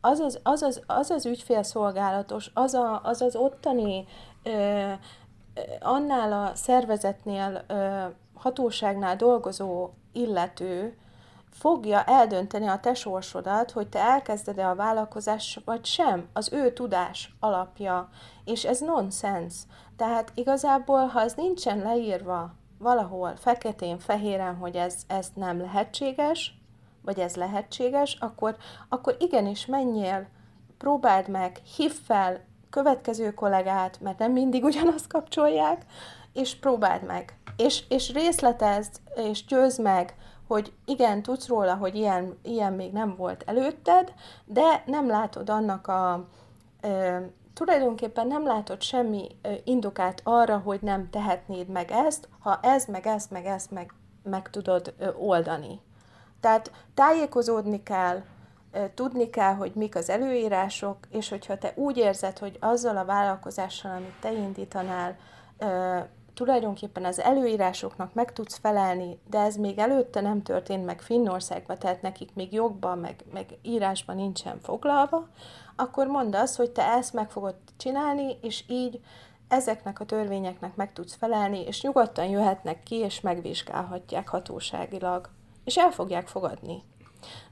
az 0.07 0.19
az, 0.19 0.39
az, 0.43 0.61
az, 0.61 0.81
az, 0.87 1.09
az 1.09 1.25
ügyfélszolgálatos, 1.25 2.51
az, 2.53 2.73
a, 2.73 3.01
az 3.03 3.21
az 3.21 3.35
ottani 3.35 4.05
ö, 4.43 4.91
annál 5.79 6.33
a 6.33 6.55
szervezetnél, 6.55 7.63
ö, 7.67 8.03
hatóságnál 8.33 9.15
dolgozó 9.15 9.89
illető 10.11 10.97
fogja 11.51 12.03
eldönteni 12.03 12.67
a 12.67 12.79
te 12.79 12.93
sorsodat, 12.93 13.71
hogy 13.71 13.87
te 13.87 13.99
elkezded-e 13.99 14.69
a 14.69 14.75
vállalkozás, 14.75 15.59
vagy 15.65 15.85
sem, 15.85 16.27
az 16.33 16.53
ő 16.53 16.73
tudás 16.73 17.35
alapja. 17.39 18.09
És 18.45 18.65
ez 18.65 18.79
nonsens. 18.79 19.55
Tehát 19.95 20.31
igazából, 20.35 21.05
ha 21.05 21.21
ez 21.21 21.33
nincsen 21.33 21.77
leírva 21.77 22.53
valahol 22.79 23.35
feketén-fehéren, 23.35 24.55
hogy 24.55 24.75
ez, 24.75 24.95
ez 25.07 25.27
nem 25.33 25.61
lehetséges, 25.61 26.56
vagy 27.07 27.19
ez 27.19 27.35
lehetséges, 27.35 28.17
akkor, 28.19 28.55
akkor 28.89 29.15
igenis 29.19 29.65
menjél, 29.65 30.27
próbáld 30.77 31.29
meg, 31.29 31.57
hív 31.75 31.93
fel 32.05 32.39
következő 32.69 33.33
kollégát, 33.33 33.99
mert 34.01 34.19
nem 34.19 34.31
mindig 34.31 34.63
ugyanazt 34.63 35.07
kapcsolják, 35.07 35.85
és 36.33 36.55
próbáld 36.55 37.03
meg. 37.03 37.37
És, 37.57 37.83
és 37.89 38.13
részletezd, 38.13 38.91
és 39.15 39.45
győzd 39.45 39.81
meg, 39.81 40.15
hogy 40.47 40.73
igen, 40.85 41.21
tudsz 41.21 41.47
róla, 41.47 41.75
hogy 41.75 41.95
ilyen, 41.95 42.37
ilyen 42.43 42.73
még 42.73 42.91
nem 42.91 43.15
volt 43.15 43.43
előtted, 43.45 44.13
de 44.45 44.83
nem 44.85 45.07
látod 45.07 45.49
annak 45.49 45.87
a 45.87 46.27
ö, 46.81 47.17
tulajdonképpen 47.53 48.27
nem 48.27 48.45
látod 48.45 48.81
semmi 48.81 49.27
ö, 49.41 49.51
indokát 49.63 50.21
arra, 50.23 50.57
hogy 50.57 50.79
nem 50.81 51.09
tehetnéd 51.09 51.67
meg 51.67 51.91
ezt, 51.91 52.29
ha 52.39 52.59
ez, 52.61 52.85
meg 52.85 53.07
ezt, 53.07 53.31
meg 53.31 53.45
ezt 53.45 53.71
meg, 53.71 53.93
meg 54.23 54.49
tudod 54.49 54.93
ö, 54.97 55.13
oldani. 55.13 55.85
Tehát 56.39 56.71
tájékozódni 56.93 57.83
kell, 57.83 58.21
tudni 58.93 59.29
kell, 59.29 59.53
hogy 59.53 59.71
mik 59.75 59.95
az 59.95 60.09
előírások, 60.09 60.97
és 61.09 61.29
hogyha 61.29 61.57
te 61.57 61.73
úgy 61.75 61.97
érzed, 61.97 62.37
hogy 62.37 62.57
azzal 62.59 62.97
a 62.97 63.05
vállalkozással, 63.05 63.91
amit 63.91 64.19
te 64.19 64.31
indítanál, 64.31 65.17
tulajdonképpen 66.33 67.05
az 67.05 67.19
előírásoknak 67.19 68.13
meg 68.13 68.33
tudsz 68.33 68.57
felelni, 68.57 69.19
de 69.29 69.39
ez 69.39 69.55
még 69.55 69.77
előtte 69.77 70.21
nem 70.21 70.41
történt 70.43 70.85
meg 70.85 71.01
Finnországban, 71.01 71.77
tehát 71.79 72.01
nekik 72.01 72.29
még 72.33 72.53
jogban, 72.53 72.97
meg, 72.97 73.23
meg 73.33 73.57
írásban 73.61 74.15
nincsen 74.15 74.59
foglalva, 74.61 75.27
akkor 75.75 76.07
mondd 76.07 76.35
azt, 76.35 76.55
hogy 76.55 76.71
te 76.71 76.83
ezt 76.83 77.13
meg 77.13 77.31
fogod 77.31 77.55
csinálni, 77.77 78.37
és 78.41 78.63
így 78.67 78.99
ezeknek 79.47 79.99
a 79.99 80.05
törvényeknek 80.05 80.75
meg 80.75 80.93
tudsz 80.93 81.15
felelni, 81.15 81.65
és 81.65 81.81
nyugodtan 81.81 82.25
jöhetnek 82.25 82.83
ki, 82.83 82.95
és 82.95 83.21
megvizsgálhatják 83.21 84.27
hatóságilag 84.27 85.29
és 85.67 85.77
el 85.77 85.91
fogják 85.91 86.27
fogadni. 86.27 86.81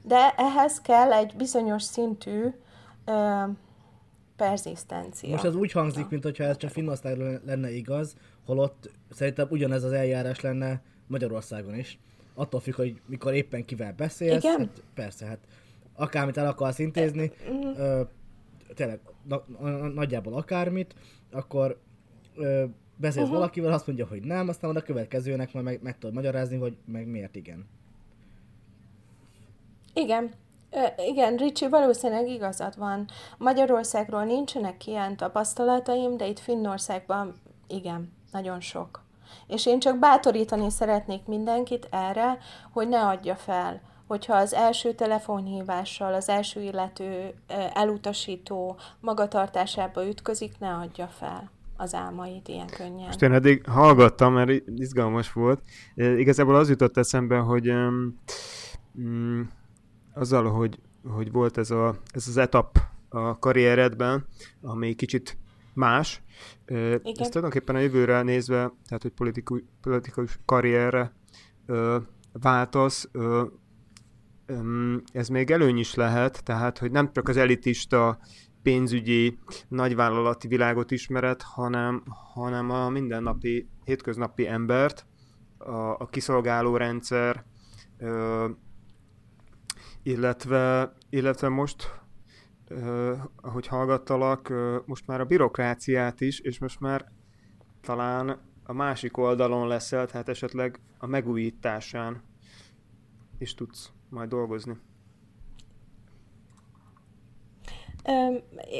De 0.02 0.34
ehhez 0.36 0.80
kell 0.80 1.12
egy 1.12 1.34
bizonyos 1.36 1.82
szintű 1.82 2.46
ö, 3.04 3.42
perzisztencia. 4.36 5.30
Most 5.30 5.44
ez 5.44 5.54
úgy 5.54 5.72
hangzik, 5.72 6.08
mint 6.08 6.22
hogyha 6.22 6.44
ez 6.44 6.56
csak 6.56 6.70
Finnországban 6.70 7.40
lenne 7.44 7.70
igaz, 7.70 8.16
holott 8.46 8.90
szerintem 9.10 9.46
ugyanez 9.50 9.82
az 9.82 9.92
eljárás 9.92 10.40
lenne 10.40 10.82
Magyarországon 11.06 11.74
is. 11.74 11.98
attól 12.34 12.60
függ, 12.60 12.74
hogy 12.74 13.00
mikor 13.06 13.34
éppen 13.34 13.64
kivel 13.64 13.92
beszélsz. 13.92 14.44
Igen? 14.44 14.58
Hát 14.58 14.82
persze, 14.94 15.26
hát 15.26 15.38
akármit 15.94 16.36
el 16.36 16.46
akarsz 16.46 16.78
intézni, 16.78 17.32
mm. 17.50 17.74
ö, 17.76 18.02
tényleg 18.74 19.00
na, 19.22 19.44
na, 19.60 19.88
nagyjából 19.88 20.34
akármit, 20.34 20.94
akkor 21.30 21.80
ö, 22.34 22.64
beszélsz 22.96 23.24
uh-huh. 23.24 23.38
valakivel, 23.38 23.72
azt 23.72 23.86
mondja, 23.86 24.06
hogy 24.06 24.22
nem, 24.22 24.48
aztán 24.48 24.76
a 24.76 24.80
következőnek 24.80 25.52
majd 25.52 25.64
meg, 25.64 25.82
meg 25.82 25.98
tudod 25.98 26.14
magyarázni, 26.14 26.56
hogy 26.56 26.76
meg 26.84 27.06
miért 27.06 27.36
igen. 27.36 27.66
Igen. 29.96 30.30
Igen, 30.96 31.36
Ricsi, 31.36 31.68
valószínűleg 31.68 32.28
igazad 32.28 32.78
van. 32.78 33.08
Magyarországról 33.38 34.24
nincsenek 34.24 34.86
ilyen 34.86 35.16
tapasztalataim, 35.16 36.16
de 36.16 36.26
itt 36.26 36.38
Finnországban 36.38 37.34
igen, 37.68 38.12
nagyon 38.32 38.60
sok. 38.60 39.04
És 39.46 39.66
én 39.66 39.78
csak 39.78 39.98
bátorítani 39.98 40.70
szeretnék 40.70 41.26
mindenkit 41.26 41.88
erre, 41.90 42.38
hogy 42.72 42.88
ne 42.88 43.00
adja 43.06 43.36
fel. 43.36 43.80
Hogyha 44.06 44.36
az 44.36 44.54
első 44.54 44.94
telefonhívással 44.94 46.14
az 46.14 46.28
első 46.28 46.60
illető 46.60 47.34
elutasító 47.74 48.76
magatartásába 49.00 50.06
ütközik, 50.06 50.58
ne 50.58 50.72
adja 50.72 51.06
fel 51.06 51.50
az 51.76 51.94
álmait 51.94 52.48
ilyen 52.48 52.66
könnyen. 52.66 53.06
Most 53.06 53.22
én 53.22 53.32
eddig 53.32 53.66
hallgattam, 53.66 54.32
mert 54.32 54.50
izgalmas 54.76 55.32
volt. 55.32 55.62
Igazából 55.94 56.54
az 56.54 56.68
jutott 56.68 56.96
eszembe, 56.96 57.36
hogy 57.36 57.68
um, 57.68 58.20
azzal, 60.16 60.50
hogy, 60.50 60.78
hogy 61.08 61.32
volt 61.32 61.58
ez, 61.58 61.70
a, 61.70 61.96
ez 62.10 62.28
az 62.28 62.36
etap 62.36 62.78
a 63.08 63.38
karrieredben, 63.38 64.26
ami 64.60 64.94
kicsit 64.94 65.38
más, 65.74 66.22
Igen. 66.66 67.00
ez 67.04 67.28
tulajdonképpen 67.28 67.74
a 67.74 67.78
jövőre 67.78 68.22
nézve, 68.22 68.72
tehát 68.86 69.02
hogy 69.02 69.12
politikus, 69.12 69.60
politikus 69.80 70.38
karrierre 70.44 71.12
ö, 71.66 71.98
váltasz, 72.32 73.08
ö, 73.12 73.44
ez 75.12 75.28
még 75.28 75.50
előny 75.50 75.78
is 75.78 75.94
lehet, 75.94 76.44
tehát 76.44 76.78
hogy 76.78 76.90
nem 76.90 77.12
csak 77.12 77.28
az 77.28 77.36
elitista 77.36 78.18
pénzügyi, 78.62 79.38
nagyvállalati 79.68 80.48
világot 80.48 80.90
ismered, 80.90 81.42
hanem, 81.42 82.02
hanem 82.34 82.70
a 82.70 82.88
mindennapi, 82.88 83.68
hétköznapi 83.84 84.46
embert, 84.46 85.06
a, 85.58 85.76
a 85.76 86.06
kiszolgáló 86.10 86.76
rendszer, 86.76 87.44
ö, 87.98 88.48
illetve, 90.06 90.92
illetve 91.10 91.48
most, 91.48 92.00
ö, 92.68 93.14
ahogy 93.36 93.66
hallgattalak, 93.66 94.48
ö, 94.48 94.78
most 94.84 95.06
már 95.06 95.20
a 95.20 95.24
bürokráciát 95.24 96.20
is, 96.20 96.40
és 96.40 96.58
most 96.58 96.80
már 96.80 97.04
talán 97.80 98.40
a 98.64 98.72
másik 98.72 99.16
oldalon 99.16 99.68
leszel, 99.68 100.06
tehát 100.06 100.28
esetleg 100.28 100.80
a 100.98 101.06
megújításán 101.06 102.22
is 103.38 103.54
tudsz 103.54 103.90
majd 104.08 104.28
dolgozni. 104.28 104.76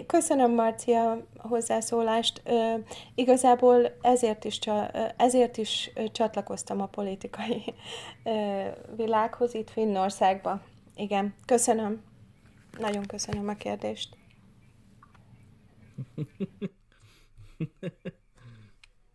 Köszönöm, 0.07 0.55
Marcia, 0.55 1.11
a 1.37 1.49
hozzászólást. 1.49 2.43
Igazából 3.15 3.97
ezért 4.01 4.45
is, 4.45 4.59
ezért 5.17 5.57
is 5.57 5.91
csatlakoztam 6.13 6.81
a 6.81 6.87
politikai 6.87 7.75
világhoz 8.97 9.55
itt 9.55 9.71
Finnországba. 9.71 10.61
Igen, 10.97 11.35
köszönöm. 11.47 12.03
Nagyon 12.79 13.07
köszönöm 13.07 13.49
a 13.49 13.55
kérdést. 13.55 14.17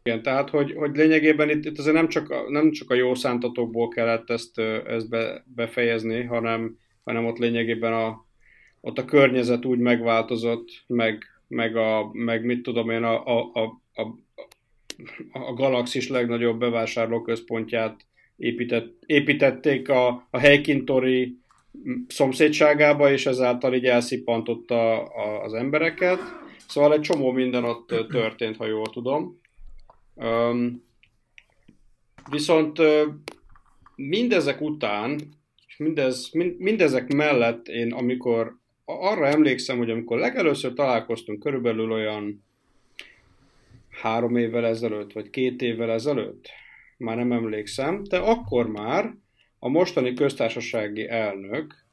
Igen, 0.03 0.21
tehát, 0.21 0.49
hogy, 0.49 0.73
hogy 0.73 0.95
lényegében 0.95 1.49
itt, 1.49 1.65
itt 1.65 1.77
azért 1.77 1.95
nem 1.95 2.07
csak, 2.07 2.29
a, 2.29 2.49
nem 2.49 2.71
csak 2.71 2.89
a 2.89 2.93
jó 2.93 3.15
szántatokból 3.15 3.87
kellett 3.87 4.29
ezt, 4.29 4.59
ezt 4.87 5.09
be, 5.09 5.43
befejezni, 5.55 6.23
hanem, 6.23 6.77
hanem 7.03 7.25
ott 7.25 7.37
lényegében 7.37 7.93
a, 7.93 8.25
ott 8.79 8.97
a 8.97 9.05
környezet 9.05 9.65
úgy 9.65 9.79
megváltozott, 9.79 10.83
meg, 10.87 11.23
meg, 11.47 11.75
a, 11.75 12.09
meg 12.13 12.45
mit 12.45 12.61
tudom 12.61 12.89
én, 12.89 13.03
a, 13.03 13.25
a, 13.25 13.51
a, 13.53 13.61
a, 13.93 14.07
a 15.31 15.53
galaxis 15.53 16.09
legnagyobb 16.09 16.59
bevásárlóközpontját 16.59 18.05
épített, 18.37 19.03
építették 19.05 19.89
a, 19.89 20.27
a 20.29 20.37
helykintori 20.37 21.40
szomszédságába, 22.07 23.11
és 23.11 23.25
ezáltal 23.25 23.73
így 23.73 23.85
elszippantotta 23.85 25.03
az 25.43 25.53
embereket. 25.53 26.19
Szóval 26.67 26.93
egy 26.93 27.01
csomó 27.01 27.31
minden 27.31 27.63
ott 27.63 27.87
történt, 28.09 28.57
ha 28.57 28.65
jól 28.65 28.89
tudom. 28.89 29.39
Um, 30.15 30.83
viszont 32.29 32.79
mindezek 33.95 34.61
után, 34.61 35.19
és 35.67 35.77
mindez, 35.77 36.29
mind, 36.31 36.59
mindezek 36.59 37.13
mellett 37.13 37.67
én, 37.67 37.93
amikor 37.93 38.55
arra 38.85 39.27
emlékszem, 39.27 39.77
hogy 39.77 39.89
amikor 39.89 40.19
legelőször 40.19 40.73
találkoztunk 40.73 41.39
körülbelül 41.39 41.91
olyan 41.91 42.43
három 44.01 44.35
évvel 44.35 44.65
ezelőtt, 44.65 45.13
vagy 45.13 45.29
két 45.29 45.61
évvel 45.61 45.91
ezelőtt, 45.91 46.49
már 46.97 47.17
nem 47.17 47.31
emlékszem, 47.31 48.03
de 48.03 48.17
akkor 48.17 48.67
már 48.67 49.13
a 49.63 49.69
mostani 49.69 50.13
köztársasági 50.13 51.09
elnök 51.09 51.85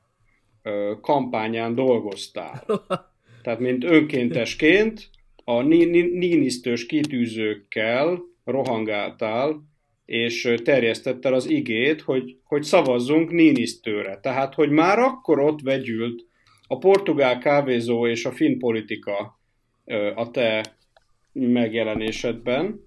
kampányán 1.01 1.75
dolgoztál. 1.75 2.65
Tehát 3.43 3.59
mint 3.59 3.85
önkéntesként 3.85 5.11
a 5.45 5.63
nínisztős 5.63 6.87
kitűzőkkel 6.87 8.21
rohangáltál, 8.45 9.63
és 10.05 10.55
terjesztettel 10.65 11.35
az 11.35 11.51
igét, 11.51 12.01
hogy, 12.01 12.37
hogy 12.45 12.63
szavazzunk 12.63 13.31
Nínisztőre. 13.31 14.19
Tehát, 14.21 14.55
hogy 14.55 14.71
már 14.71 14.99
akkor 14.99 15.39
ott 15.39 15.61
vegyült 15.61 16.25
a 16.67 16.79
portugál 16.79 17.39
kávézó 17.39 18.07
és 18.07 18.25
a 18.25 18.33
finn 18.33 18.59
politika 18.59 19.39
a 20.15 20.31
te 20.31 20.77
megjelenésedben, 21.33 22.81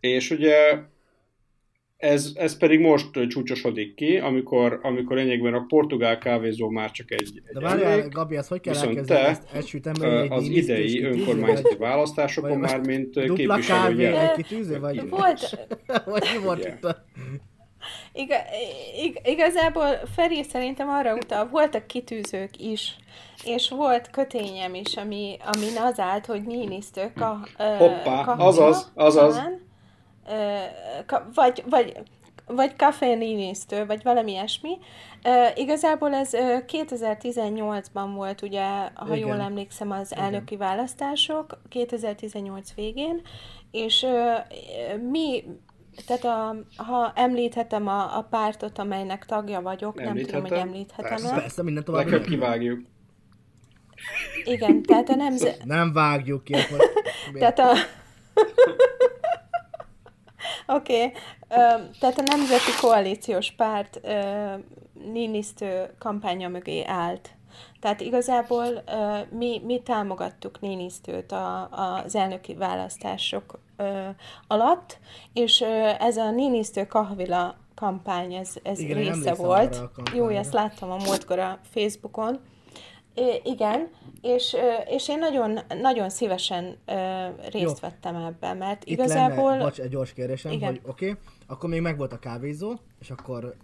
és 0.00 0.30
ugye 0.30 0.78
ez, 2.02 2.32
ez 2.34 2.56
pedig 2.56 2.80
most 2.80 3.26
csúcsosodik 3.28 3.94
ki, 3.94 4.18
amikor, 4.18 4.78
amikor 4.82 5.16
lényegben 5.16 5.54
a 5.54 5.64
portugál 5.68 6.18
kávézó 6.18 6.68
már 6.68 6.90
csak 6.90 7.10
egy, 7.10 7.20
egy 7.20 7.52
De 7.52 7.60
várjál, 7.60 8.08
Gabi, 8.08 8.36
ezt 8.36 8.48
hogy 8.48 8.60
kell 8.60 8.74
elkezdeni? 8.74 9.20
Ezt 9.20 9.42
elsütem, 9.52 9.94
az 10.28 10.48
idei 10.48 11.02
önkormányzati 11.02 11.76
választásokon 11.76 12.58
már, 12.58 12.80
mint 12.80 13.32
képviselő 13.34 14.16
egy 14.16 14.32
kitűző, 14.32 14.80
vagy? 14.80 15.08
Volt. 15.08 15.68
vagy 16.04 16.28
mi 16.36 16.44
volt 16.44 16.64
itt 16.64 16.84
a... 16.84 17.04
Iga, 18.12 18.36
ig, 19.02 19.20
igazából 19.24 19.88
Feri 20.14 20.42
szerintem 20.42 20.88
arra 20.88 21.14
utal, 21.14 21.48
voltak 21.48 21.86
kitűzők 21.86 22.58
is, 22.58 22.96
és 23.44 23.68
volt 23.68 24.10
kötényem 24.10 24.74
is, 24.74 24.96
ami, 24.96 25.36
ami 25.54 25.76
az 25.76 25.98
állt, 25.98 26.26
hogy 26.26 26.42
Niinisztő 26.42 27.12
ka, 27.16 27.46
Hoppá, 27.56 28.24
kapja, 28.24 28.44
azaz, 28.44 28.92
azaz. 28.94 29.34
Talán, 29.34 29.70
vagy, 31.34 31.64
vagy, 31.70 31.92
vagy 32.46 32.76
Café 32.76 33.14
Niinisztő, 33.14 33.86
vagy 33.86 34.02
valami 34.02 34.30
ilyesmi. 34.30 34.78
Uh, 35.24 35.58
igazából 35.58 36.14
ez 36.14 36.34
uh, 36.34 36.58
2018-ban 36.66 38.10
volt, 38.14 38.42
ugye, 38.42 38.64
ha 38.94 39.06
Igen. 39.06 39.18
jól 39.18 39.40
emlékszem, 39.40 39.90
az 39.90 40.14
elnöki 40.14 40.54
Igen. 40.54 40.68
választások, 40.68 41.58
2018 41.68 42.74
végén, 42.74 43.20
és 43.70 44.02
uh, 44.02 45.00
mi 45.10 45.44
tehát 46.06 46.24
a, 46.24 46.56
ha 46.82 47.12
említhetem 47.14 47.88
a, 47.88 48.16
a 48.18 48.22
pártot, 48.30 48.78
amelynek 48.78 49.24
tagja 49.24 49.60
vagyok, 49.60 50.02
nem 50.02 50.16
tudom, 50.16 50.40
hogy 50.40 50.52
említhetem 50.52 51.08
Persze, 51.08 51.34
persze 51.34 51.62
mindent 51.62 51.86
tovább. 51.86 52.06
Legköbb 52.06 52.24
kivágjuk. 52.24 52.80
Igen, 54.44 54.82
tehát 54.82 55.08
a 55.08 55.14
nemzet... 55.14 55.64
Nem 55.64 55.92
vágjuk 55.92 56.44
ki. 56.44 56.54
Akkor... 56.54 56.90
tehát 57.40 57.58
a... 57.58 57.72
Oké, 60.66 61.04
okay. 61.04 61.12
tehát 62.00 62.18
a 62.18 62.22
Nemzeti 62.22 62.70
Koalíciós 62.80 63.50
Párt 63.50 64.00
Ninisztő 65.12 65.94
kampánya 65.98 66.48
mögé 66.48 66.84
állt. 66.86 67.30
Tehát 67.80 68.00
igazából 68.00 68.66
uh, 68.66 69.38
mi, 69.38 69.60
mi 69.64 69.80
támogattuk 69.80 70.60
Ninisztőt 70.60 71.32
a, 71.32 71.68
az 71.70 72.14
elnöki 72.16 72.54
választások 72.54 73.58
uh, 73.78 73.88
alatt, 74.46 74.98
és 75.32 75.60
uh, 75.60 76.04
ez 76.04 76.16
a 76.16 76.30
Ninisztő 76.30 76.86
Kahvila 76.86 77.56
kampány, 77.74 78.34
ez, 78.34 78.54
ez 78.62 78.78
Igen, 78.78 78.96
része 78.96 79.34
volt. 79.34 79.82
Jó, 80.14 80.28
ezt 80.28 80.52
láttam 80.52 80.90
a 80.90 80.96
múltkor 80.96 81.38
a 81.38 81.58
Facebookon. 81.70 82.40
Igen, 83.42 83.88
és, 84.20 84.56
és 84.88 85.08
én 85.08 85.18
nagyon, 85.18 85.58
nagyon 85.80 86.10
szívesen 86.10 86.78
részt 87.50 87.64
Jó. 87.64 87.72
vettem 87.80 88.16
ebben, 88.16 88.56
mert 88.56 88.84
Itt 88.84 88.90
igazából... 88.90 89.50
Lenne, 89.50 89.62
bocs, 89.62 89.78
egy 89.78 89.90
gyors 89.90 90.12
kérdésem, 90.12 90.52
Igen. 90.52 90.68
hogy 90.68 90.80
oké, 90.86 91.10
okay, 91.10 91.22
akkor 91.46 91.68
még 91.68 91.80
megvolt 91.80 92.12
a 92.12 92.18
kávézó, 92.18 92.72
és 93.00 93.10
akkor 93.10 93.54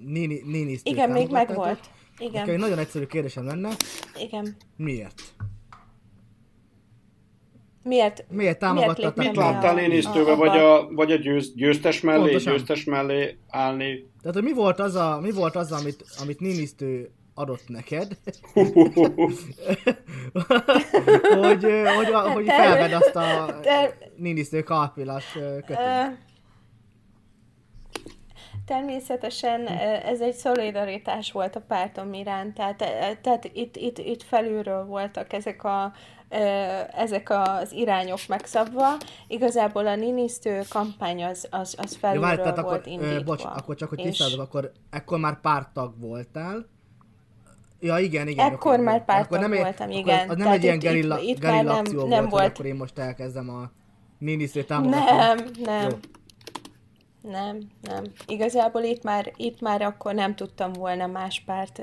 Nini, 0.00 0.40
Nini 0.44 0.78
Igen, 0.82 1.10
még 1.10 1.30
megvolt. 1.30 1.80
Igen. 2.18 2.42
Okay, 2.42 2.56
nagyon 2.56 2.78
egyszerű 2.78 3.04
kérdésem 3.04 3.44
lenne. 3.44 3.70
Igen. 4.20 4.56
Miért? 4.76 5.22
Miért, 7.82 8.24
miért 8.30 8.58
támogattad? 8.58 9.16
Mit 9.16 9.36
láttál 9.36 9.74
Ninistöbe, 9.74 10.34
vagy 10.34 10.58
a, 10.58 10.88
vagy 10.94 11.12
a 11.12 11.16
győz, 11.16 11.52
győztes 11.54 12.00
mellé, 12.00 12.20
Pontosan. 12.20 12.52
győztes 12.52 12.84
mellé 12.84 13.38
állni? 13.48 14.10
Tehát, 14.20 14.36
hogy 14.36 14.42
mi 14.42 14.52
volt 14.52 14.78
az, 14.78 14.94
a, 14.94 15.18
mi 15.20 15.30
volt 15.30 15.56
az 15.56 15.72
amit, 15.72 16.04
amit 16.22 16.40
Ninisztő 16.40 17.10
adott 17.38 17.68
neked, 17.68 18.16
hogy, 21.42 21.64
hogy, 21.96 22.12
hogy 22.32 22.46
felved 22.46 22.92
azt 22.92 23.16
a 23.16 23.54
Ninisztő 24.16 24.62
kalpilas 24.62 25.32
kötőt. 25.66 25.78
Természetesen 28.66 29.66
ez 30.06 30.20
egy 30.20 30.34
szolidaritás 30.34 31.32
volt 31.32 31.56
a 31.56 31.60
pártom 31.60 32.12
iránt, 32.12 32.54
tehát, 32.54 32.76
tehát 33.20 33.50
itt, 33.52 33.76
itt, 33.76 33.98
itt 33.98 34.22
felülről 34.22 34.84
voltak 34.84 35.32
ezek 35.32 35.64
a 35.64 35.92
ezek 36.92 37.30
az 37.30 37.72
irányok 37.72 38.18
megszabva. 38.28 38.86
Igazából 39.26 39.86
a 39.86 39.96
Ninisztő 39.96 40.62
kampány 40.68 41.24
az, 41.24 41.46
az, 41.50 41.74
az 41.78 41.96
felülről 41.96 42.30
ja, 42.30 42.36
várj, 42.36 42.42
volt 42.42 42.58
akkor, 42.58 42.80
indítva. 42.84 43.22
Bocs, 43.22 43.44
akkor 43.44 43.74
csak, 43.74 43.88
hogy 43.88 43.98
tisztázom, 43.98 44.40
és... 44.40 44.46
akkor 44.46 44.72
ekkor 44.90 45.18
már 45.18 45.40
pártag 45.40 46.00
voltál, 46.00 46.66
Ja, 47.86 47.98
igen, 47.98 48.28
igen. 48.28 48.46
Ekkor 48.46 48.72
akkor, 48.72 48.84
már 48.84 49.04
akkor 49.06 49.38
nem 49.38 49.50
voltam, 49.50 49.88
akkor 49.88 49.98
igen. 49.98 50.28
Az 50.28 50.36
nem 50.36 50.48
egy 50.48 50.62
ilyen 50.62 50.78
gerilla, 50.78 51.18
itt, 51.18 51.28
itt 51.28 51.40
gerilla 51.40 51.76
akció 51.76 52.00
nem, 52.00 52.08
nem 52.08 52.20
volt, 52.20 52.30
volt. 52.30 52.52
akkor 52.52 52.66
én 52.66 52.74
most 52.74 52.98
elkezdem 52.98 53.48
a 53.48 53.70
minisztré 54.18 54.62
támogatni. 54.62 55.16
Nem, 55.16 55.38
nem. 55.64 55.88
Jó. 55.90 55.96
Nem, 57.30 57.58
nem. 57.82 58.04
Igazából 58.26 58.82
itt 58.82 59.02
már, 59.02 59.32
itt 59.36 59.60
már 59.60 59.82
akkor 59.82 60.14
nem 60.14 60.34
tudtam 60.34 60.72
volna 60.72 61.06
más 61.06 61.42
párt 61.46 61.78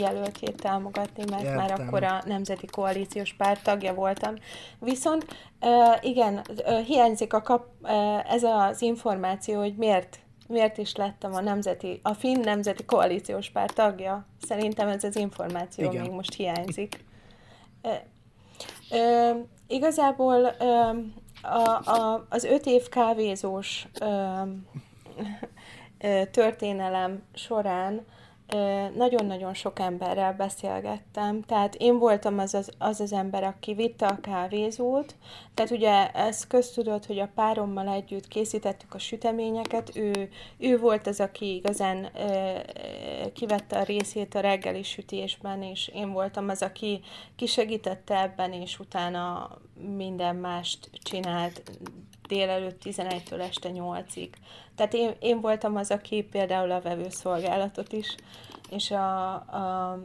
jelöltjét 0.00 0.56
támogatni, 0.56 1.24
mert 1.30 1.42
Értem. 1.42 1.56
már 1.56 1.80
akkor 1.80 2.04
a 2.04 2.22
Nemzeti 2.26 2.66
Koalíciós 2.66 3.34
Párt 3.34 3.62
tagja 3.62 3.94
voltam. 3.94 4.34
Viszont 4.78 5.26
igen, 6.00 6.42
hiányzik 6.86 7.32
a 7.32 7.42
kap, 7.42 7.66
ez 8.28 8.42
az 8.42 8.82
információ, 8.82 9.58
hogy 9.58 9.74
miért 9.76 10.18
miért 10.48 10.78
is 10.78 10.94
lettem 10.94 11.34
a 11.34 11.40
nemzeti, 11.40 12.00
a 12.02 12.14
Finn 12.14 12.40
Nemzeti 12.40 12.84
Koalíciós 12.84 13.50
Párt 13.50 13.74
tagja. 13.74 14.26
Szerintem 14.46 14.88
ez 14.88 15.04
az 15.04 15.16
információ 15.16 15.90
Igen. 15.90 16.02
még 16.02 16.10
most 16.10 16.34
hiányzik. 16.34 17.04
E, 17.82 18.06
e, 18.96 19.36
igazából 19.66 20.46
e, 20.46 20.94
a, 21.42 21.90
a, 21.90 22.26
az 22.28 22.44
öt 22.44 22.66
év 22.66 22.88
kávézós 22.88 23.86
e, 23.98 24.06
e, 25.98 26.26
történelem 26.26 27.22
során 27.34 28.06
nagyon-nagyon 28.94 29.54
sok 29.54 29.78
emberrel 29.78 30.32
beszélgettem, 30.32 31.42
tehát 31.42 31.74
én 31.74 31.98
voltam 31.98 32.38
az 32.38 32.54
az, 32.54 32.70
az 32.78 33.00
az 33.00 33.12
ember, 33.12 33.44
aki 33.44 33.74
vitte 33.74 34.06
a 34.06 34.20
kávézót, 34.20 35.14
tehát 35.54 35.70
ugye 35.70 36.10
ez 36.10 36.46
köztudott, 36.46 37.06
hogy 37.06 37.18
a 37.18 37.30
párommal 37.34 37.88
együtt 37.88 38.28
készítettük 38.28 38.94
a 38.94 38.98
süteményeket, 38.98 39.96
ő, 39.96 40.30
ő 40.58 40.78
volt 40.78 41.06
az, 41.06 41.20
aki 41.20 41.54
igazán 41.54 42.08
ö, 42.14 42.58
kivette 43.32 43.78
a 43.78 43.82
részét 43.82 44.34
a 44.34 44.40
reggeli 44.40 44.82
sütésben, 44.82 45.62
és 45.62 45.88
én 45.94 46.12
voltam 46.12 46.48
az, 46.48 46.62
aki 46.62 47.00
kisegítette 47.36 48.20
ebben, 48.20 48.52
és 48.52 48.78
utána 48.78 49.50
minden 49.96 50.36
mást 50.36 50.90
csinált 51.02 51.62
délelőtt 52.28 52.82
11-től 52.84 53.40
este 53.40 53.70
8-ig. 53.72 54.28
Tehát 54.74 54.94
én, 54.94 55.14
én 55.20 55.40
voltam 55.40 55.76
az, 55.76 55.90
aki 55.90 56.22
például 56.22 56.70
a 56.70 56.80
vevőszolgálatot 56.80 57.92
is, 57.92 58.14
és 58.70 58.90
a, 58.90 59.34
a, 59.34 59.92
a, 59.92 59.98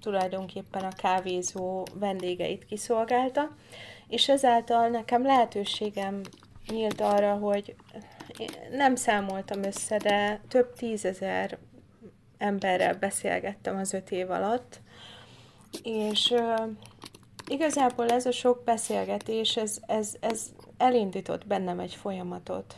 tulajdonképpen 0.00 0.84
a 0.84 0.96
kávézó 0.96 1.86
vendégeit 1.94 2.64
kiszolgálta, 2.64 3.50
és 4.08 4.28
ezáltal 4.28 4.88
nekem 4.88 5.22
lehetőségem 5.22 6.20
nyílt 6.68 7.00
arra, 7.00 7.34
hogy 7.34 7.74
nem 8.70 8.96
számoltam 8.96 9.62
össze, 9.62 9.96
de 9.96 10.40
több 10.48 10.72
tízezer 10.72 11.58
emberrel 12.38 12.94
beszélgettem 12.94 13.76
az 13.76 13.92
öt 13.92 14.10
év 14.10 14.30
alatt, 14.30 14.80
és 15.82 16.34
igazából 17.46 18.08
ez 18.08 18.26
a 18.26 18.32
sok 18.32 18.64
beszélgetés, 18.64 19.56
ez, 19.56 19.78
ez, 19.86 20.14
ez 20.20 20.52
elindított 20.76 21.46
bennem 21.46 21.78
egy 21.80 21.94
folyamatot. 21.94 22.76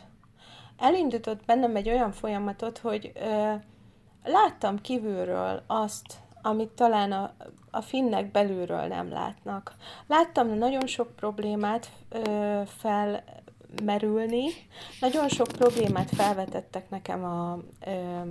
Elindított 0.77 1.45
bennem 1.45 1.75
egy 1.75 1.89
olyan 1.89 2.11
folyamatot, 2.11 2.77
hogy 2.77 3.11
ö, 3.15 3.53
láttam 4.23 4.81
kívülről 4.81 5.63
azt, 5.67 6.15
amit 6.41 6.69
talán 6.69 7.11
a, 7.11 7.33
a 7.71 7.81
finnek 7.81 8.31
belülről 8.31 8.87
nem 8.87 9.09
látnak. 9.09 9.75
Láttam 10.07 10.47
nagyon 10.47 10.87
sok 10.87 11.15
problémát 11.15 11.91
ö, 12.09 12.61
felmerülni, 12.65 14.47
nagyon 14.99 15.29
sok 15.29 15.47
problémát 15.47 16.09
felvetettek 16.09 16.89
nekem 16.89 17.23
a 17.23 17.59
ö, 17.85 18.21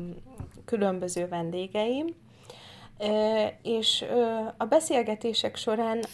különböző 0.65 1.29
vendégeim, 1.29 2.07
és 3.63 4.05
a 4.57 4.65
beszélgetések 4.65 5.57
során 5.57 6.05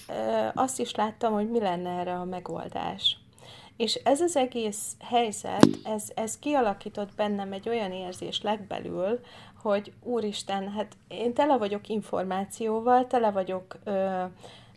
azt 0.55 0.81
is 0.81 0.95
láttam, 0.95 1.33
hogy 1.33 1.51
mi 1.51 1.61
lenne 1.61 1.91
erre 1.91 2.15
a 2.15 2.25
megoldás. 2.25 3.17
És 3.77 3.95
ez 3.95 4.21
az 4.21 4.37
egész 4.37 4.97
helyzet, 5.01 5.69
ez, 5.85 6.11
ez 6.15 6.39
kialakított 6.39 7.15
bennem 7.15 7.53
egy 7.53 7.69
olyan 7.69 7.93
érzés 7.93 8.43
legbelül, 8.43 9.21
hogy 9.63 9.93
úristen, 10.03 10.71
hát 10.71 10.97
én 11.09 11.35
tele 11.35 11.57
vagyok 11.57 11.89
információval, 11.89 13.07
tele 13.07 13.31
vagyok 13.31 13.79
ö, 13.85 14.25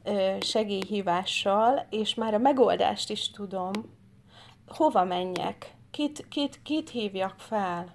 ö, 0.04 0.36
segélyhívással, 0.40 1.86
és 1.90 2.14
már 2.14 2.34
a 2.34 2.38
megoldást 2.38 3.10
is 3.10 3.32
tudom, 3.32 3.72
hova 4.68 5.04
menjek, 5.04 5.76
kit, 5.92 6.26
kit, 6.30 6.60
kit 6.64 6.90
hívjak 6.90 7.36
fel, 7.38 7.94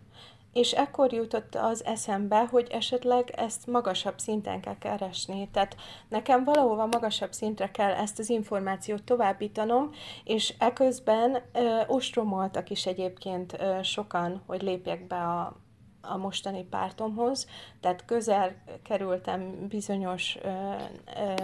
és 0.52 0.72
ekkor 0.72 1.12
jutott 1.12 1.54
az 1.54 1.84
eszembe, 1.84 2.46
hogy 2.50 2.68
esetleg 2.70 3.30
ezt 3.36 3.66
magasabb 3.66 4.18
szinten 4.18 4.60
kell 4.60 4.78
keresni. 4.78 5.48
Tehát 5.52 5.76
nekem 6.08 6.44
valahova 6.44 6.86
magasabb 6.86 7.32
szintre 7.32 7.70
kell 7.70 7.92
ezt 7.92 8.18
az 8.18 8.28
információt 8.28 9.02
továbbítanom, 9.02 9.90
és 10.24 10.54
eközben 10.58 11.42
ö, 11.52 11.80
ostromoltak 11.86 12.70
is 12.70 12.86
egyébként 12.86 13.56
ö, 13.60 13.82
sokan, 13.82 14.42
hogy 14.46 14.62
lépjek 14.62 15.06
be 15.06 15.16
a, 15.16 15.56
a 16.00 16.16
mostani 16.16 16.64
pártomhoz, 16.64 17.46
tehát 17.80 18.04
közel 18.04 18.62
kerültem 18.82 19.68
bizonyos 19.68 20.38
ö, 20.42 20.48
ö, 20.48 21.34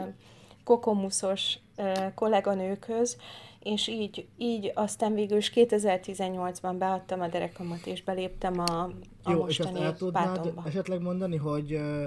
kokomuszos 0.64 1.58
ö, 1.76 1.92
kolléganőkhöz, 2.14 3.16
és 3.62 3.88
így, 3.88 4.26
így 4.36 4.72
aztán 4.74 5.14
végül 5.14 5.36
is 5.36 5.52
2018-ban 5.54 6.74
beadtam 6.78 7.20
a 7.20 7.28
derekamat, 7.28 7.86
és 7.86 8.02
beléptem 8.02 8.58
a, 8.58 8.82
a 9.22 9.30
Jó, 9.30 9.38
mostani 9.38 9.78
és 9.78 9.84
el 9.84 10.10
pártomba. 10.12 10.62
esetleg 10.66 11.00
mondani, 11.00 11.36
hogy 11.36 11.72
uh, 11.72 12.06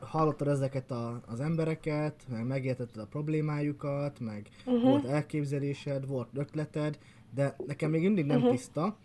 hallottad 0.00 0.48
ezeket 0.48 0.90
a, 0.90 1.20
az 1.26 1.40
embereket, 1.40 2.14
meg 2.28 2.46
megértetted 2.46 3.02
a 3.02 3.06
problémájukat, 3.06 4.20
meg 4.20 4.48
uh-huh. 4.64 4.82
volt 4.82 5.04
elképzelésed, 5.06 6.06
volt 6.06 6.28
ötleted, 6.34 6.98
de 7.34 7.56
nekem 7.66 7.90
még 7.90 8.02
mindig 8.02 8.24
nem 8.24 8.36
uh-huh. 8.36 8.52
tiszta 8.52 8.96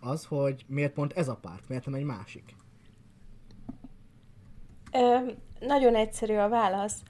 az, 0.00 0.24
hogy 0.24 0.64
miért 0.66 0.92
pont 0.92 1.12
ez 1.12 1.28
a 1.28 1.36
párt, 1.36 1.68
miért 1.68 1.84
nem 1.84 1.94
egy 1.94 2.04
másik. 2.04 2.54
Ö, 4.92 5.18
nagyon 5.66 5.94
egyszerű 5.94 6.34
a 6.34 6.48
válasz. 6.48 7.02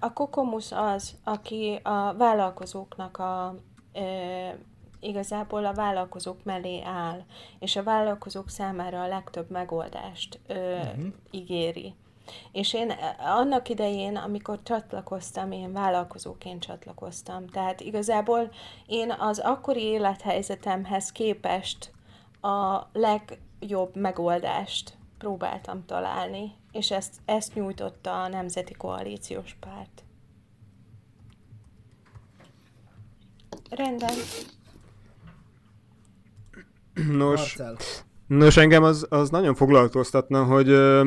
A 0.00 0.12
Kokomus 0.12 0.72
az, 0.72 1.16
aki 1.24 1.80
a 1.82 2.14
vállalkozóknak 2.14 3.18
a 3.18 3.54
igazából 5.00 5.64
a 5.64 5.74
vállalkozók 5.74 6.44
mellé 6.44 6.82
áll, 6.82 7.24
és 7.58 7.76
a 7.76 7.82
vállalkozók 7.82 8.48
számára 8.48 9.02
a 9.02 9.08
legtöbb 9.08 9.50
megoldást 9.50 10.40
ö, 10.46 10.76
uh-huh. 10.76 11.04
ígéri. 11.30 11.94
És 12.52 12.74
én 12.74 12.92
annak 13.18 13.68
idején, 13.68 14.16
amikor 14.16 14.62
csatlakoztam, 14.62 15.52
én 15.52 15.72
vállalkozóként 15.72 16.64
csatlakoztam. 16.64 17.46
Tehát 17.46 17.80
igazából 17.80 18.50
én 18.86 19.14
az 19.18 19.38
akkori 19.38 19.82
élethelyzetemhez 19.82 21.12
képest 21.12 21.92
a 22.40 22.82
legjobb 22.92 23.96
megoldást 23.96 24.96
próbáltam 25.18 25.84
találni, 25.84 26.54
és 26.78 26.90
ezt, 26.90 27.14
ezt 27.24 27.54
nyújtotta 27.54 28.22
a 28.22 28.28
Nemzeti 28.28 28.74
Koalíciós 28.74 29.56
Párt. 29.60 30.04
Rendben. 33.70 34.14
Nos, 37.10 37.58
nos 38.26 38.56
engem 38.56 38.82
az, 38.82 39.06
az 39.08 39.30
nagyon 39.30 39.54
foglalkoztatna, 39.54 40.44
hogy 40.44 40.70
uh, 40.70 41.06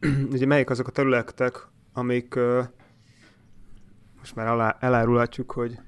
ugye 0.34 0.46
melyik 0.46 0.70
azok 0.70 0.86
a 0.86 0.90
területek, 0.90 1.68
amik 1.92 2.34
uh, 2.36 2.64
most 4.18 4.34
már 4.34 4.46
alá, 4.46 4.76
elárulhatjuk, 4.80 5.52
hogy 5.52 5.78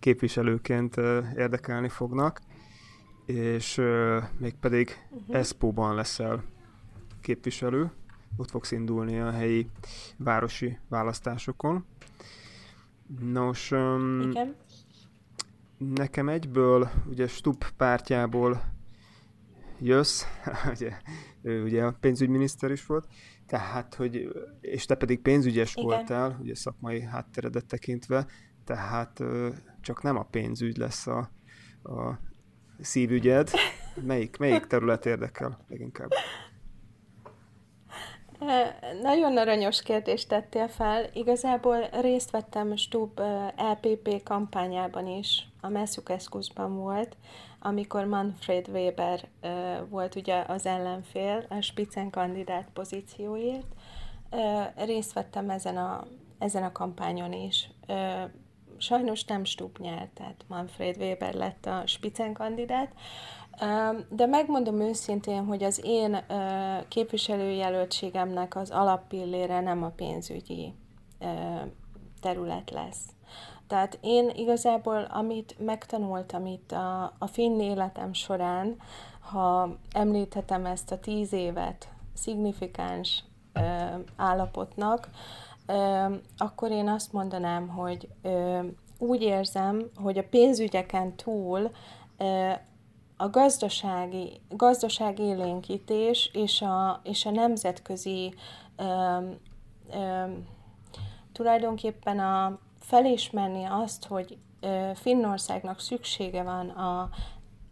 képviselőként 0.00 0.96
uh, 0.96 1.26
érdekelni 1.36 1.88
fognak, 1.88 2.40
és 3.26 3.78
uh, 3.78 4.22
mégpedig 4.38 5.06
uh-huh. 5.10 5.36
ESPO-ban 5.36 5.94
leszel 5.94 6.44
képviselő 7.20 7.90
ott 8.36 8.50
fogsz 8.50 8.70
indulni 8.70 9.20
a 9.20 9.30
helyi 9.30 9.70
városi 10.16 10.78
választásokon. 10.88 11.84
Nos, 13.20 13.70
um, 13.70 14.20
Igen? 14.20 14.54
nekem 15.78 16.28
egyből, 16.28 16.90
ugye 17.08 17.26
Stubb 17.26 17.64
pártjából 17.76 18.62
jössz, 19.80 20.24
ugye, 20.74 20.92
ő 21.42 21.64
ugye 21.64 21.84
a 21.84 21.96
pénzügyminiszter 22.00 22.70
is 22.70 22.86
volt, 22.86 23.08
tehát, 23.46 23.94
hogy, 23.94 24.28
és 24.60 24.84
te 24.84 24.94
pedig 24.94 25.20
pénzügyes 25.20 25.74
Igen. 25.74 25.84
voltál, 25.84 26.38
ugye 26.40 26.54
szakmai 26.54 27.00
hátteredet 27.00 27.66
tekintve, 27.66 28.26
tehát 28.64 29.22
csak 29.80 30.02
nem 30.02 30.16
a 30.16 30.22
pénzügy 30.22 30.76
lesz 30.76 31.06
a, 31.06 31.30
a 31.82 32.18
szívügyed. 32.80 33.50
Melyik, 34.06 34.36
melyik 34.36 34.66
terület 34.66 35.06
érdekel 35.06 35.64
leginkább? 35.68 36.10
Nagyon 39.02 39.36
aranyos 39.36 39.82
kérdést 39.82 40.28
tettél 40.28 40.68
fel. 40.68 41.04
Igazából 41.12 41.88
részt 42.00 42.30
vettem 42.30 42.76
Stub 42.76 43.20
LPP 43.56 44.22
kampányában 44.22 45.06
is, 45.06 45.48
a 45.60 45.68
Messzukeszkuszban 45.68 46.76
volt, 46.76 47.16
amikor 47.60 48.04
Manfred 48.04 48.68
Weber 48.68 49.28
volt 49.88 50.14
ugye 50.14 50.44
az 50.48 50.66
ellenfél, 50.66 51.44
a 51.48 51.60
Spitzen 51.60 52.10
kandidát 52.10 52.68
pozícióért. 52.72 53.66
Részt 54.76 55.12
vettem 55.12 55.50
ezen 55.50 55.76
a, 55.76 56.04
ezen 56.38 56.62
a 56.62 56.72
kampányon 56.72 57.32
is. 57.32 57.68
Sajnos 58.78 59.24
nem 59.24 59.44
Stub 59.44 59.78
nyert, 59.78 60.10
tehát 60.10 60.44
Manfred 60.48 60.96
Weber 60.96 61.34
lett 61.34 61.66
a 61.66 61.82
Spitzen 61.86 62.32
kandidát, 62.32 62.92
de 64.08 64.26
megmondom 64.26 64.80
őszintén, 64.80 65.44
hogy 65.44 65.62
az 65.62 65.80
én 65.84 66.24
képviselőjelöltségemnek 66.88 68.56
az 68.56 68.70
alappillére 68.70 69.60
nem 69.60 69.82
a 69.82 69.88
pénzügyi 69.88 70.74
terület 72.20 72.70
lesz. 72.70 73.04
Tehát 73.66 73.98
én 74.00 74.30
igazából, 74.34 75.02
amit 75.02 75.56
megtanultam 75.58 76.46
itt 76.46 76.72
a, 76.72 77.12
a 77.18 77.26
finn 77.26 77.60
életem 77.60 78.12
során, 78.12 78.76
ha 79.20 79.76
említhetem 79.92 80.66
ezt 80.66 80.92
a 80.92 81.00
tíz 81.00 81.32
évet 81.32 81.88
szignifikáns 82.14 83.24
ö, 83.52 83.60
állapotnak, 84.16 85.08
ö, 85.66 86.06
akkor 86.36 86.70
én 86.70 86.88
azt 86.88 87.12
mondanám, 87.12 87.68
hogy 87.68 88.08
ö, 88.22 88.60
úgy 88.98 89.22
érzem, 89.22 89.90
hogy 90.02 90.18
a 90.18 90.28
pénzügyeken 90.30 91.16
túl 91.16 91.70
ö, 92.18 92.52
a 93.16 93.28
gazdasági, 93.28 94.40
gazdasági 94.48 95.22
élénkítés 95.22 96.30
és 96.32 96.62
a, 96.62 97.00
és 97.04 97.26
a 97.26 97.30
nemzetközi 97.30 98.34
ö, 98.76 99.18
ö, 99.92 100.24
tulajdonképpen 101.32 102.18
a 102.18 102.58
felismerni 102.80 103.64
azt, 103.64 104.06
hogy 104.06 104.38
ö, 104.60 104.90
Finnországnak 104.94 105.80
szüksége 105.80 106.42
van 106.42 106.68
a, 106.68 107.08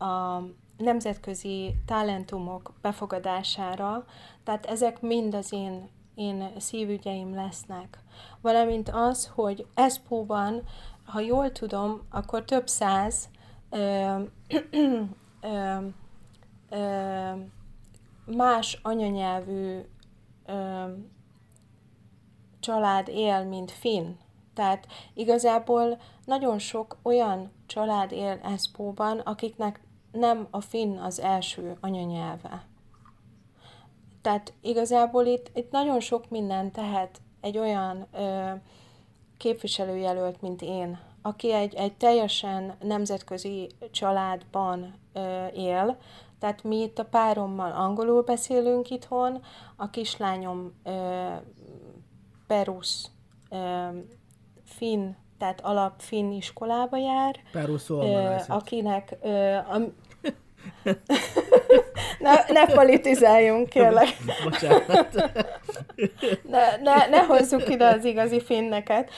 a 0.05 0.42
nemzetközi 0.76 1.74
talentumok 1.86 2.72
befogadására, 2.82 4.05
tehát 4.45 4.66
ezek 4.66 5.01
mind 5.01 5.34
az 5.34 5.53
én, 5.53 5.88
én 6.14 6.53
szívügyeim 6.59 7.34
lesznek. 7.34 7.99
Valamint 8.40 8.90
az, 8.92 9.30
hogy 9.34 9.66
Espóban, 9.74 10.62
ha 11.05 11.20
jól 11.20 11.53
tudom, 11.53 12.01
akkor 12.11 12.45
több 12.45 12.68
száz 12.68 13.28
ö, 15.45 15.86
ö, 16.70 17.32
más 18.36 18.78
anyanyelvű 18.82 19.80
ö, 20.47 20.84
család 22.61 23.09
él, 23.09 23.45
mint 23.45 23.70
finn. 23.70 24.12
Tehát 24.55 24.86
igazából 25.14 26.01
nagyon 26.24 26.59
sok 26.59 26.97
olyan 27.03 27.53
család 27.66 28.12
él 28.12 28.40
Eszpóban, 28.42 29.18
akiknek 29.18 29.80
nem 30.12 30.47
a 30.51 30.61
finn 30.61 30.97
az 30.97 31.20
első 31.20 31.76
anyanyelve. 31.80 32.66
Tehát 34.22 34.53
igazából 34.61 35.24
itt, 35.26 35.51
itt 35.55 35.70
nagyon 35.70 36.01
sok 36.01 36.30
minden 36.30 36.72
tehet 36.72 37.20
egy 37.40 37.59
olyan 37.59 38.07
ö, 38.12 38.53
képviselőjelölt, 39.36 40.40
mint 40.40 40.62
én, 40.62 40.99
aki 41.26 41.52
egy, 41.52 41.74
egy 41.74 41.92
teljesen 41.92 42.74
nemzetközi 42.80 43.70
családban 43.90 44.94
ö, 45.12 45.46
él, 45.46 45.98
tehát 46.38 46.62
mi 46.62 46.76
itt 46.76 46.98
a 46.98 47.04
párommal 47.04 47.72
angolul 47.72 48.22
beszélünk 48.22 48.90
itthon, 48.90 49.42
a 49.76 49.90
kislányom 49.90 50.72
ö, 50.84 51.26
Perusz 52.46 53.10
ö, 53.50 53.86
finn, 54.64 55.10
tehát 55.38 55.60
alap 55.60 56.00
finn 56.00 56.30
iskolába 56.32 56.96
jár. 56.96 57.36
Perusz 57.52 57.90
ö, 57.90 58.34
akinek 58.48 59.16
ö, 59.22 59.54
a, 59.54 59.78
ne, 62.24 62.44
ne 62.48 62.66
politizáljunk, 62.66 63.68
kérlek. 63.68 64.08
ne, 66.42 66.76
ne, 66.76 67.06
ne 67.06 67.22
hozzuk 67.22 67.68
ide 67.68 67.86
az 67.86 68.04
igazi 68.04 68.40
finneket. 68.40 69.10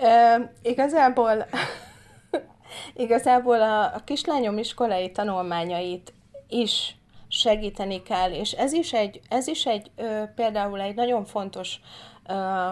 E, 0.00 0.52
igazából 0.62 1.46
igazából 2.94 3.62
a, 3.62 3.94
a 3.94 4.00
kislányom 4.04 4.58
iskolai 4.58 5.10
tanulmányait 5.10 6.12
is 6.48 6.94
segíteni 7.28 8.02
kell, 8.02 8.30
és 8.30 8.52
ez 8.52 8.72
is 8.72 8.92
egy, 8.92 9.20
ez 9.28 9.46
is 9.46 9.66
egy 9.66 9.90
ö, 9.96 10.22
például 10.34 10.80
egy 10.80 10.94
nagyon 10.94 11.24
fontos 11.24 11.80
ö, 12.28 12.70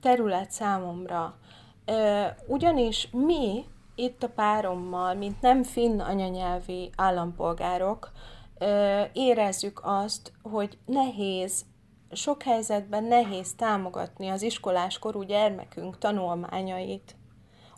terület 0.00 0.50
számomra. 0.50 1.38
Ö, 1.84 2.26
ugyanis 2.46 3.08
mi 3.12 3.64
itt 3.94 4.22
a 4.22 4.28
párommal, 4.28 5.14
mint 5.14 5.40
nem 5.40 5.62
finn 5.62 6.00
anyanyelvi 6.00 6.90
állampolgárok, 6.96 8.10
ö, 8.58 9.02
érezzük 9.12 9.80
azt, 9.84 10.32
hogy 10.42 10.78
nehéz 10.86 11.64
sok 12.12 12.42
helyzetben 12.42 13.04
nehéz 13.04 13.54
támogatni 13.54 14.28
az 14.28 14.42
iskoláskorú 14.42 15.22
gyermekünk 15.22 15.98
tanulmányait, 15.98 17.16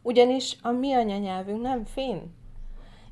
ugyanis 0.03 0.57
a 0.63 0.71
mi 0.71 0.93
anyanyelvünk 0.93 1.63
nem 1.63 1.85
finn. 1.85 2.21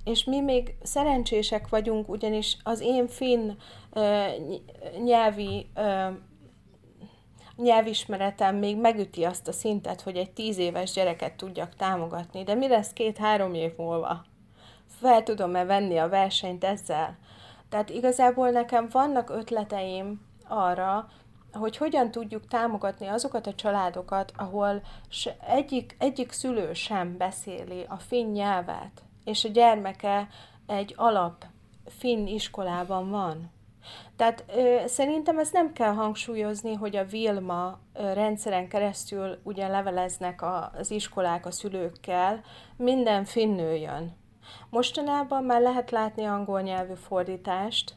És 0.05 0.25
mi 0.25 0.41
még 0.41 0.75
szerencsések 0.83 1.69
vagyunk, 1.69 2.09
ugyanis 2.09 2.57
az 2.63 2.81
én 2.81 3.09
finn 3.09 3.51
ö, 3.93 4.27
nyelvi 5.05 5.71
ö, 5.75 6.09
nyelvismeretem 7.57 8.57
még 8.57 8.77
megüti 8.77 9.25
azt 9.25 9.49
a 9.49 9.53
szintet, 9.53 10.01
hogy 10.01 10.17
egy 10.17 10.31
tíz 10.31 10.59
éves 10.59 10.93
gyereket 10.93 11.37
tudjak 11.37 11.75
támogatni, 11.75 12.43
de 12.43 12.55
mi 12.55 12.69
lesz 12.69 12.93
két-három 12.93 13.55
év 13.55 13.73
múlva? 13.77 14.25
Fel 14.87 15.23
tudom-e 15.23 15.65
venni 15.65 15.99
a 15.99 16.09
versenyt 16.09 16.65
ezzel? 16.65 17.19
Tehát 17.69 17.91
igazából 17.91 18.51
nekem 18.51 18.89
vannak 18.93 19.31
ötleteim, 19.31 20.30
arra, 20.51 21.09
hogy 21.53 21.77
hogyan 21.77 22.11
tudjuk 22.11 22.47
támogatni 22.47 23.07
azokat 23.07 23.47
a 23.47 23.55
családokat, 23.55 24.33
ahol 24.37 24.83
egyik, 25.47 25.97
egyik 25.99 26.33
szülő 26.33 26.73
sem 26.73 27.17
beszéli 27.17 27.85
a 27.89 27.97
finn 27.97 28.33
nyelvet, 28.33 29.03
és 29.25 29.45
a 29.45 29.49
gyermeke 29.49 30.29
egy 30.67 30.95
alap 30.97 31.45
finn 31.87 32.27
iskolában 32.27 33.11
van. 33.11 33.51
Tehát 34.17 34.45
ö, 34.57 34.83
szerintem 34.87 35.39
ezt 35.39 35.53
nem 35.53 35.73
kell 35.73 35.93
hangsúlyozni, 35.93 36.75
hogy 36.75 36.97
a 36.97 37.05
Vilma 37.05 37.79
ö, 37.95 38.13
rendszeren 38.13 38.69
keresztül 38.69 39.39
ugye 39.43 39.69
leveleznek 39.69 40.43
a, 40.43 40.71
az 40.79 40.91
iskolák 40.91 41.47
a 41.47 41.51
szülőkkel, 41.51 42.41
minden 42.77 43.25
finnő 43.25 43.77
jön. 43.77 44.17
Mostanában 44.71 45.45
már 45.45 45.61
lehet 45.61 45.91
látni 45.91 46.25
angol 46.25 46.61
nyelvű 46.61 46.95
fordítást, 46.95 47.95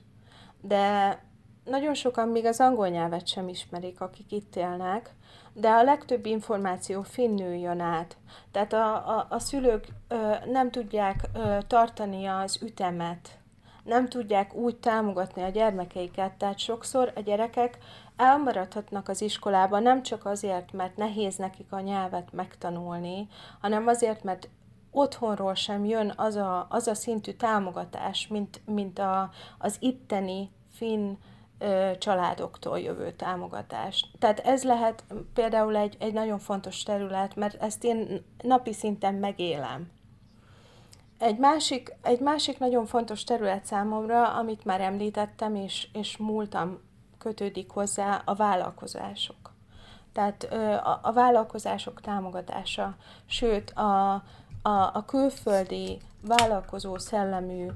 de 0.62 1.20
nagyon 1.66 1.94
sokan 1.94 2.28
még 2.28 2.46
az 2.46 2.60
angol 2.60 2.88
nyelvet 2.88 3.28
sem 3.28 3.48
ismerik, 3.48 4.02
akik 4.02 4.32
itt 4.32 4.56
élnek, 4.56 5.14
de 5.54 5.70
a 5.70 5.84
legtöbb 5.84 6.26
információ 6.26 7.02
finnül 7.02 7.54
jön 7.54 7.80
át. 7.80 8.18
Tehát 8.52 8.74
a, 8.74 9.18
a, 9.18 9.28
a 9.30 9.40
szülők 9.40 9.88
ö, 10.08 10.34
nem 10.46 10.72
tudják 10.72 11.30
ö, 11.34 11.58
tartani 11.68 12.26
az 12.26 12.60
ütemet, 12.62 13.38
nem 13.84 14.10
tudják 14.10 14.54
úgy 14.54 14.76
támogatni 14.76 15.42
a 15.42 15.50
gyermekeiket, 15.50 16.34
tehát 16.34 16.60
sokszor 16.60 17.12
a 17.16 17.20
gyerekek 17.20 17.78
elmaradhatnak 18.16 19.10
az 19.10 19.22
iskolában 19.22 19.82
nem 19.82 20.04
csak 20.04 20.26
azért, 20.26 20.72
mert 20.72 20.98
nehéz 20.98 21.36
nekik 21.36 21.72
a 21.72 21.80
nyelvet 21.80 22.32
megtanulni, 22.32 23.28
hanem 23.62 23.88
azért, 23.88 24.24
mert 24.24 24.50
otthonról 24.92 25.54
sem 25.54 25.86
jön 25.86 26.14
az 26.16 26.36
a, 26.36 26.68
az 26.70 26.88
a 26.88 26.94
szintű 26.94 27.32
támogatás, 27.32 28.28
mint, 28.28 28.62
mint 28.66 29.00
a, 29.00 29.30
az 29.58 29.78
itteni 29.80 30.52
finn 30.72 31.14
családoktól 31.98 32.80
jövő 32.80 33.12
támogatást. 33.12 34.08
Tehát 34.20 34.40
ez 34.40 34.64
lehet 34.64 35.04
például 35.34 35.76
egy, 35.76 35.96
egy 36.00 36.14
nagyon 36.14 36.40
fontos 36.40 36.84
terület, 36.84 37.36
mert 37.36 37.62
ezt 37.62 37.84
én 37.84 38.26
napi 38.42 38.74
szinten 38.74 39.14
megélem. 39.14 39.92
Egy 41.20 41.38
másik, 41.38 41.96
egy 42.02 42.20
másik 42.20 42.60
nagyon 42.60 42.86
fontos 42.86 43.24
terület 43.24 43.66
számomra, 43.66 44.34
amit 44.34 44.66
már 44.66 44.82
említettem, 44.82 45.56
és, 45.56 45.88
és 45.94 46.18
múltam 46.18 46.80
kötődik 47.18 47.70
hozzá, 47.70 48.22
a 48.26 48.34
vállalkozások. 48.34 49.54
Tehát 50.14 50.44
a, 50.84 51.00
a 51.02 51.12
vállalkozások 51.12 52.02
támogatása, 52.02 52.96
sőt 53.26 53.70
a, 53.70 54.14
a, 54.62 54.70
a 54.94 55.06
külföldi 55.06 56.00
vállalkozó 56.22 56.98
szellemű 56.98 57.68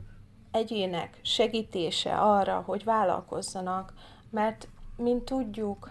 egyének 0.58 1.20
segítése 1.22 2.16
arra, 2.16 2.64
hogy 2.66 2.84
vállalkozzanak, 2.84 3.93
mert, 4.30 4.68
mint 4.97 5.24
tudjuk, 5.24 5.89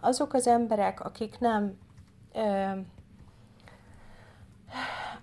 azok 0.00 0.32
az 0.32 0.46
emberek, 0.46 1.04
akik 1.04 1.38
nem, 1.38 1.78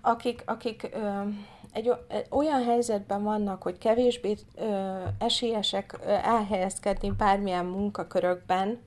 akik, 0.00 0.42
akik 0.46 0.96
egy 1.72 1.92
olyan 2.30 2.62
helyzetben 2.64 3.22
vannak, 3.22 3.62
hogy 3.62 3.78
kevésbé 3.78 4.36
esélyesek 5.18 5.98
elhelyezkedni 6.06 7.10
bármilyen 7.10 7.64
munkakörökben, 7.64 8.80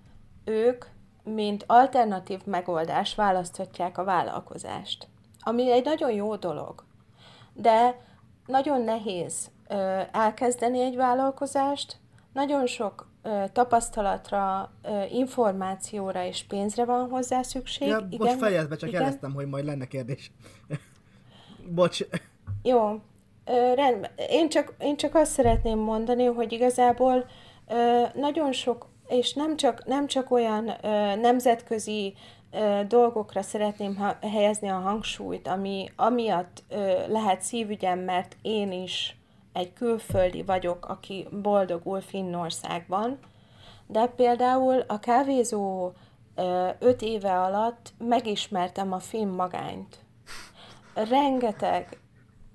ők, 0.46 0.86
mint 1.24 1.64
alternatív 1.68 2.40
megoldás 2.46 3.16
választhatják 3.16 3.98
a 3.98 4.04
vállalkozást. 4.04 5.08
Ami 5.40 5.72
egy 5.72 5.86
nagyon 5.86 6.12
jó 6.12 6.36
dolog. 6.36 6.84
De 7.54 8.02
nagyon 8.48 8.82
nehéz 8.82 9.52
ö, 9.68 10.02
elkezdeni 10.12 10.82
egy 10.82 10.96
vállalkozást, 10.96 11.98
nagyon 12.34 12.66
sok 12.66 13.10
ö, 13.24 13.44
tapasztalatra, 13.52 14.72
ö, 14.84 15.04
információra 15.12 16.24
és 16.24 16.44
pénzre 16.44 16.86
van 16.86 17.10
hozzá 17.10 17.42
szükség. 17.42 17.88
Ja, 17.88 18.08
Igen? 18.10 18.28
most 18.28 18.40
fejezd 18.40 18.70
be, 18.70 18.76
csak 18.76 18.90
Igen? 18.90 19.02
jeleztem, 19.02 19.34
hogy 19.34 19.48
majd 19.48 19.66
lenne 19.66 19.86
kérdés. 19.86 20.32
Bocs. 21.76 22.00
Jó, 22.64 22.90
ö, 23.46 23.74
rendben. 23.74 24.12
Én 24.30 24.50
csak, 24.50 24.76
én 24.80 24.98
csak 24.98 25.16
azt 25.16 25.32
szeretném 25.32 25.80
mondani, 25.80 26.26
hogy 26.26 26.52
igazából 26.52 27.26
ö, 27.68 28.04
nagyon 28.14 28.52
sok, 28.52 28.90
és 29.08 29.34
nem 29.34 29.56
csak, 29.56 29.86
nem 29.86 30.08
csak 30.08 30.32
olyan 30.32 30.70
ö, 30.82 31.16
nemzetközi 31.16 32.14
dolgokra 32.88 33.42
szeretném 33.42 33.96
ha- 33.96 34.18
helyezni 34.22 34.68
a 34.70 34.80
hangsúlyt, 34.80 35.48
ami 35.48 35.92
amiatt 35.96 36.64
ö, 36.70 37.08
lehet 37.08 37.42
szívügyem, 37.42 38.00
mert 38.00 38.38
én 38.42 38.72
is 38.72 39.18
egy 39.54 39.74
külföldi 39.74 40.44
vagyok, 40.44 40.86
aki 40.86 41.28
boldogul 41.42 42.02
Finnországban, 42.02 43.20
de 43.88 44.08
például 44.08 44.84
a 44.88 45.00
kávézó 45.00 45.92
ö, 46.36 46.70
öt 46.80 47.02
éve 47.02 47.42
alatt 47.42 47.94
megismertem 47.98 48.94
a 48.94 49.00
finn 49.00 49.30
magányt. 49.30 50.00
Rengeteg 50.94 52.00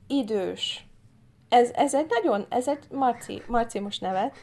idős, 0.07 0.87
ez, 1.49 1.71
ez 1.71 1.95
egy 1.95 2.07
nagyon, 2.09 2.47
ez 2.49 2.69
egy, 2.69 2.85
Marci, 2.91 3.43
Marci 3.47 3.81
most 3.81 4.01
nevet, 4.01 4.37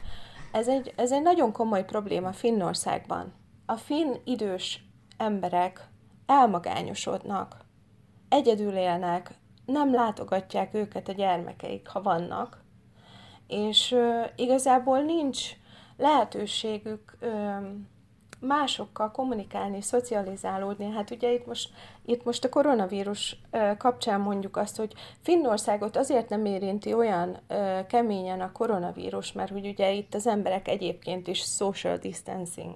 ez 0.52 0.68
egy, 0.68 0.92
ez 0.96 1.12
egy 1.12 1.22
nagyon 1.22 1.52
komoly 1.52 1.84
probléma 1.84 2.32
Finnországban. 2.32 3.34
A 3.66 3.76
finn 3.76 4.14
idős 4.24 4.89
emberek 5.20 5.88
elmagányosodnak, 6.26 7.56
egyedül 8.28 8.76
élnek, 8.76 9.34
nem 9.64 9.94
látogatják 9.94 10.74
őket 10.74 11.08
a 11.08 11.12
gyermekeik, 11.12 11.88
ha 11.88 12.02
vannak, 12.02 12.62
és 13.46 13.92
ö, 13.92 14.22
igazából 14.36 15.00
nincs 15.00 15.50
lehetőségük 15.96 17.16
ö, 17.20 17.56
másokkal 18.40 19.10
kommunikálni, 19.10 19.80
szocializálódni. 19.80 20.90
Hát 20.90 21.10
ugye 21.10 21.32
itt 21.32 21.46
most, 21.46 21.70
itt 22.04 22.24
most 22.24 22.44
a 22.44 22.48
koronavírus 22.48 23.40
kapcsán 23.78 24.20
mondjuk 24.20 24.56
azt, 24.56 24.76
hogy 24.76 24.94
Finnországot 25.20 25.96
azért 25.96 26.28
nem 26.28 26.44
érinti 26.44 26.92
olyan 26.92 27.38
keményen 27.88 28.40
a 28.40 28.52
koronavírus, 28.52 29.32
mert 29.32 29.50
hogy 29.50 29.66
ugye 29.66 29.92
itt 29.92 30.14
az 30.14 30.26
emberek 30.26 30.68
egyébként 30.68 31.26
is 31.26 31.38
social 31.38 31.96
distancing 31.96 32.74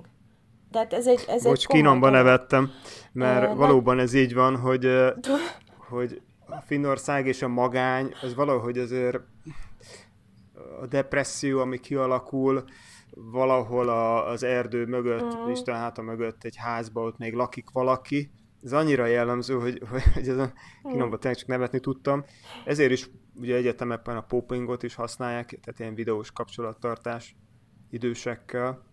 tehát 0.74 0.92
ez 0.92 1.06
egy, 1.06 1.24
ez 1.28 1.42
Bocs, 1.42 1.58
egy 1.58 1.66
kínomban 1.66 2.12
nevettem, 2.12 2.70
mert 3.12 3.50
uh, 3.50 3.56
valóban 3.56 3.98
ez 3.98 4.12
így 4.12 4.34
van, 4.34 4.56
hogy, 4.56 5.12
hogy 5.90 6.22
a 6.46 6.60
Finnország 6.60 7.26
és 7.26 7.42
a 7.42 7.48
magány, 7.48 8.14
az 8.22 8.34
valahogy 8.34 8.78
azért 8.78 9.20
a 10.80 10.86
depresszió, 10.86 11.60
ami 11.60 11.78
kialakul, 11.78 12.64
valahol 13.10 13.88
a, 13.88 14.28
az 14.28 14.42
erdő 14.42 14.86
mögött, 14.86 15.32
uh-huh. 15.32 15.50
Isten 15.50 15.74
háta 15.74 16.02
mögött 16.02 16.44
egy 16.44 16.56
házba, 16.56 17.02
ott 17.02 17.18
még 17.18 17.32
lakik 17.32 17.70
valaki, 17.72 18.30
ez 18.64 18.72
annyira 18.72 19.06
jellemző, 19.06 19.54
hogy, 19.54 19.82
hogy 20.14 20.28
ezen 20.28 20.52
kínomban 20.82 21.20
tényleg 21.20 21.40
csak 21.40 21.48
nevetni 21.48 21.80
tudtam. 21.80 22.24
Ezért 22.64 22.90
is 22.90 23.10
ugye 23.34 23.56
egyetemekben 23.56 24.16
a 24.16 24.22
popingot 24.22 24.82
is 24.82 24.94
használják, 24.94 25.58
tehát 25.62 25.80
ilyen 25.80 25.94
videós 25.94 26.32
kapcsolattartás 26.32 27.36
idősekkel. 27.90 28.92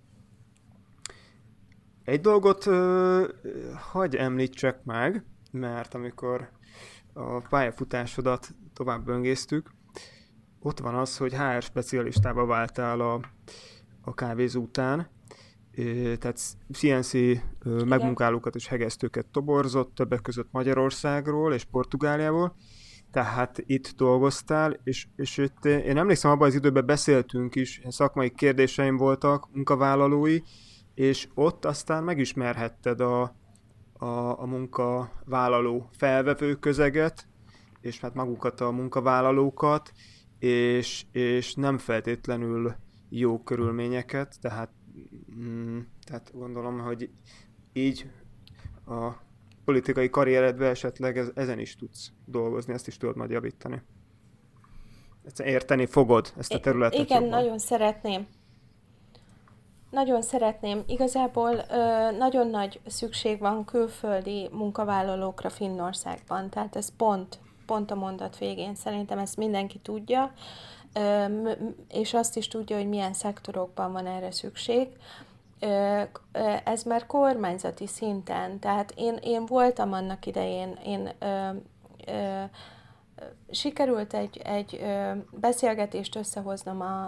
Egy 2.04 2.22
dolgot 2.22 2.66
uh, 2.66 3.28
hagy 3.76 4.16
említsek 4.16 4.84
meg, 4.84 5.26
mert 5.52 5.94
amikor 5.94 6.50
a 7.14 7.40
pályafutásodat 7.50 8.50
tovább 8.74 9.06
böngésztük, 9.06 9.72
ott 10.60 10.80
van 10.80 10.96
az, 10.96 11.18
hogy 11.18 11.34
HR 11.34 11.62
specialistába 11.62 12.46
váltál 12.46 13.00
a, 13.00 13.20
a 14.02 14.14
kávézó 14.14 14.62
után, 14.62 15.10
tehát 16.20 16.40
CNC 16.74 17.12
megmunkálókat 17.64 18.56
és 18.56 18.68
hegesztőket 18.68 19.26
toborzott, 19.26 19.96
többek 19.96 20.22
között 20.22 20.48
Magyarországról 20.52 21.54
és 21.54 21.64
Portugáliából, 21.64 22.56
tehát 23.12 23.64
itt 23.66 23.94
dolgoztál, 23.96 24.80
és, 24.84 25.08
és 25.16 25.38
itt 25.38 25.66
én 25.66 25.98
emlékszem, 25.98 26.32
abban 26.32 26.48
az 26.48 26.56
időben 26.56 26.86
beszéltünk 26.86 27.56
is, 27.56 27.82
szakmai 27.88 28.30
kérdéseim 28.30 28.98
voltak, 28.98 29.48
munkavállalói, 29.54 30.40
és 30.94 31.28
ott 31.34 31.66
aztán 31.66 32.04
megismerhetted 32.04 33.02
a, 33.02 33.22
a, 33.94 34.40
a 34.40 34.46
munkavállaló 34.46 35.90
felvevő 35.92 36.56
közeget, 36.56 37.28
és 37.82 38.00
hát 38.00 38.14
magukat 38.14 38.62
a 38.62 38.72
munkavállalókat, 38.72 39.92
és, 40.40 41.06
és 41.12 41.54
nem 41.54 41.78
feltétlenül 41.78 42.76
jó 43.10 43.40
körülményeket, 43.40 44.36
tehát, 44.42 44.70
mm, 45.36 45.80
tehát 46.06 46.32
gondolom, 46.34 46.80
hogy 46.80 47.10
így 47.74 48.10
a 48.86 49.12
politikai 49.66 50.10
karrieredbe 50.10 50.66
esetleg 50.66 51.18
ez, 51.18 51.32
ezen 51.36 51.60
is 51.60 51.76
tudsz 51.76 52.12
dolgozni, 52.26 52.74
ezt 52.74 52.88
is 52.88 52.98
tudod 52.98 53.16
majd 53.16 53.30
javítani. 53.30 53.82
Ezt 55.24 55.40
érteni 55.40 55.86
fogod, 55.86 56.34
ezt 56.38 56.54
a 56.54 56.60
területet 56.60 57.00
Igen, 57.00 57.22
jobban. 57.22 57.40
nagyon 57.40 57.58
szeretném. 57.58 58.28
Nagyon 59.92 60.22
szeretném. 60.22 60.84
Igazából 60.88 61.54
ö, 61.70 62.12
nagyon 62.18 62.48
nagy 62.48 62.80
szükség 62.88 63.40
van 63.40 63.66
külföldi 63.66 64.50
munkavállalókra 64.52 65.50
Finnországban, 65.50 66.50
tehát 66.50 66.76
ez 66.76 66.96
pont, 66.96 67.40
pont 67.66 67.92
a 67.92 67.96
mondat 67.96 68.38
végén. 68.38 68.76
Szerintem 68.76 69.18
ezt 69.18 69.38
mindenki 69.38 69.80
tudja, 69.80 70.32
ö, 70.94 71.26
és 71.90 72.14
azt 72.14 72.38
is 72.38 72.48
tudja, 72.48 72.78
hogy 72.78 72.90
milyen 72.90 73.14
szektorokban 73.14 73.92
van 73.92 74.06
erre 74.06 74.32
szükség. 74.32 74.88
Ö, 75.60 76.02
ez 76.64 76.84
már 76.84 77.06
kormányzati 77.06 77.88
szinten, 77.88 78.60
tehát 78.60 78.94
én, 78.96 79.16
én 79.24 79.46
voltam 79.46 79.94
annak 79.94 80.26
idején, 80.26 80.78
én 80.86 81.10
ö, 81.20 81.50
ö, 82.08 82.44
sikerült 83.50 84.14
egy, 84.14 84.38
egy 84.44 84.80
ö, 84.82 85.12
beszélgetést 85.32 86.16
összehoznom 86.16 86.82
a, 86.82 87.08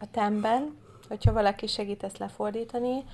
a 0.00 0.10
temben, 0.10 0.84
hogyha 1.08 1.32
valaki 1.32 1.66
segít 1.66 2.02
ezt 2.02 2.18
lefordítani, 2.18 3.04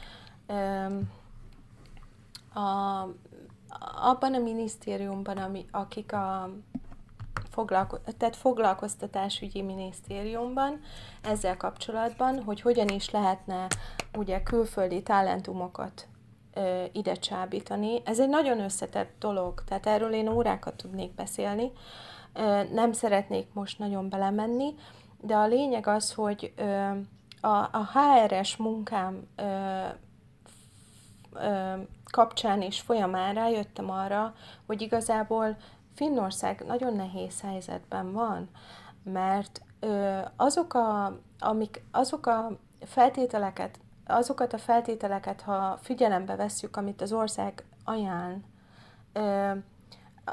a, 2.55 3.09
abban 4.03 4.35
a 4.35 4.39
minisztériumban, 4.39 5.37
ami, 5.37 5.67
akik 5.71 6.13
a 6.13 6.51
foglalko- 7.51 8.15
tehát 8.19 8.37
foglalkoztatásügyi 8.37 9.63
minisztériumban 9.63 10.81
ezzel 11.23 11.57
kapcsolatban, 11.57 12.43
hogy 12.43 12.61
hogyan 12.61 12.89
is 12.89 13.11
lehetne 13.11 13.67
ugye 14.17 14.43
külföldi 14.43 15.03
talentumokat 15.03 16.07
ö, 16.55 16.85
ide 16.93 17.15
csábítani. 17.15 18.03
Ez 18.05 18.21
egy 18.21 18.29
nagyon 18.29 18.61
összetett 18.61 19.15
dolog, 19.19 19.65
tehát 19.65 19.87
erről 19.87 20.13
én 20.13 20.29
órákat 20.29 20.75
tudnék 20.75 21.15
beszélni. 21.15 21.73
Ö, 22.33 22.63
nem 22.73 22.93
szeretnék 22.93 23.47
most 23.53 23.79
nagyon 23.79 24.09
belemenni, 24.09 24.75
de 25.21 25.35
a 25.35 25.47
lényeg 25.47 25.87
az, 25.87 26.13
hogy 26.13 26.53
ö, 26.57 26.91
a, 27.45 27.49
a 27.49 27.89
HRS 27.93 28.57
munkám 28.57 29.27
ö, 29.37 29.85
ö, 31.33 31.75
kapcsán 32.11 32.63
és 32.63 32.81
folyamán 32.81 33.35
rájöttem 33.35 33.91
arra, 33.91 34.35
hogy 34.67 34.83
igazából 34.83 35.57
Finnország 35.95 36.65
nagyon 36.67 36.95
nehéz 36.95 37.41
helyzetben 37.41 38.13
van, 38.13 38.49
mert 39.03 39.63
ö, 39.81 40.19
azok, 40.37 40.75
a, 40.75 41.19
amik, 41.39 41.85
azok 41.91 42.27
a 42.27 42.51
feltételeket, 42.81 43.79
azokat 44.07 44.53
a 44.53 44.59
feltételeket, 44.59 45.41
ha 45.41 45.79
figyelembe 45.83 46.37
vesszük, 46.37 46.77
amit 46.77 47.03
az 47.03 47.13
ország 47.13 47.65
ajánl, 47.85 48.37
ö, 49.13 49.51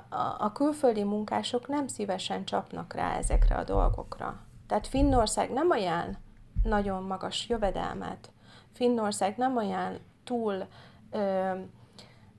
a, 0.10 0.36
a 0.38 0.52
külföldi 0.52 1.04
munkások 1.04 1.68
nem 1.68 1.88
szívesen 1.88 2.46
csapnak 2.46 2.94
rá 2.94 3.18
ezekre 3.18 3.56
a 3.56 3.64
dolgokra. 3.64 4.40
Tehát 4.68 4.88
Finnország 4.88 5.52
nem 5.52 5.70
ajánl 5.70 6.18
nagyon 6.64 7.04
magas 7.04 7.50
jövedelmet. 7.50 8.32
Finnország 8.72 9.38
nem 9.38 9.58
olyan 9.58 10.00
túl 10.24 10.68
ö, 11.12 11.52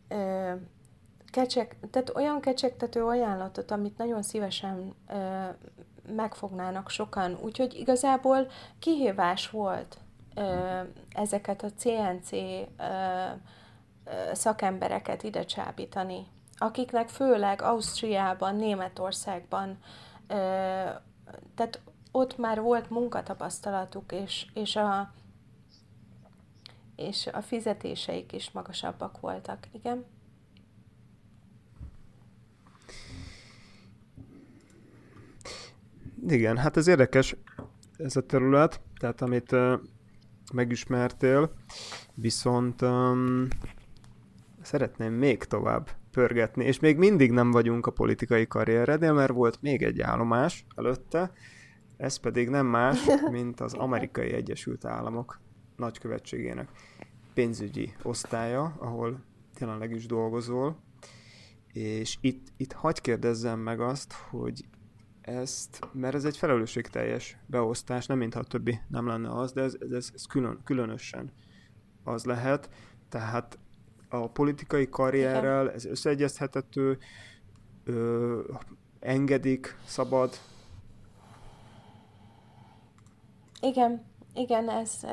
ö, 0.08 0.52
kecsek, 1.30 1.76
tehát 1.90 2.12
olyan 2.14 2.40
kecsegtető 2.40 3.04
ajánlatot, 3.04 3.70
amit 3.70 3.98
nagyon 3.98 4.22
szívesen 4.22 4.94
ö, 5.08 5.44
megfognának 6.14 6.90
sokan. 6.90 7.38
Úgyhogy 7.42 7.74
igazából 7.74 8.46
kihívás 8.78 9.50
volt 9.50 9.98
ö, 10.34 10.80
ezeket 11.12 11.62
a 11.62 11.72
CNC 11.76 12.32
ö, 12.32 12.66
ö, 14.04 14.34
szakembereket 14.34 15.22
ide 15.22 15.44
csábítani, 15.44 16.26
akiknek 16.58 17.08
főleg 17.08 17.62
Ausztriában, 17.62 18.56
Németországban, 18.56 19.78
ö, 20.26 20.34
tehát 21.54 21.80
ott 22.10 22.38
már 22.38 22.60
volt 22.60 22.90
munkatapasztalatuk, 22.90 24.12
és, 24.12 24.46
és 24.54 24.76
a 24.76 25.12
és 26.96 27.26
a 27.26 27.42
fizetéseik 27.42 28.32
is 28.32 28.50
magasabbak 28.50 29.20
voltak, 29.20 29.58
igen. 29.72 30.04
Igen, 36.28 36.56
hát 36.56 36.76
ez 36.76 36.86
érdekes, 36.86 37.36
ez 37.96 38.16
a 38.16 38.26
terület, 38.26 38.80
tehát 38.98 39.20
amit 39.20 39.52
uh, 39.52 39.72
megismertél, 40.52 41.52
viszont 42.14 42.82
um, 42.82 43.48
szeretném 44.62 45.12
még 45.12 45.44
tovább 45.44 45.90
pörgetni, 46.10 46.64
és 46.64 46.80
még 46.80 46.96
mindig 46.96 47.30
nem 47.30 47.50
vagyunk 47.50 47.86
a 47.86 47.90
politikai 47.90 48.46
karrierednél, 48.46 49.12
mert 49.12 49.32
volt 49.32 49.62
még 49.62 49.82
egy 49.82 50.00
állomás 50.00 50.64
előtte, 50.76 51.32
ez 52.00 52.16
pedig 52.16 52.48
nem 52.48 52.66
más, 52.66 52.98
mint 53.30 53.60
az 53.60 53.74
Amerikai 53.74 54.32
Egyesült 54.32 54.84
Államok 54.84 55.40
nagykövetségének 55.76 56.68
pénzügyi 57.34 57.92
osztálya, 58.02 58.76
ahol 58.78 59.24
jelenleg 59.58 59.90
is 59.90 60.06
dolgozol, 60.06 60.76
és 61.72 62.16
itt, 62.20 62.46
itt 62.56 62.72
hagy 62.72 63.00
kérdezzem 63.00 63.58
meg 63.58 63.80
azt, 63.80 64.12
hogy 64.12 64.64
ezt, 65.20 65.80
mert 65.92 66.14
ez 66.14 66.24
egy 66.24 66.36
felelősségteljes 66.36 67.36
beosztás, 67.46 68.06
nem 68.06 68.18
mintha 68.18 68.40
a 68.40 68.44
többi 68.44 68.80
nem 68.88 69.06
lenne 69.06 69.30
az, 69.30 69.52
de 69.52 69.62
ez, 69.62 69.76
ez, 69.90 70.10
ez 70.14 70.26
külön, 70.26 70.60
különösen 70.64 71.32
az 72.04 72.24
lehet. 72.24 72.70
Tehát 73.08 73.58
a 74.08 74.30
politikai 74.30 74.88
karrierrel 74.88 75.70
ez 75.70 75.84
összeegyeztethető, 75.84 76.98
ö, 77.84 78.40
engedik, 79.00 79.76
szabad? 79.84 80.38
Igen, 83.60 84.04
igen, 84.34 84.68
ez, 84.68 85.06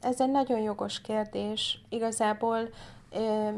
ez 0.00 0.20
egy 0.20 0.30
nagyon 0.30 0.58
jogos 0.58 1.00
kérdés. 1.00 1.84
Igazából 1.88 2.68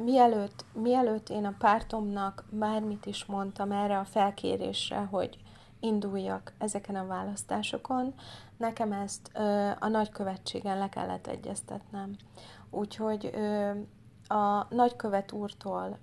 mielőtt, 0.05 0.65
mielőtt 0.73 1.29
én 1.29 1.45
a 1.45 1.55
pártomnak 1.59 2.45
bármit 2.51 3.07
is 3.07 3.25
mondtam 3.25 3.73
erre 3.73 3.99
a 3.99 4.05
felkérésre, 4.05 4.99
hogy 4.99 5.39
induljak 5.81 6.53
ezeken 6.59 6.97
a 6.97 7.07
választásokon, 7.07 8.15
nekem 8.57 8.93
ezt 8.93 9.31
a 9.79 9.89
nagykövetségen 9.89 10.79
le 10.79 10.89
kellett 10.89 11.27
egyeztetnem. 11.27 12.17
Úgyhogy 12.71 13.31
a 14.29 14.75
nagykövet 14.75 15.33
úrtól 15.33 15.99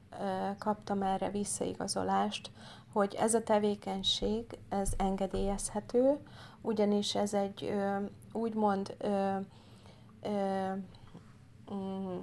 kaptam 0.58 1.02
erre 1.02 1.30
visszaigazolást, 1.30 2.52
hogy 2.94 3.16
ez 3.20 3.34
a 3.34 3.44
tevékenység, 3.44 4.46
ez 4.70 4.91
engedélyezhető, 4.98 6.20
ugyanis 6.64 7.16
ez 7.16 7.34
egy 7.34 7.64
ö, 7.64 7.97
úgymond 8.32 8.95
ö, 8.97 9.38
ö, 10.22 10.74
mm, 11.74 12.18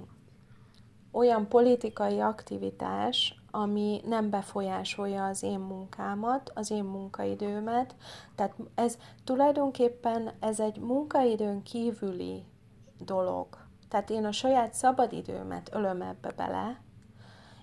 olyan 1.11 1.47
politikai 1.47 2.19
aktivitás, 2.19 3.41
ami 3.51 4.01
nem 4.05 4.29
befolyásolja 4.29 5.25
az 5.25 5.43
én 5.43 5.59
munkámat, 5.59 6.51
az 6.55 6.71
én 6.71 6.83
munkaidőmet. 6.83 7.95
Tehát 8.35 8.55
ez 8.75 8.97
tulajdonképpen 9.23 10.31
ez 10.39 10.59
egy 10.59 10.79
munkaidőn 10.79 11.63
kívüli 11.63 12.43
dolog. 12.99 13.47
Tehát 13.89 14.09
én 14.09 14.25
a 14.25 14.31
saját 14.31 14.73
szabadidőmet 14.73 15.69
ölöm 15.73 16.01
ebbe 16.01 16.31
bele, 16.35 16.81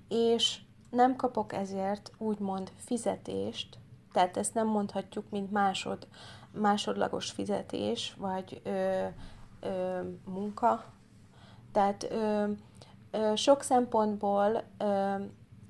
és 0.09 0.61
nem 0.91 1.17
kapok 1.17 1.53
ezért 1.53 2.13
úgymond 2.19 2.73
fizetést, 2.77 3.79
tehát 4.13 4.37
ezt 4.37 4.55
nem 4.55 4.67
mondhatjuk, 4.67 5.31
mint 5.31 5.51
másod, 5.51 6.07
másodlagos 6.53 7.31
fizetés, 7.31 8.15
vagy 8.19 8.61
ö, 8.65 9.07
ö, 9.61 10.01
munka. 10.25 10.85
Tehát 11.73 12.07
ö, 12.11 12.51
ö, 13.11 13.33
sok 13.35 13.63
szempontból 13.63 14.63
ö, 14.79 15.15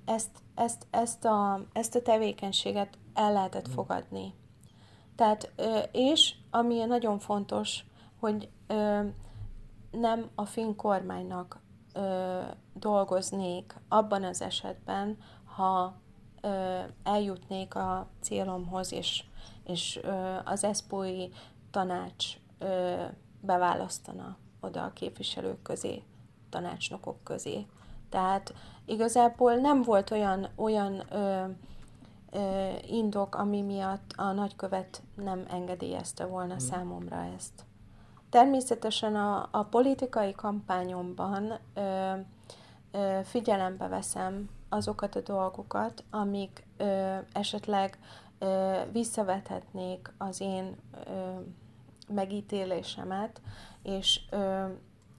ezt, 0.04 0.30
ezt, 0.54 0.86
ezt, 0.90 1.24
a, 1.24 1.60
ezt 1.72 1.94
a 1.94 2.02
tevékenységet 2.02 2.98
el 3.14 3.32
lehetett 3.32 3.68
mm. 3.68 3.72
fogadni. 3.72 4.34
Tehát, 5.16 5.52
és 5.92 6.34
ami 6.50 6.84
nagyon 6.84 7.18
fontos, 7.18 7.84
hogy 8.20 8.48
nem 9.90 10.30
a 10.34 10.44
finn 10.44 10.76
kormánynak 10.76 11.60
dolgoznék 12.74 13.74
abban 13.88 14.24
az 14.24 14.42
esetben, 14.42 15.18
ha 15.44 15.94
eljutnék 17.02 17.74
a 17.74 18.08
célomhoz, 18.20 18.92
és, 18.92 19.24
és 19.68 20.00
az 20.44 20.64
eszpói 20.64 21.28
tanács 21.70 22.26
beválasztana 23.40 24.36
oda 24.60 24.84
a 24.84 24.92
képviselők 24.92 25.62
közé, 25.62 26.02
tanácsnokok 26.50 27.24
közé. 27.24 27.66
Tehát 28.08 28.54
igazából 28.84 29.54
nem 29.54 29.82
volt 29.82 30.10
olyan, 30.10 30.48
olyan 30.56 31.02
ö, 31.10 31.44
ö, 32.30 32.68
indok, 32.86 33.34
ami 33.34 33.62
miatt 33.62 34.12
a 34.16 34.32
nagykövet 34.32 35.02
nem 35.14 35.44
engedélyezte 35.50 36.24
volna 36.24 36.54
hmm. 36.54 36.66
számomra 36.66 37.24
ezt. 37.36 37.64
Természetesen 38.30 39.16
a, 39.16 39.48
a 39.50 39.62
politikai 39.62 40.32
kampányomban 40.32 41.58
ö, 41.74 42.12
ö, 42.90 43.18
figyelembe 43.24 43.88
veszem 43.88 44.48
azokat 44.68 45.16
a 45.16 45.20
dolgokat, 45.20 46.04
amik 46.10 46.66
ö, 46.76 47.16
esetleg 47.32 47.98
visszavethetnék 48.92 50.12
az 50.18 50.40
én 50.40 50.76
megítélésemet, 52.08 53.40
és 53.82 54.20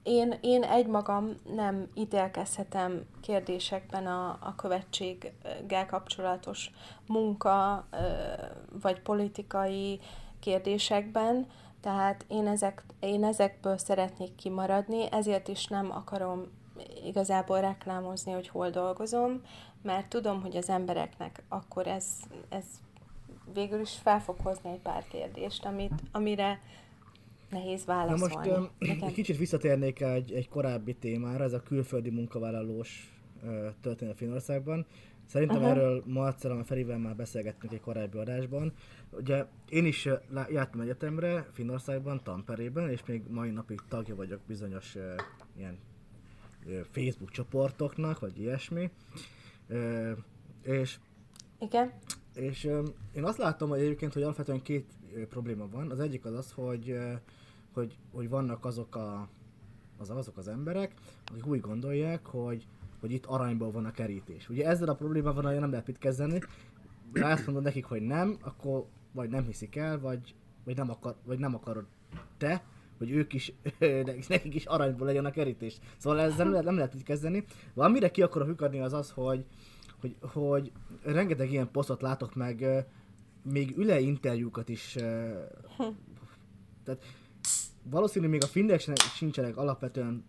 én, 0.02 0.38
én 0.40 0.62
egymagam 0.62 1.34
nem 1.54 1.88
ítélkezhetem 1.94 3.06
kérdésekben 3.20 4.06
a, 4.06 4.28
a 4.40 4.54
követséggel 4.56 5.86
kapcsolatos 5.86 6.70
munka 7.06 7.86
vagy 8.82 9.00
politikai 9.00 10.00
kérdésekben, 10.40 11.46
tehát 11.80 12.24
én, 12.28 12.46
ezek, 12.46 12.84
én 13.00 13.24
ezekből 13.24 13.78
szeretnék 13.78 14.34
kimaradni, 14.34 15.12
ezért 15.12 15.48
is 15.48 15.66
nem 15.66 15.90
akarom 15.90 16.42
igazából 17.04 17.60
reklámozni, 17.60 18.32
hogy 18.32 18.48
hol 18.48 18.70
dolgozom, 18.70 19.40
mert 19.82 20.08
tudom, 20.08 20.40
hogy 20.40 20.56
az 20.56 20.68
embereknek 20.68 21.42
akkor 21.48 21.86
ez, 21.86 22.06
ez 22.48 22.64
végül 23.54 23.80
is 23.80 23.96
fel 24.02 24.20
fog 24.20 24.36
hozni 24.42 24.70
egy 24.70 24.80
pár 24.80 25.04
kérdést, 25.08 25.64
amit, 25.64 26.02
amire 26.12 26.60
nehéz 27.50 27.84
válaszolni. 27.84 28.34
Na 28.48 28.58
most 28.58 28.70
um, 28.80 29.02
egy 29.08 29.12
kicsit 29.12 29.36
visszatérnék 29.36 30.00
egy, 30.00 30.32
egy 30.32 30.48
korábbi 30.48 30.94
témára, 30.94 31.44
ez 31.44 31.52
a 31.52 31.62
külföldi 31.62 32.10
munkavállalós 32.10 33.14
történet 33.80 34.16
Finországban. 34.16 34.86
Szerintem 35.26 35.56
uh-huh. 35.56 35.70
erről 35.70 36.02
Marcel, 36.06 36.50
a 36.50 36.64
Ferivel 36.64 36.98
már 36.98 37.16
beszélgettünk 37.16 37.72
egy 37.72 37.80
korábbi 37.80 38.18
adásban. 38.18 38.72
Ugye 39.10 39.44
én 39.68 39.86
is 39.86 40.08
jártam 40.48 40.80
egyetemre 40.80 41.48
Finországban, 41.52 42.22
Tamperében, 42.22 42.90
és 42.90 43.00
még 43.06 43.22
mai 43.28 43.50
napig 43.50 43.80
tagja 43.88 44.14
vagyok 44.14 44.40
bizonyos 44.46 44.94
uh, 44.94 45.02
ilyen 45.56 45.78
uh, 46.66 46.80
Facebook 46.90 47.30
csoportoknak, 47.30 48.18
vagy 48.18 48.40
ilyesmi. 48.40 48.90
Uh, 49.68 50.10
és 50.62 50.98
igen. 51.58 51.92
És 52.40 52.64
én 53.14 53.24
azt 53.24 53.38
látom, 53.38 53.68
hogy 53.68 53.80
egyébként, 53.80 54.12
hogy 54.12 54.22
alapvetően 54.22 54.62
két 54.62 54.86
probléma 55.28 55.68
van. 55.68 55.90
Az 55.90 56.00
egyik 56.00 56.24
az 56.24 56.34
az, 56.34 56.52
hogy 56.52 56.96
hogy, 57.72 57.96
hogy 58.12 58.28
vannak 58.28 58.64
azok, 58.64 58.96
a, 58.96 59.28
az, 59.98 60.10
azok 60.10 60.36
az 60.36 60.48
emberek, 60.48 60.94
akik 61.30 61.46
úgy 61.46 61.60
gondolják, 61.60 62.26
hogy, 62.26 62.66
hogy 63.00 63.12
itt 63.12 63.26
aranyból 63.26 63.70
van 63.70 63.84
a 63.84 63.90
kerítés. 63.90 64.48
Ugye 64.48 64.66
ezzel 64.66 64.88
a 64.88 64.94
problémával 64.94 65.42
nagyon 65.42 65.60
nem 65.60 65.70
lehet 65.70 65.86
mit 65.86 65.98
kezdeni. 65.98 66.40
Ha 67.20 67.26
azt 67.28 67.46
mondod 67.46 67.64
nekik, 67.64 67.84
hogy 67.84 68.02
nem, 68.02 68.36
akkor 68.40 68.86
vagy 69.12 69.30
nem 69.30 69.44
hiszik 69.44 69.76
el, 69.76 70.00
vagy, 70.00 70.34
vagy, 70.64 70.76
nem, 70.76 70.90
akar, 70.90 71.14
vagy 71.24 71.38
nem 71.38 71.54
akarod 71.54 71.86
te, 72.38 72.64
hogy 72.98 73.10
ők 73.10 73.32
is, 73.32 73.52
nekik 74.28 74.54
is 74.54 74.64
aranyból 74.64 75.06
legyen 75.06 75.24
a 75.24 75.30
kerítés. 75.30 75.78
Szóval 75.96 76.20
ezzel 76.20 76.36
nem 76.36 76.50
lehet, 76.50 76.64
nem 76.64 76.76
lehet 76.76 76.94
mit 76.94 77.02
kezdeni. 77.02 77.44
Valamire 77.74 78.10
ki 78.10 78.22
akarok 78.22 78.48
lyukadni 78.48 78.80
az 78.80 78.92
az, 78.92 79.10
hogy, 79.10 79.44
hogy, 80.00 80.16
hogy 80.20 80.72
rengeteg 81.02 81.50
ilyen 81.50 81.70
posztot 81.70 82.02
látok 82.02 82.34
meg, 82.34 82.86
még 83.42 83.76
üle 83.76 84.00
interjúkat 84.00 84.68
is. 84.68 84.92
Tehát 86.84 87.04
valószínű 87.82 88.28
még 88.28 88.42
a 88.42 88.46
finnek 88.46 88.80
sincsenek 89.14 89.56
alapvetően 89.56 90.24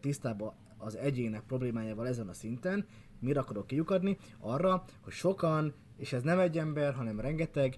tisztában 0.00 0.52
az 0.78 0.96
egyének 0.96 1.42
problémájával 1.42 2.06
ezen 2.06 2.28
a 2.28 2.32
szinten, 2.32 2.86
mire 3.20 3.40
akarok 3.40 3.66
kiukadni? 3.66 4.18
Arra, 4.40 4.84
hogy 5.00 5.12
sokan, 5.12 5.72
és 5.96 6.12
ez 6.12 6.22
nem 6.22 6.38
egy 6.38 6.58
ember, 6.58 6.94
hanem 6.94 7.20
rengeteg, 7.20 7.76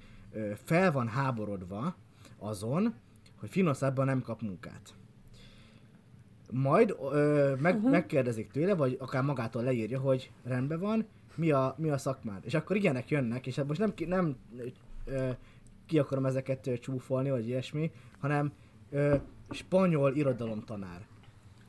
fel 0.64 0.93
van 0.93 1.09
háborodva 1.09 1.97
azon, 2.39 2.95
hogy 3.41 3.51
Finnországban 3.51 4.07
nem 4.07 4.22
kap 4.22 4.43
munkát. 4.43 4.95
Majd 6.51 6.97
ö, 7.12 7.55
meg, 7.61 7.76
uh-huh. 7.76 7.91
megkérdezik 7.91 8.51
tőle, 8.51 8.74
vagy 8.74 8.97
akár 9.01 9.22
magától 9.22 9.62
leírja, 9.62 10.01
hogy 10.01 10.30
rendben 10.43 10.80
van, 10.80 11.07
mi 11.39 11.51
a, 11.51 11.74
mi 11.78 11.91
a 11.91 11.99
szakmád. 11.99 12.45
És 12.45 12.55
akkor 12.55 12.76
ilyenek 12.76 13.11
jönnek, 13.11 13.47
és 13.47 13.57
hát 13.57 13.66
most 13.66 13.80
nem, 13.80 13.93
nem 14.07 14.36
ö, 15.05 15.30
ki 15.86 15.99
akarom 15.99 16.26
ezeket 16.26 16.66
ö, 16.66 16.78
csúfolni, 16.78 17.30
vagy 17.30 17.49
ilyesmi, 17.49 17.91
hanem 18.18 18.53
ö, 18.91 19.14
spanyol 19.51 20.14
irodalomtanár. 20.14 21.07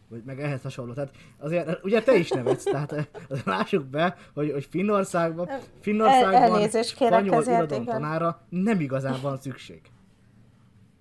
Vagy 0.07 0.23
meg 0.25 0.41
ehhez 0.41 0.61
hasonló. 0.61 0.93
Tehát 0.93 1.15
azért, 1.37 1.83
ugye 1.83 2.01
te 2.01 2.15
is 2.15 2.29
nevetsz, 2.29 2.63
tehát 2.63 3.09
lássuk 3.45 3.85
be, 3.85 4.17
hogy, 4.33 4.51
hogy 4.51 4.65
Finnországban, 4.65 5.49
Finnországban 5.79 6.61
El, 6.61 6.83
spanyol 6.83 7.43
irodalomtanára 7.43 8.41
nem 8.49 8.79
igazán 8.79 9.21
van 9.21 9.37
szükség. 9.37 9.81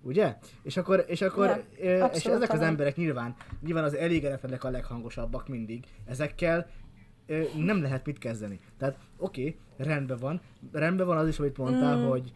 Ugye? 0.03 0.37
És 0.63 0.77
akkor, 0.77 1.05
és 1.07 1.21
akkor, 1.21 1.65
ja, 1.81 2.07
és 2.07 2.25
ezek 2.25 2.53
az 2.53 2.61
emberek 2.61 2.97
nyilván, 2.97 3.35
nyilván 3.61 3.85
az 3.85 3.95
elégedetlenek 3.95 4.65
a 4.65 4.71
leghangosabbak 4.71 5.49
mindig. 5.49 5.85
Ezekkel 6.07 6.71
nem 7.57 7.83
lehet 7.83 8.07
mit 8.07 8.19
kezdeni. 8.19 8.61
Tehát 8.79 8.99
oké, 9.17 9.41
okay, 9.41 9.87
rendben 9.87 10.19
van. 10.19 10.41
Rendben 10.73 11.07
van 11.07 11.17
az 11.17 11.29
is, 11.29 11.39
amit 11.39 11.57
mondtál, 11.57 11.97
mm. 11.97 12.09
hogy, 12.09 12.33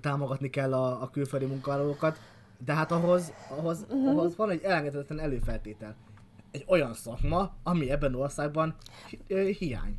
támogatni 0.00 0.50
kell 0.50 0.74
a, 0.74 1.02
a 1.02 1.10
külföldi 1.10 1.46
munkavállalókat, 1.46 2.18
de 2.64 2.74
hát 2.74 2.92
ahhoz, 2.92 3.32
ahhoz, 3.58 3.86
mm-hmm. 3.94 4.06
ahhoz 4.06 4.36
van 4.36 4.50
egy 4.50 4.62
elengedhetetlen 4.62 5.18
előfeltétel. 5.18 5.96
Egy 6.50 6.64
olyan 6.68 6.94
szakma, 6.94 7.50
ami 7.62 7.90
ebben 7.90 8.14
országban 8.14 8.74
hi- 9.08 9.56
hiány. 9.56 9.98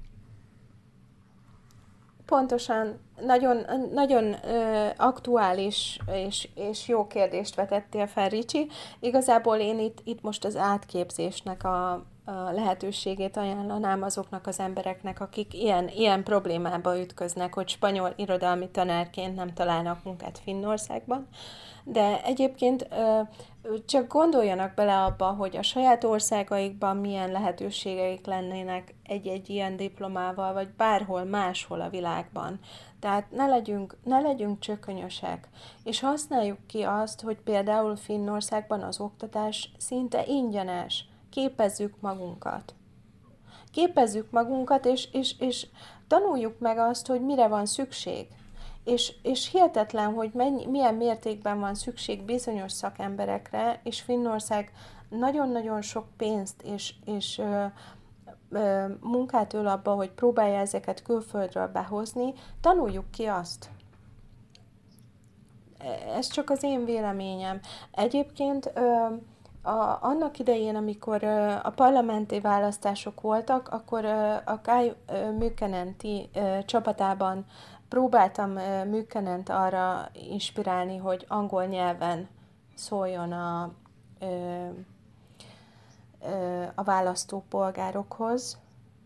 Pontosan, 2.25 2.99
nagyon, 3.25 3.65
nagyon 3.93 4.45
ö, 4.45 4.87
aktuális 4.97 5.99
és, 6.13 6.49
és 6.55 6.87
jó 6.87 7.07
kérdést 7.07 7.55
vetettél 7.55 8.07
fel, 8.07 8.29
Ricsi. 8.29 8.67
Igazából 8.99 9.57
én 9.57 9.79
itt, 9.79 10.01
itt 10.03 10.21
most 10.21 10.45
az 10.45 10.55
átképzésnek 10.55 11.63
a 11.63 12.05
lehetőségét 12.25 13.37
ajánlanám 13.37 14.03
azoknak 14.03 14.47
az 14.47 14.59
embereknek, 14.59 15.19
akik 15.19 15.53
ilyen, 15.53 15.87
ilyen 15.87 16.23
problémába 16.23 16.99
ütköznek, 16.99 17.53
hogy 17.53 17.69
spanyol 17.69 18.13
irodalmi 18.15 18.69
tanárként 18.69 19.35
nem 19.35 19.53
találnak 19.53 20.03
munkát 20.03 20.39
Finnországban. 20.43 21.27
De 21.83 22.23
egyébként 22.23 22.87
csak 23.85 24.07
gondoljanak 24.07 24.73
bele 24.73 25.03
abba, 25.03 25.25
hogy 25.25 25.57
a 25.57 25.61
saját 25.61 26.03
országaikban 26.03 26.97
milyen 26.97 27.31
lehetőségeik 27.31 28.25
lennének 28.25 28.95
egy-egy 29.03 29.49
ilyen 29.49 29.77
diplomával, 29.77 30.53
vagy 30.53 30.67
bárhol 30.69 31.23
máshol 31.23 31.81
a 31.81 31.89
világban. 31.89 32.59
Tehát 32.99 33.31
ne 33.31 33.45
legyünk, 33.45 33.97
ne 34.03 34.19
legyünk 34.19 34.59
csökönyösek, 34.59 35.49
és 35.83 35.99
használjuk 35.99 36.67
ki 36.67 36.81
azt, 36.81 37.21
hogy 37.21 37.37
például 37.37 37.95
Finnországban 37.95 38.81
az 38.81 38.99
oktatás 38.99 39.71
szinte 39.77 40.25
ingyenes. 40.25 41.05
Képezzük 41.31 41.93
magunkat. 41.99 42.73
Képezzük 43.71 44.31
magunkat, 44.31 44.85
és, 44.85 45.07
és, 45.11 45.39
és 45.39 45.67
tanuljuk 46.07 46.59
meg 46.59 46.77
azt, 46.77 47.07
hogy 47.07 47.21
mire 47.21 47.47
van 47.47 47.65
szükség 47.65 48.27
és, 48.83 49.13
és 49.21 49.49
hihetetlen, 49.51 50.13
hogy 50.13 50.31
mennyi, 50.33 50.65
milyen 50.65 50.95
mértékben 50.95 51.59
van 51.59 51.75
szükség 51.75 52.23
bizonyos 52.23 52.71
szakemberekre, 52.71 53.79
és 53.83 54.01
Finnország 54.01 54.71
nagyon-nagyon 55.09 55.81
sok 55.81 56.05
pénzt 56.17 56.61
és, 56.61 56.93
és 57.05 57.37
ö, 57.37 57.65
ö, 58.49 58.85
munkát 59.01 59.53
öl 59.53 59.67
abba, 59.67 59.93
hogy 59.93 60.11
próbálja 60.11 60.59
ezeket 60.59 61.01
külföldről 61.01 61.67
behozni, 61.67 62.33
tanuljuk 62.61 63.11
ki 63.11 63.25
azt. 63.25 63.69
Ez 66.15 66.27
csak 66.27 66.49
az 66.49 66.63
én 66.63 66.85
véleményem. 66.85 67.59
Egyébként 67.91 68.71
ö, 68.75 69.07
a, 69.61 69.97
annak 70.01 70.39
idején, 70.39 70.75
amikor 70.75 71.23
a 71.63 71.71
parlamenti 71.75 72.39
választások 72.39 73.21
voltak, 73.21 73.67
akkor 73.67 74.05
a 74.45 74.61
Kai 74.61 74.93
Műkenenti 75.37 76.29
csapatában 76.65 77.45
próbáltam 77.89 78.51
Műkenent 78.89 79.49
arra 79.49 80.09
inspirálni, 80.13 80.97
hogy 80.97 81.25
angol 81.27 81.65
nyelven 81.65 82.27
szóljon 82.75 83.31
a, 83.31 83.61
a 86.75 86.83
választópolgárokhoz, 86.83 88.57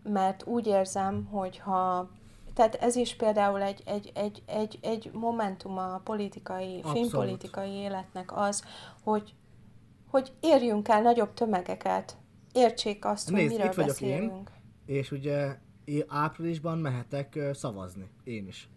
mert 0.04 0.46
úgy 0.46 0.68
érzem, 0.68 1.26
hogy 1.32 1.58
ha 1.58 2.10
tehát 2.54 2.76
ez 2.76 2.96
is 2.96 3.16
például 3.16 3.62
egy, 3.62 3.84
egy, 3.86 4.12
egy, 4.14 4.44
egy, 4.46 4.80
egy 4.82 5.10
momentum 5.14 5.78
a 5.78 6.02
politikai, 6.04 6.78
Abszolút. 6.78 6.98
filmpolitikai 6.98 7.72
életnek 7.72 8.38
az, 8.38 8.64
hogy, 9.04 9.34
hogy 10.16 10.34
érjünk 10.40 10.88
el 10.88 11.02
nagyobb 11.02 11.34
tömegeket, 11.34 12.18
értsék 12.54 13.06
azt, 13.06 13.30
Nézd, 13.30 13.50
hogy 13.50 13.58
miről 13.58 13.72
itt 13.72 13.88
beszélünk. 13.88 14.52
Én, 14.86 14.96
és 14.96 15.12
ugye 15.12 15.58
áprilisban 16.08 16.78
mehetek 16.78 17.40
szavazni, 17.54 18.10
én 18.24 18.48
is. 18.48 18.70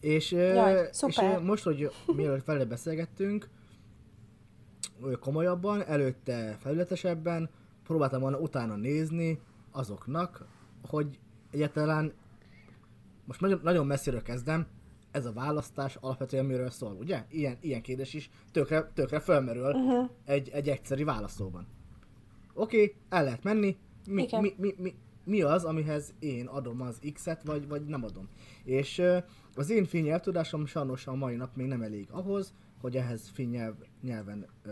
És, 0.00 0.30
Jaj, 0.30 0.88
és 1.06 1.20
most, 1.42 1.64
hogy 1.64 1.90
mielőtt 2.06 2.44
felé 2.44 2.64
beszélgettünk, 2.64 3.48
komolyabban, 5.20 5.86
előtte 5.86 6.56
felületesebben, 6.60 7.50
próbáltam 7.84 8.20
volna 8.20 8.38
utána 8.38 8.76
nézni 8.76 9.40
azoknak, 9.70 10.46
hogy 10.88 11.18
egyáltalán 11.50 12.12
most 13.24 13.40
nagyon, 13.40 13.60
nagyon 13.62 13.86
messziről 13.86 14.22
kezdem, 14.22 14.66
ez 15.10 15.26
a 15.26 15.32
választás 15.32 15.96
alapvetően 16.00 16.44
miről 16.44 16.70
szól, 16.70 16.96
ugye? 17.00 17.24
Ilyen, 17.30 17.56
ilyen 17.60 17.82
kérdés 17.82 18.14
is 18.14 18.30
tökre, 18.52 18.90
tökre 18.94 19.20
felmerül 19.20 19.74
uh-huh. 19.74 20.10
egy, 20.24 20.48
egy 20.48 20.68
egyszeri 20.68 21.04
válaszóban. 21.04 21.66
Oké, 22.54 22.82
okay, 22.82 22.94
el 23.08 23.24
lehet 23.24 23.42
menni, 23.42 23.76
mi, 24.06 24.26
mi, 24.40 24.54
mi, 24.56 24.74
mi, 24.78 24.94
mi 25.24 25.42
az, 25.42 25.64
amihez 25.64 26.14
én 26.18 26.46
adom 26.46 26.80
az 26.80 26.98
X-et, 27.12 27.42
vagy, 27.42 27.68
vagy 27.68 27.84
nem 27.84 28.04
adom. 28.04 28.28
És 28.64 29.02
az 29.54 29.70
én 29.70 29.84
finnyelvtudásom 29.84 30.66
sajnos 30.66 31.06
a 31.06 31.14
mai 31.14 31.36
nap 31.36 31.56
még 31.56 31.66
nem 31.66 31.82
elég 31.82 32.08
ahhoz, 32.10 32.52
hogy 32.80 32.96
ehhez 32.96 33.28
finnyelv 33.32 33.74
nyelven 34.02 34.46
ö, 34.62 34.70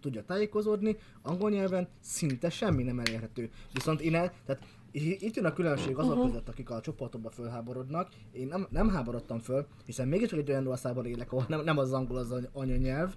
tudja 0.00 0.24
tájékozódni, 0.24 0.96
angol 1.22 1.50
nyelven 1.50 1.88
szinte 2.00 2.50
semmi 2.50 2.82
nem 2.82 2.98
elérhető. 2.98 3.50
Viszont 3.72 4.00
én 4.00 4.14
el, 4.14 4.32
tehát 4.46 4.66
itt 4.94 5.34
jön 5.34 5.44
a 5.44 5.52
különbség 5.52 5.96
azok 5.96 6.10
uh-huh. 6.10 6.26
között, 6.26 6.48
akik 6.48 6.70
a 6.70 6.80
csoportokba 6.80 7.30
fölháborodnak. 7.30 8.08
Én 8.32 8.46
nem, 8.46 8.66
nem 8.70 8.88
háborodtam 8.88 9.38
föl, 9.38 9.66
hiszen 9.86 10.08
mégiscsak 10.08 10.38
egy 10.38 10.50
olyan 10.50 10.66
országban 10.66 11.06
élek, 11.06 11.32
ahol 11.32 11.44
nem, 11.48 11.64
nem 11.64 11.78
az 11.78 11.92
angol 11.92 12.16
az 12.16 12.48
anyanyelv. 12.52 13.14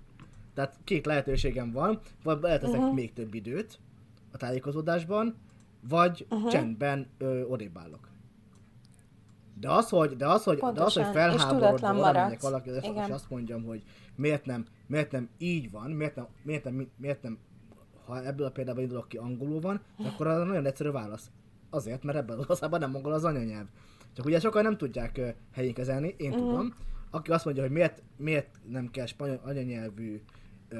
Tehát 0.53 0.79
két 0.83 1.05
lehetőségem 1.05 1.71
van, 1.71 1.99
vagy 2.23 2.39
beleteszek 2.39 2.79
uh-huh. 2.79 2.93
még 2.93 3.13
több 3.13 3.33
időt 3.33 3.79
a 4.31 4.37
tájékozódásban, 4.37 5.35
vagy 5.89 6.25
uh-huh. 6.29 6.51
csendben 6.51 7.07
ö, 7.17 7.43
odébállok. 7.43 8.09
De 9.59 9.71
az, 9.71 9.89
hogy, 9.89 10.15
de 10.15 10.27
az, 10.27 10.43
hogy, 10.43 10.57
de 10.57 10.83
az, 10.83 10.93
hogy 10.93 11.05
felháborodva 11.13 11.93
valamelyik 11.93 12.41
valaki, 12.41 12.69
és, 12.69 12.89
és 13.05 13.09
azt 13.09 13.29
mondjam, 13.29 13.63
hogy 13.63 13.83
miért 14.15 14.45
nem, 14.45 14.65
miért 14.87 15.11
nem 15.11 15.29
így 15.37 15.71
van, 15.71 15.91
miért 15.91 16.15
nem, 16.15 16.27
miért 16.43 16.63
nem, 16.63 16.89
miért 16.97 17.23
nem 17.23 17.37
ha 18.05 18.25
ebből 18.25 18.45
a 18.45 18.51
példában 18.51 18.83
indulok 18.83 19.07
ki 19.07 19.17
angolul 19.17 19.59
van, 19.59 19.81
akkor 19.97 20.27
az 20.27 20.47
nagyon 20.47 20.65
egyszerű 20.65 20.89
válasz. 20.89 21.31
Azért, 21.69 22.03
mert 22.03 22.17
ebben 22.17 22.37
az 22.39 22.49
országban 22.49 22.79
nem 22.79 22.95
angol 22.95 23.13
az 23.13 23.23
anyanyelv. 23.23 23.65
Csak 24.13 24.25
ugye 24.25 24.39
sokan 24.39 24.63
nem 24.63 24.77
tudják 24.77 25.35
helyén 25.53 25.73
kezelni, 25.73 26.15
én 26.17 26.31
uh-huh. 26.31 26.47
tudom. 26.47 26.75
Aki 27.11 27.31
azt 27.31 27.45
mondja, 27.45 27.63
hogy 27.63 27.71
miért, 27.71 28.03
miért 28.17 28.47
nem 28.69 28.91
kell 28.91 29.05
spanyol 29.05 29.41
anyanyelvű 29.43 30.21
uh, 30.71 30.79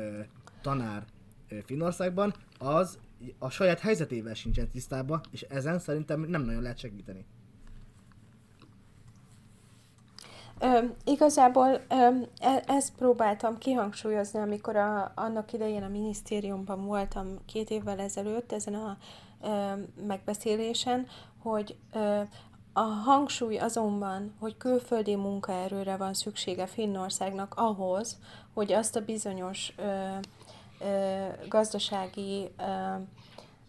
tanár 0.62 1.06
uh, 1.52 1.58
Finnországban, 1.66 2.34
az 2.60 2.98
a 3.40 3.50
saját 3.50 3.80
helyzetével 3.80 4.34
sincsen 4.34 4.70
tisztában, 4.70 5.22
és 5.32 5.42
ezen 5.42 5.80
szerintem 5.80 6.22
nem 6.22 6.42
nagyon 6.42 6.62
lehet 6.62 6.78
segíteni. 6.78 7.26
Ö, 10.60 10.80
igazából 11.06 11.82
ö, 11.90 11.96
e, 12.40 12.64
ezt 12.68 12.96
próbáltam 12.96 13.58
kihangsúlyozni, 13.58 14.40
amikor 14.40 14.76
a, 14.76 15.12
annak 15.16 15.54
idején 15.54 15.84
a 15.84 15.88
minisztériumban 15.88 16.86
voltam 16.86 17.28
két 17.46 17.70
évvel 17.70 18.00
ezelőtt 18.00 18.52
ezen 18.52 18.74
a 18.74 18.98
ö, 18.98 19.27
megbeszélésen, 20.08 21.08
hogy 21.42 21.76
a 22.78 22.82
hangsúly 22.82 23.58
azonban, 23.58 24.34
hogy 24.40 24.58
külföldi 24.58 25.16
munkaerőre 25.16 25.96
van 25.96 26.14
szüksége 26.14 26.66
Finnországnak 26.66 27.54
ahhoz, 27.56 28.18
hogy 28.54 28.74
azt 28.74 28.96
a 28.96 29.02
bizonyos 29.06 29.74
ö, 29.78 30.18
ö, 30.80 31.28
gazdasági 31.48 32.52
ö, 32.58 32.96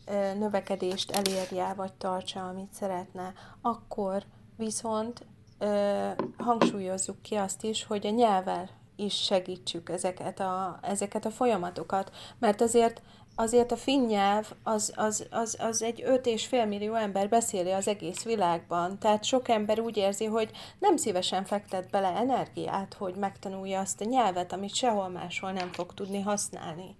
ö, 0.07 0.35
növekedést 0.35 1.11
elérje, 1.11 1.73
vagy 1.75 1.93
tartsa, 1.93 2.49
amit 2.49 2.73
szeretne, 2.73 3.33
akkor 3.61 4.23
viszont 4.57 5.27
ö, 5.59 6.09
hangsúlyozzuk 6.39 7.23
ki 7.23 7.35
azt 7.35 7.64
is, 7.64 7.85
hogy 7.85 8.07
a 8.07 8.11
nyelvvel 8.11 8.69
is 8.97 9.14
segítsük 9.14 9.89
ezeket 9.89 10.41
a, 10.41 10.79
ezeket 10.83 11.25
a 11.25 11.31
folyamatokat, 11.31 12.12
mert 12.39 12.61
azért 12.61 13.03
azért 13.39 13.72
a 13.72 13.76
finn 13.76 14.07
nyelv 14.07 14.53
az, 14.62 14.93
az, 14.97 15.26
az, 15.30 15.57
az 15.61 15.82
egy 15.82 16.03
5 16.05 16.26
és 16.26 16.47
fél 16.47 16.66
millió 16.66 16.95
ember 16.95 17.28
beszéli 17.28 17.70
az 17.70 17.89
egész 17.89 18.24
világban. 18.24 18.99
Tehát 18.99 19.24
sok 19.24 19.49
ember 19.49 19.80
úgy 19.80 19.97
érzi, 19.97 20.24
hogy 20.24 20.51
nem 20.78 20.97
szívesen 20.97 21.45
fektet 21.45 21.91
bele 21.91 22.09
energiát, 22.09 22.95
hogy 22.95 23.14
megtanulja 23.14 23.80
azt 23.80 24.01
a 24.01 24.05
nyelvet, 24.05 24.53
amit 24.53 24.74
sehol 24.74 25.09
máshol 25.09 25.53
nem 25.53 25.72
fog 25.72 25.95
tudni 25.95 26.20
használni. 26.20 26.97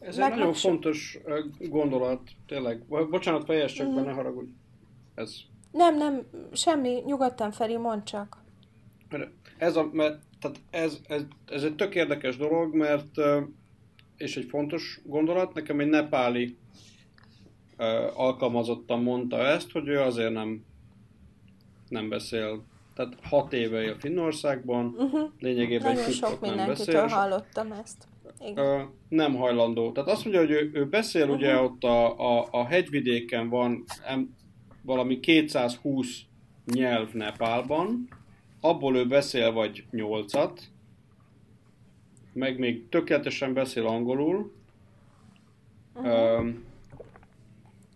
Ez 0.00 0.16
meg, 0.16 0.30
egy 0.30 0.30
nagyon 0.30 0.46
meg 0.46 0.54
fontos 0.54 1.18
gondolat, 1.58 2.20
tényleg. 2.46 2.84
Bocsánat, 3.10 3.44
fejezd 3.44 3.74
csak 3.74 3.86
mm. 3.86 3.94
be, 3.94 4.02
ne 4.02 4.12
haragudj. 4.12 4.50
Ez. 5.14 5.34
Nem, 5.70 5.96
nem, 5.96 6.26
semmi, 6.52 7.02
nyugodtan 7.06 7.50
Feri, 7.50 7.76
mondd 7.76 8.04
csak. 8.04 8.44
Ez, 9.58 9.76
a, 9.76 9.88
mert, 9.92 10.22
tehát 10.40 10.60
ez, 10.70 10.98
ez, 11.08 11.22
ez 11.46 11.62
egy 11.62 11.74
tök 11.74 11.94
érdekes 11.94 12.36
dolog, 12.36 12.74
mert 12.74 13.18
és 14.16 14.36
egy 14.36 14.44
fontos 14.44 15.00
gondolat, 15.04 15.54
nekem 15.54 15.80
egy 15.80 15.88
nepáli 15.88 16.56
alkalmazottan 18.14 19.02
mondta 19.02 19.46
ezt, 19.46 19.70
hogy 19.70 19.88
ő 19.88 20.00
azért 20.00 20.32
nem, 20.32 20.64
nem 21.88 22.08
beszél 22.08 22.64
tehát 22.96 23.16
hat 23.22 23.52
éve 23.52 23.82
él 23.82 23.96
Finnországban, 23.98 24.94
uh-huh. 24.98 25.30
lényegében 25.38 25.94
Nagyon 25.94 26.10
sok 26.10 26.40
mindenkitől 26.40 27.06
hallottam 27.06 27.72
ezt. 27.72 28.08
Igen. 28.40 28.90
nem 29.08 29.34
hajlandó. 29.34 29.92
Tehát 29.92 30.08
azt 30.08 30.22
mondja, 30.24 30.40
hogy 30.40 30.50
ő, 30.50 30.70
ő 30.72 30.86
beszél, 30.86 31.22
uh-huh. 31.22 31.36
ugye 31.36 31.60
ott 31.60 31.84
a, 31.84 32.18
a, 32.38 32.48
a 32.50 32.66
hegyvidéken 32.66 33.48
van 33.48 33.84
em, 34.04 34.34
valami 34.82 35.20
220 35.20 36.20
nyelv 36.64 37.12
Nepálban, 37.12 38.08
abból 38.60 38.96
ő 38.96 39.06
beszél 39.06 39.52
vagy 39.52 39.84
nyolcat, 39.90 40.62
meg 42.36 42.58
még 42.58 42.88
tökéletesen 42.88 43.52
beszél 43.52 43.86
angolul, 43.86 44.52
uh-huh. 45.94 46.46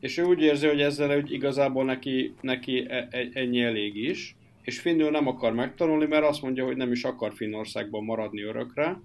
és 0.01 0.18
ő 0.18 0.24
úgy 0.24 0.41
érzi, 0.41 0.66
hogy 0.66 0.80
ezzel 0.80 1.09
hogy 1.09 1.32
igazából 1.32 1.84
neki, 1.84 2.34
neki 2.41 2.86
e, 2.88 3.09
e, 3.11 3.28
ennyi 3.32 3.62
elég 3.62 3.97
is, 3.97 4.36
és 4.62 4.80
finnül 4.80 5.11
nem 5.11 5.26
akar 5.26 5.53
megtanulni, 5.53 6.07
mert 6.07 6.24
azt 6.24 6.43
mondja, 6.43 6.64
hogy 6.64 6.76
nem 6.76 6.93
is 6.93 7.05
akar 7.05 7.32
Finnországban 7.32 8.05
maradni 8.05 8.43
örökre, 8.43 9.01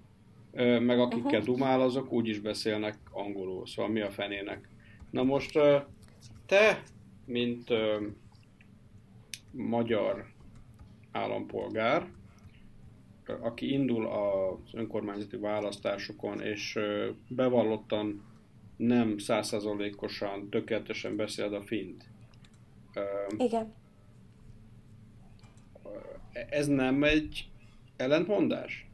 meg 0.80 0.98
akikkel 0.98 1.40
uh-huh. 1.40 1.44
dumál, 1.44 1.80
azok 1.80 2.12
úgy 2.12 2.28
is 2.28 2.40
beszélnek 2.40 2.96
angolul, 3.10 3.66
szóval 3.66 3.92
mi 3.92 4.00
a 4.00 4.10
fenének. 4.10 4.68
Na 5.10 5.22
most 5.22 5.58
te, 6.46 6.82
mint 7.24 7.68
magyar 9.50 10.26
állampolgár, 11.12 12.06
aki 13.40 13.72
indul 13.72 14.06
az 14.06 14.74
önkormányzati 14.74 15.36
választásokon, 15.36 16.40
és 16.40 16.78
bevallottan 17.28 18.22
nem 18.76 19.18
százszázalékosan, 19.18 20.48
tökéletesen 20.50 21.16
beszél 21.16 21.54
a 21.54 21.62
fint. 21.62 22.04
Igen. 23.36 23.72
Ez 26.50 26.66
nem 26.66 27.04
egy 27.04 27.50
ellentmondás? 27.96 28.86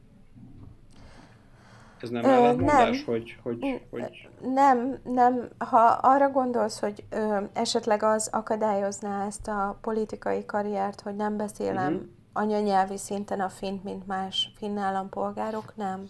Ez 2.01 2.11
nem 2.11 2.25
ö, 2.25 2.29
ellentmondás, 2.29 2.97
nem. 2.97 3.15
Hogy, 3.15 3.37
hogy, 3.43 3.81
hogy... 3.91 4.29
Nem, 4.43 5.01
nem. 5.05 5.49
Ha 5.59 5.79
arra 6.03 6.31
gondolsz, 6.31 6.81
hogy 6.81 7.05
ö, 7.11 7.45
esetleg 7.53 8.03
az 8.03 8.29
akadályozná 8.33 9.27
ezt 9.27 9.49
a 9.49 9.79
politikai 9.81 10.45
karriert, 10.45 11.01
hogy 11.01 11.17
nem 11.17 11.37
beszélem 11.37 11.95
uh-huh. 11.95 12.09
Anyanyelvi 12.33 12.97
szinten 12.97 13.41
a 13.41 13.49
fint, 13.49 13.85
mint 13.85 14.07
más 14.07 14.53
finn 14.57 14.77
állampolgárok, 14.77 15.73
nem. 15.77 16.09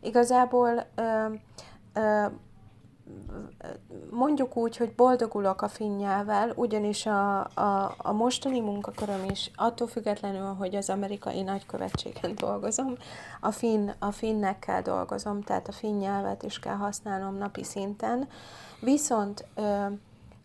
Igazából 0.00 0.86
ö, 0.94 1.26
ö, 1.92 2.26
mondjuk 4.10 4.56
úgy, 4.56 4.76
hogy 4.76 4.94
boldogulok 4.94 5.62
a 5.62 5.68
finnyával, 5.68 6.52
ugyanis 6.54 7.06
a, 7.06 7.38
a, 7.40 7.94
a 7.96 8.12
mostani 8.12 8.60
munkaköröm 8.60 9.24
is, 9.30 9.50
attól 9.56 9.86
függetlenül, 9.86 10.54
hogy 10.54 10.74
az 10.74 10.90
amerikai 10.90 11.42
nagykövetségen 11.42 12.34
dolgozom, 12.46 12.94
a, 13.40 13.50
finn, 13.50 13.90
a 13.98 14.10
finnekkel 14.10 14.82
dolgozom, 14.82 15.42
tehát 15.42 15.68
a 15.68 15.72
finn 15.72 15.98
nyelvet 15.98 16.42
is 16.42 16.58
kell 16.58 16.76
használnom 16.76 17.36
napi 17.36 17.64
szinten. 17.64 18.28
Viszont 18.80 19.46
ö, 19.54 19.86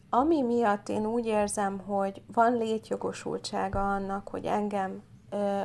ami 0.09 0.41
miatt 0.41 0.89
én 0.89 1.05
úgy 1.05 1.25
érzem, 1.25 1.79
hogy 1.79 2.21
van 2.33 2.57
létjogosultsága 2.57 3.93
annak, 3.93 4.27
hogy 4.27 4.45
engem 4.45 5.01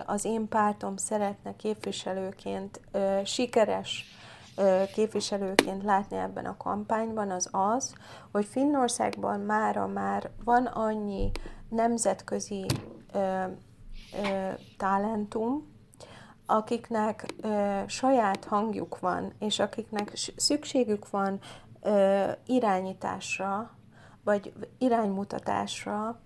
az 0.06 0.24
én 0.24 0.48
pártom 0.48 0.96
szeretne 0.96 1.56
képviselőként 1.56 2.80
sikeres 3.24 4.04
képviselőként 4.94 5.82
látni 5.82 6.16
ebben 6.16 6.44
a 6.44 6.56
kampányban, 6.56 7.30
az 7.30 7.48
az, 7.52 7.94
hogy 8.32 8.44
Finnországban 8.44 9.40
mára 9.40 9.86
már 9.86 10.30
van 10.44 10.66
annyi 10.66 11.30
nemzetközi 11.68 12.66
ö, 13.12 13.44
talentum, 14.76 15.76
akiknek 16.46 17.26
ö, 17.40 17.80
saját 17.86 18.44
hangjuk 18.44 18.98
van, 18.98 19.32
és 19.38 19.58
akiknek 19.58 20.12
szükségük 20.36 21.10
van 21.10 21.40
ö, 21.82 22.30
irányításra, 22.46 23.70
vagy 24.24 24.52
iránymutatásra, 24.78 26.20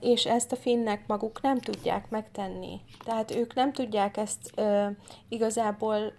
és 0.00 0.26
ezt 0.26 0.52
a 0.52 0.56
finnek 0.56 1.06
maguk 1.06 1.42
nem 1.42 1.58
tudják 1.58 2.10
megtenni. 2.10 2.80
Tehát 3.04 3.34
ők 3.34 3.54
nem 3.54 3.72
tudják 3.72 4.16
ezt 4.16 4.60
igazából 5.28 6.12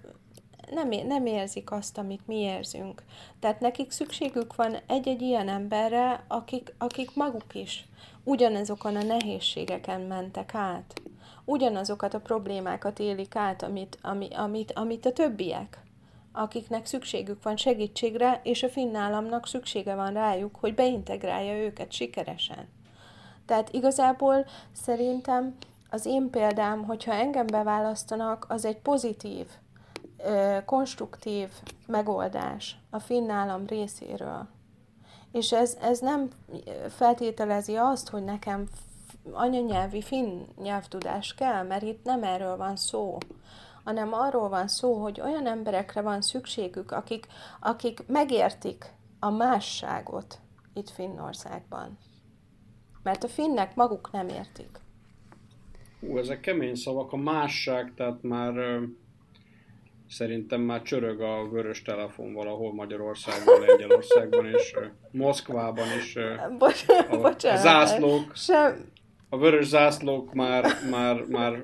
nem, 0.72 0.90
nem 1.08 1.26
érzik 1.26 1.72
azt, 1.72 1.98
amit 1.98 2.28
mi 2.28 2.36
érzünk. 2.36 3.04
Tehát 3.40 3.60
nekik 3.60 3.92
szükségük 3.92 4.56
van 4.56 4.78
egy-egy 4.88 5.22
ilyen 5.22 5.50
emberre, 5.50 6.24
akik, 6.28 6.74
akik 6.78 7.16
maguk 7.16 7.56
is 7.56 7.88
ugyanazokon 8.24 8.96
a 8.96 9.04
nehézségeken 9.04 10.02
mentek 10.02 10.56
át. 10.56 11.02
Ugyanazokat 11.46 12.14
a 12.14 12.20
problémákat 12.20 13.00
élik 13.00 13.36
át, 13.36 13.64
amit, 13.64 13.98
ami, 14.02 14.28
amit, 14.36 14.72
amit 14.72 15.06
a 15.06 15.14
többiek 15.14 15.84
akiknek 16.32 16.86
szükségük 16.86 17.44
van 17.44 17.58
segítségre, 17.58 18.42
és 18.44 18.64
a 18.64 18.70
finn 18.70 18.96
államnak 18.96 19.48
szüksége 19.48 19.96
van 19.96 20.14
rájuk, 20.14 20.56
hogy 20.56 20.74
beintegrálja 20.74 21.64
őket 21.64 21.92
sikeresen. 21.92 22.79
Tehát 23.50 23.74
igazából 23.74 24.45
szerintem 24.72 25.56
az 25.89 26.06
én 26.06 26.30
példám, 26.30 26.84
hogyha 26.84 27.12
engem 27.12 27.45
beválasztanak, 27.45 28.45
az 28.50 28.66
egy 28.66 28.78
pozitív 28.78 29.47
konstruktív 30.66 31.50
megoldás 31.88 32.78
a 32.89 33.00
finn 33.00 33.30
állam 33.30 33.66
részéről. 33.66 34.47
És 35.32 35.52
ez, 35.52 35.78
ez 35.82 36.00
nem 36.00 36.28
feltételezi 36.89 37.76
azt, 37.76 38.10
hogy 38.10 38.24
nekem 38.24 38.68
anyanyelvi 39.32 40.02
finn 40.02 40.41
nyelvtudás 40.62 41.34
kell, 41.34 41.64
mert 41.64 41.84
itt 41.84 42.04
nem 42.04 42.24
erről 42.24 42.58
van 42.58 42.76
szó, 42.76 43.18
hanem 43.84 44.14
arról 44.14 44.50
van 44.50 44.68
szó, 44.68 45.02
hogy 45.02 45.22
olyan 45.22 45.47
emberekre 45.47 46.02
van 46.02 46.22
szükségük, 46.22 46.91
akik, 46.91 47.28
akik 47.60 48.08
megértik 48.08 48.93
a 49.20 49.30
másságot 49.30 50.39
itt 50.74 50.89
Finnországban. 50.89 51.97
Mert 53.10 53.24
a 53.24 53.28
finnek 53.28 53.76
maguk 53.76 54.10
nem 54.12 54.28
értik. 54.28 54.70
Ú, 55.99 56.18
ezek 56.18 56.39
kemény 56.39 56.76
szavak, 56.76 57.12
a 57.12 57.18
másság, 57.18 57.93
tehát 57.95 58.22
már 58.22 58.80
Szerintem 60.10 60.62
már 60.62 60.82
csörög 60.82 61.22
a 61.22 61.49
vörös 61.49 61.82
telefon 61.82 62.34
valahol 62.34 62.74
Magyarországon, 62.74 63.60
Lengyelországban 63.60 64.45
és 64.45 64.76
Moszkvában 65.12 65.88
is. 65.97 66.18
Bocs, 66.57 66.86
a, 67.10 67.18
bocsánat. 67.18 67.60
A 67.60 67.62
zászlók, 67.62 68.36
Sem... 68.36 68.91
a 69.30 69.38
vörös 69.38 69.66
zászlók 69.66 70.34
már, 70.34 70.66
már, 70.89 71.26
már, 71.30 71.62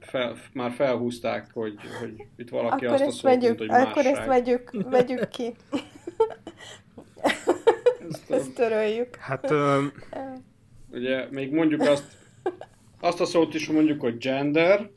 fel, 0.00 0.36
már 0.52 0.72
felhúzták, 0.72 1.50
hogy, 1.52 1.74
hogy 2.00 2.26
itt 2.36 2.48
valaki 2.48 2.86
akkor 2.86 3.00
azt 3.00 3.08
a 3.08 3.10
szót 3.10 3.22
vegyük, 3.22 3.58
mondta, 3.58 3.76
hogy 3.76 3.86
Akkor 3.86 4.04
másság. 4.04 4.16
ezt 4.16 4.26
vegyük, 4.26 4.70
vegyük 4.90 5.28
ki. 5.28 5.54
ezt, 8.08 8.30
ezt 8.30 8.54
töröljük. 8.54 9.16
Hát... 9.16 9.50
Um... 9.50 9.92
Ugye 10.94 11.26
még 11.30 11.52
mondjuk 11.52 11.80
azt, 11.80 12.04
azt 13.00 13.20
a 13.20 13.24
szót 13.24 13.54
is 13.54 13.68
mondjuk, 13.68 14.00
hogy 14.00 14.16
gender, 14.18 14.90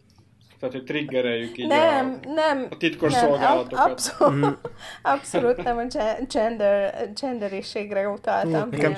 tehát, 0.59 0.75
hogy 0.75 0.83
triggereljük 0.83 1.57
így 1.57 1.67
nem, 1.67 2.19
a, 2.23 2.33
nem, 2.33 2.67
a 2.69 2.77
titkos 2.77 3.13
nem, 3.13 3.21
szolgálatokat. 3.21 3.89
Abszolút, 3.89 4.45
mm. 4.45 4.51
abszolút 5.13 5.63
nem 5.63 5.77
a 5.77 5.85
gender, 6.33 7.11
genderiségre 7.21 8.09
utaltam. 8.09 8.69
Nekem, 8.69 8.95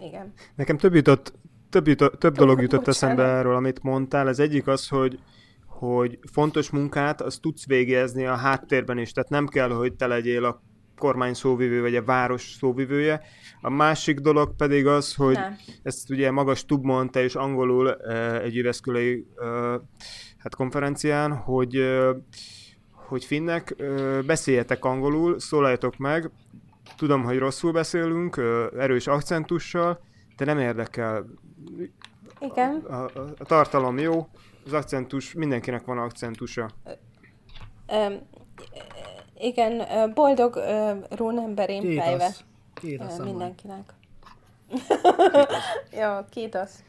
igen. 0.00 0.32
nekem 0.54 0.76
több, 0.76 0.94
jutott, 0.94 1.32
több, 1.70 1.86
jutott, 1.86 2.18
több 2.18 2.34
dolog 2.34 2.60
jutott 2.60 2.88
eszembe 2.88 3.22
erről, 3.22 3.56
amit 3.56 3.82
mondtál. 3.82 4.28
Ez 4.28 4.38
egyik 4.38 4.66
az, 4.66 4.88
hogy 4.88 5.18
hogy 5.66 6.18
fontos 6.32 6.70
munkát 6.70 7.20
azt 7.20 7.40
tudsz 7.40 7.66
végezni 7.66 8.26
a 8.26 8.36
háttérben 8.36 8.98
is, 8.98 9.12
tehát 9.12 9.30
nem 9.30 9.46
kell, 9.46 9.68
hogy 9.68 9.92
te 9.92 10.06
legyél 10.06 10.44
a 10.44 10.62
kormány 11.02 11.34
szóvivő, 11.34 11.80
vagy 11.80 11.96
a 11.96 12.04
város 12.04 12.42
szóvivője. 12.58 13.20
A 13.60 13.70
másik 13.70 14.18
dolog 14.18 14.56
pedig 14.56 14.86
az, 14.86 15.14
hogy 15.14 15.34
nem. 15.34 15.56
ezt 15.82 16.10
ugye 16.10 16.30
magas 16.30 16.64
Tub 16.64 16.84
mondta, 16.84 17.20
és 17.20 17.34
angolul 17.34 17.92
egy 18.42 18.56
üveszkülei 18.56 19.26
hát 20.38 20.54
konferencián, 20.54 21.36
hogy 21.36 22.00
hogy 22.94 23.24
finnek, 23.24 23.76
beszéljetek 24.26 24.84
angolul, 24.84 25.40
szólaljatok 25.40 25.96
meg, 25.96 26.30
tudom, 26.96 27.22
hogy 27.22 27.38
rosszul 27.38 27.72
beszélünk, 27.72 28.36
erős 28.78 29.06
akcentussal, 29.06 30.00
de 30.36 30.44
nem 30.44 30.58
érdekel. 30.58 31.26
Igen. 32.40 32.74
A, 32.74 33.04
a, 33.04 33.34
a 33.38 33.44
tartalom 33.44 33.98
jó, 33.98 34.28
az 34.64 34.72
akcentus, 34.72 35.34
mindenkinek 35.34 35.84
van 35.84 35.98
akcentusa. 35.98 36.70
Ö, 37.86 38.14
igen, 39.42 39.82
boldog 40.14 40.60
Rónemberén 41.10 42.00
fejve. 42.00 42.30
Mindenkinek. 43.24 43.94
Jó, 46.00 46.08
kétasz. 46.30 46.82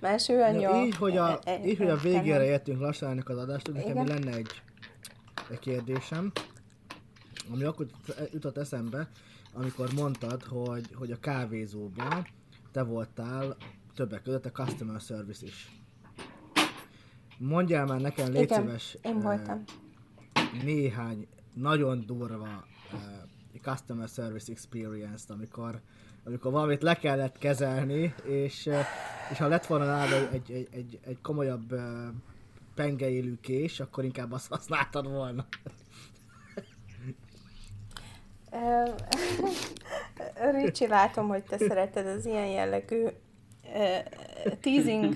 Máső 0.00 0.40
anyja. 0.40 0.76
Ja, 0.76 0.82
így, 0.82 0.96
hogy 0.96 1.16
a, 1.16 1.38
e, 1.44 1.50
e, 1.50 1.64
így, 1.64 1.78
hogy 1.78 1.88
a 1.88 1.96
végére 1.96 2.44
értünk 2.44 2.80
lassan 2.80 3.10
ennek 3.10 3.28
az 3.28 3.38
adást, 3.38 3.72
nekem 3.72 4.06
lenne 4.06 4.32
egy, 4.32 4.62
egy 5.50 5.58
kérdésem, 5.58 6.32
ami 7.52 7.64
akkor 7.64 7.86
jutott 8.32 8.56
eszembe, 8.56 9.08
amikor 9.52 9.88
mondtad, 9.94 10.42
hogy, 10.42 10.88
hogy 10.94 11.10
a 11.10 11.18
kávézóban 11.20 12.26
te 12.72 12.82
voltál 12.82 13.56
többek 13.94 14.22
között 14.22 14.46
a 14.46 14.50
customer 14.50 15.00
service 15.00 15.46
is. 15.46 15.80
Mondjál 17.38 17.86
már 17.86 18.00
nekem, 18.00 18.32
légy 18.32 18.42
Igen, 18.42 18.62
szíves, 18.62 18.96
én 19.02 19.20
voltam. 19.20 19.64
Néhány 20.62 21.26
nagyon 21.54 22.06
durva 22.06 22.66
customer 23.62 24.08
service 24.08 24.52
experience-t, 24.52 25.30
amikor 25.30 25.80
amikor 26.24 26.52
valamit 26.52 26.82
le 26.82 26.94
kellett 26.94 27.38
kezelni, 27.38 28.14
és, 28.24 28.68
és 29.30 29.38
ha 29.38 29.46
lett 29.46 29.66
volna 29.66 29.84
nála 29.84 30.30
egy, 30.32 30.50
egy, 30.50 30.68
egy, 30.72 30.98
egy 31.06 31.18
komolyabb 31.22 31.74
pengeélő 32.74 33.38
kés, 33.40 33.80
akkor 33.80 34.04
inkább 34.04 34.32
azt 34.32 34.48
használtad 34.48 35.08
volna. 35.08 35.46
Ricsi, 40.52 40.86
látom, 40.86 41.28
hogy 41.28 41.42
te 41.42 41.58
szereted 41.58 42.06
az 42.06 42.26
ilyen 42.26 42.46
jellegű 42.46 43.04
uh, 43.04 43.12
teasing 44.60 45.14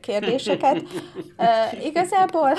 kérdéseket. 0.00 0.82
Uh, 1.36 1.84
igazából 1.84 2.52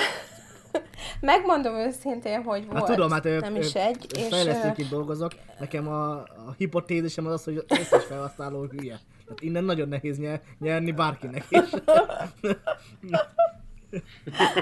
Megmondom 1.20 1.74
őszintén, 1.74 2.42
hogy 2.42 2.66
volt. 2.66 2.78
Hát 2.78 2.86
tudom, 2.86 3.10
hát 3.10 3.24
nem 3.24 3.56
is 3.56 3.74
egy. 3.74 4.06
És 4.16 4.26
fejlesztőként 4.28 4.88
dolgozok. 4.88 5.32
Nekem 5.58 5.88
a, 5.88 6.12
a 6.20 6.54
hipotézisem 6.56 7.26
az 7.26 7.32
az, 7.32 7.44
hogy 7.44 7.64
az 7.68 7.78
összes 7.78 8.04
felhasználó 8.04 8.62
hülye. 8.62 9.00
Tehát 9.24 9.40
innen 9.40 9.64
nagyon 9.64 9.88
nehéz 9.88 10.18
nyer, 10.18 10.40
nyerni 10.58 10.92
bárkinek 10.92 11.44
is. 11.50 11.60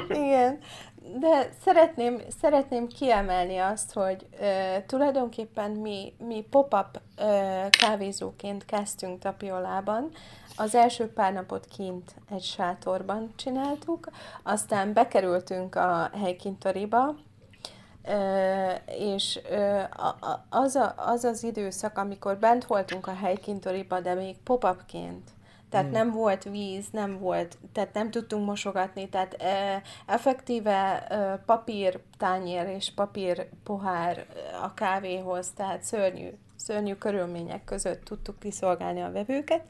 Igen, 0.09 0.59
de 1.19 1.51
szeretném, 1.65 2.21
szeretném 2.41 2.87
kiemelni 2.87 3.57
azt, 3.57 3.93
hogy 3.93 4.27
uh, 4.33 4.85
tulajdonképpen 4.87 5.71
mi, 5.71 6.13
mi 6.19 6.45
pop-up 6.51 7.01
uh, 7.19 7.69
kávézóként 7.69 8.65
kezdtünk 8.65 9.19
Tapiolában, 9.19 10.11
az 10.57 10.75
első 10.75 11.13
pár 11.13 11.33
napot 11.33 11.67
kint 11.67 12.15
egy 12.31 12.43
sátorban 12.43 13.33
csináltuk, 13.37 14.09
aztán 14.43 14.93
bekerültünk 14.93 15.75
a 15.75 16.11
helykintoriba, 16.15 17.15
és 18.87 19.41
az, 20.49 20.75
a, 20.75 20.95
az 20.97 21.25
az 21.25 21.43
időszak, 21.43 21.99
amikor 21.99 22.37
bent 22.37 22.65
voltunk 22.65 23.07
a 23.07 23.15
helykintoriba, 23.15 24.01
de 24.01 24.15
még 24.15 24.37
pop-upként, 24.39 25.31
tehát 25.71 25.87
hmm. 25.87 25.95
nem 25.95 26.11
volt 26.11 26.45
víz, 26.45 26.87
nem 26.93 27.19
volt, 27.19 27.59
tehát 27.73 27.95
nem 27.95 28.11
tudtunk 28.11 28.47
mosogatni, 28.47 29.09
tehát 29.09 29.35
e, 29.35 29.83
effektíve 30.07 31.07
e, 31.07 31.37
papír 31.47 32.01
tányér 32.19 32.67
és 32.67 32.93
papír 32.95 33.49
pohár 33.65 34.27
a 34.63 34.75
kávéhoz, 34.75 35.51
tehát 35.51 35.83
szörnyű, 35.83 36.29
szörnyű 36.57 36.95
körülmények 36.95 37.65
között 37.65 38.05
tudtuk 38.05 38.39
kiszolgálni 38.39 39.01
a 39.01 39.13
vevőket. 39.13 39.63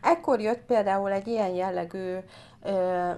Ekkor 0.00 0.40
jött 0.40 0.60
például 0.66 1.10
egy 1.10 1.26
ilyen 1.26 1.54
jellegű 1.54 2.16
ö, 2.62 3.10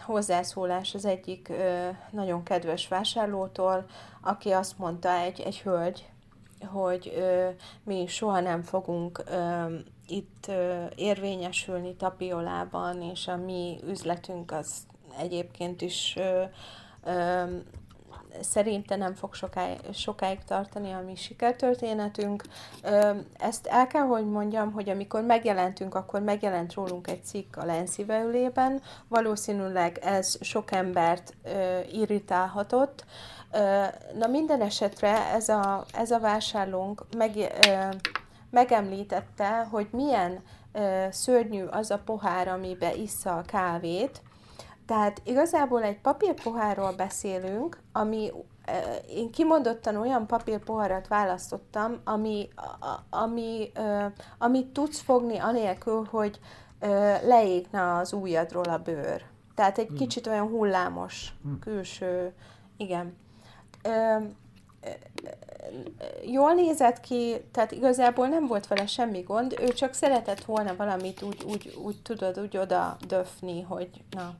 hozzászólás 0.00 0.94
az 0.94 1.04
egyik 1.04 1.48
ö, 1.48 1.88
nagyon 2.10 2.42
kedves 2.42 2.88
vásárlótól, 2.88 3.86
aki 4.20 4.50
azt 4.50 4.78
mondta, 4.78 5.12
egy, 5.12 5.40
egy 5.40 5.60
hölgy, 5.60 6.08
hogy 6.66 7.12
ö, 7.16 7.48
mi 7.82 8.06
soha 8.06 8.40
nem 8.40 8.62
fogunk 8.62 9.22
ö, 9.26 9.64
itt 10.06 10.44
ö, 10.48 10.84
érvényesülni 10.94 11.94
Tapiolában, 11.94 13.02
és 13.02 13.28
a 13.28 13.36
mi 13.36 13.78
üzletünk 13.86 14.52
az 14.52 14.86
egyébként 15.18 15.82
is 15.82 16.14
ö, 16.16 16.42
ö, 17.04 17.44
szerinte 18.40 18.96
nem 18.96 19.14
fog 19.14 19.34
sokáig, 19.34 19.78
sokáig 19.92 20.44
tartani 20.44 20.92
a 20.92 21.02
mi 21.06 21.14
sikertörténetünk. 21.14 22.44
Ezt 23.38 23.66
el 23.66 23.86
kell, 23.86 24.02
hogy 24.02 24.26
mondjam, 24.26 24.72
hogy 24.72 24.88
amikor 24.88 25.22
megjelentünk, 25.22 25.94
akkor 25.94 26.20
megjelent 26.20 26.74
rólunk 26.74 27.08
egy 27.08 27.24
cikk 27.24 27.56
a 27.56 27.64
Lensziveülében. 27.64 28.82
Valószínűleg 29.08 29.98
ez 30.02 30.36
sok 30.40 30.72
embert 30.72 31.34
irritálhatott. 31.92 33.04
Na 34.14 34.26
minden 34.26 34.60
esetre 34.60 35.32
ez 35.32 35.48
a, 35.48 35.84
ez 35.92 36.10
a 36.10 36.18
vásárlónk 36.18 37.04
meg, 37.16 37.32
megemlítette, 38.50 39.66
hogy 39.70 39.88
milyen 39.90 40.42
szörnyű 41.10 41.64
az 41.64 41.90
a 41.90 41.98
pohár, 42.04 42.48
amibe 42.48 42.94
issza 42.94 43.36
a 43.36 43.42
kávét, 43.42 44.22
tehát 44.86 45.20
igazából 45.24 45.82
egy 45.82 46.00
papírpohárról 46.00 46.92
beszélünk, 46.92 47.78
ami 47.92 48.32
én 49.08 49.30
kimondottan 49.30 49.96
olyan 49.96 50.26
papírpoharat 50.26 51.08
választottam, 51.08 52.00
ami, 52.04 52.48
ami, 53.10 53.72
amit 54.38 54.66
tudsz 54.66 55.00
fogni 55.00 55.38
anélkül, 55.38 56.06
hogy 56.10 56.40
leégne 57.22 57.94
az 57.94 58.12
ujjadról 58.12 58.64
a 58.64 58.78
bőr. 58.78 59.22
Tehát 59.54 59.78
egy 59.78 59.86
hmm. 59.86 59.96
kicsit 59.96 60.26
olyan 60.26 60.48
hullámos 60.48 61.32
hmm. 61.42 61.58
külső, 61.58 62.32
igen 62.76 63.16
jól 66.26 66.52
nézett 66.52 67.00
ki, 67.00 67.34
tehát 67.52 67.72
igazából 67.72 68.28
nem 68.28 68.46
volt 68.46 68.66
vele 68.66 68.86
semmi 68.86 69.20
gond, 69.20 69.58
ő 69.60 69.68
csak 69.68 69.92
szeretett 69.92 70.44
volna 70.44 70.76
valamit 70.76 71.22
úgy, 71.22 71.44
úgy, 71.46 71.78
úgy 71.84 72.02
tudod, 72.02 72.40
úgy 72.40 72.56
oda 72.56 72.96
döfni, 73.06 73.62
hogy 73.62 73.88
na. 74.10 74.34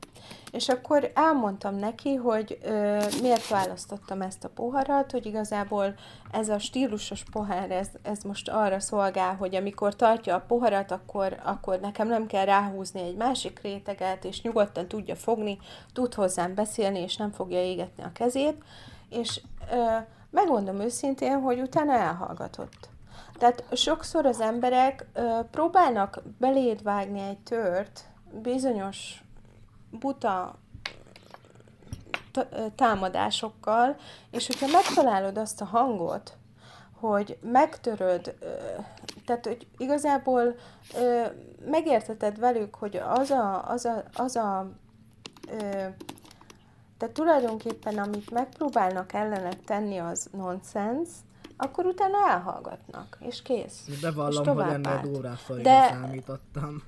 És 0.51 0.69
akkor 0.69 1.11
elmondtam 1.13 1.75
neki, 1.75 2.15
hogy 2.15 2.57
ö, 2.63 3.03
miért 3.21 3.47
választottam 3.47 4.21
ezt 4.21 4.43
a 4.43 4.49
poharat, 4.49 5.11
hogy 5.11 5.25
igazából 5.25 5.93
ez 6.31 6.49
a 6.49 6.59
stílusos 6.59 7.23
pohár, 7.31 7.71
ez, 7.71 7.89
ez 8.01 8.23
most 8.23 8.49
arra 8.49 8.79
szolgál, 8.79 9.35
hogy 9.35 9.55
amikor 9.55 9.95
tartja 9.95 10.35
a 10.35 10.43
poharat, 10.47 10.91
akkor, 10.91 11.39
akkor 11.43 11.79
nekem 11.79 12.07
nem 12.07 12.27
kell 12.27 12.45
ráhúzni 12.45 13.01
egy 13.01 13.15
másik 13.15 13.59
réteget, 13.61 14.25
és 14.25 14.41
nyugodtan 14.41 14.87
tudja 14.87 15.15
fogni, 15.15 15.57
tud 15.93 16.13
hozzám 16.13 16.53
beszélni, 16.55 16.99
és 16.99 17.15
nem 17.15 17.31
fogja 17.31 17.61
égetni 17.61 18.03
a 18.03 18.11
kezét. 18.13 18.63
És 19.09 19.41
ö, 19.71 19.97
megmondom 20.35 20.79
őszintén, 20.79 21.39
hogy 21.39 21.59
utána 21.59 21.93
elhallgatott. 21.93 22.89
Tehát 23.37 23.63
sokszor 23.71 24.25
az 24.25 24.39
emberek 24.39 25.07
ö, 25.13 25.39
próbálnak 25.51 26.21
beléd 26.39 26.83
vágni 26.83 27.19
egy 27.19 27.39
tört 27.39 28.03
bizonyos 28.41 29.23
buta 29.91 30.55
támadásokkal, 32.75 33.95
és 34.31 34.47
hogyha 34.47 34.67
megtalálod 34.67 35.37
azt 35.37 35.61
a 35.61 35.65
hangot, 35.65 36.37
hogy 36.99 37.37
megtöröd, 37.41 38.35
tehát 39.25 39.45
hogy 39.45 39.67
igazából 39.77 40.55
megérteted 41.65 42.39
velük, 42.39 42.75
hogy 42.75 42.95
az 42.95 43.31
a, 43.31 43.69
az 43.69 43.85
a, 43.85 44.03
az 44.13 44.35
a 44.35 44.69
tehát 46.97 47.13
tulajdonképpen, 47.13 47.97
amit 47.97 48.31
megpróbálnak 48.31 49.13
ellenet 49.13 49.59
tenni, 49.65 49.97
az 49.97 50.27
nonsens, 50.31 51.09
akkor 51.57 51.85
utána 51.85 52.17
elhallgatnak, 52.29 53.17
és 53.19 53.41
kész. 53.41 53.87
Bevallom, 54.01 54.43
és 54.43 54.63
hogy 54.63 54.73
ennél 54.73 55.01
durvább 55.03 55.61
De... 55.61 55.87
számítottam. 55.89 56.83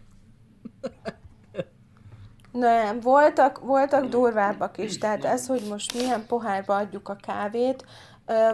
Nem, 2.51 2.99
voltak, 2.99 3.59
voltak 3.59 4.05
durvábbak 4.05 4.77
is, 4.77 4.97
tehát 4.97 5.25
ez, 5.25 5.47
hogy 5.47 5.61
most 5.69 5.93
milyen 5.93 6.25
pohárba 6.25 6.75
adjuk 6.75 7.09
a 7.09 7.15
kávét, 7.15 7.85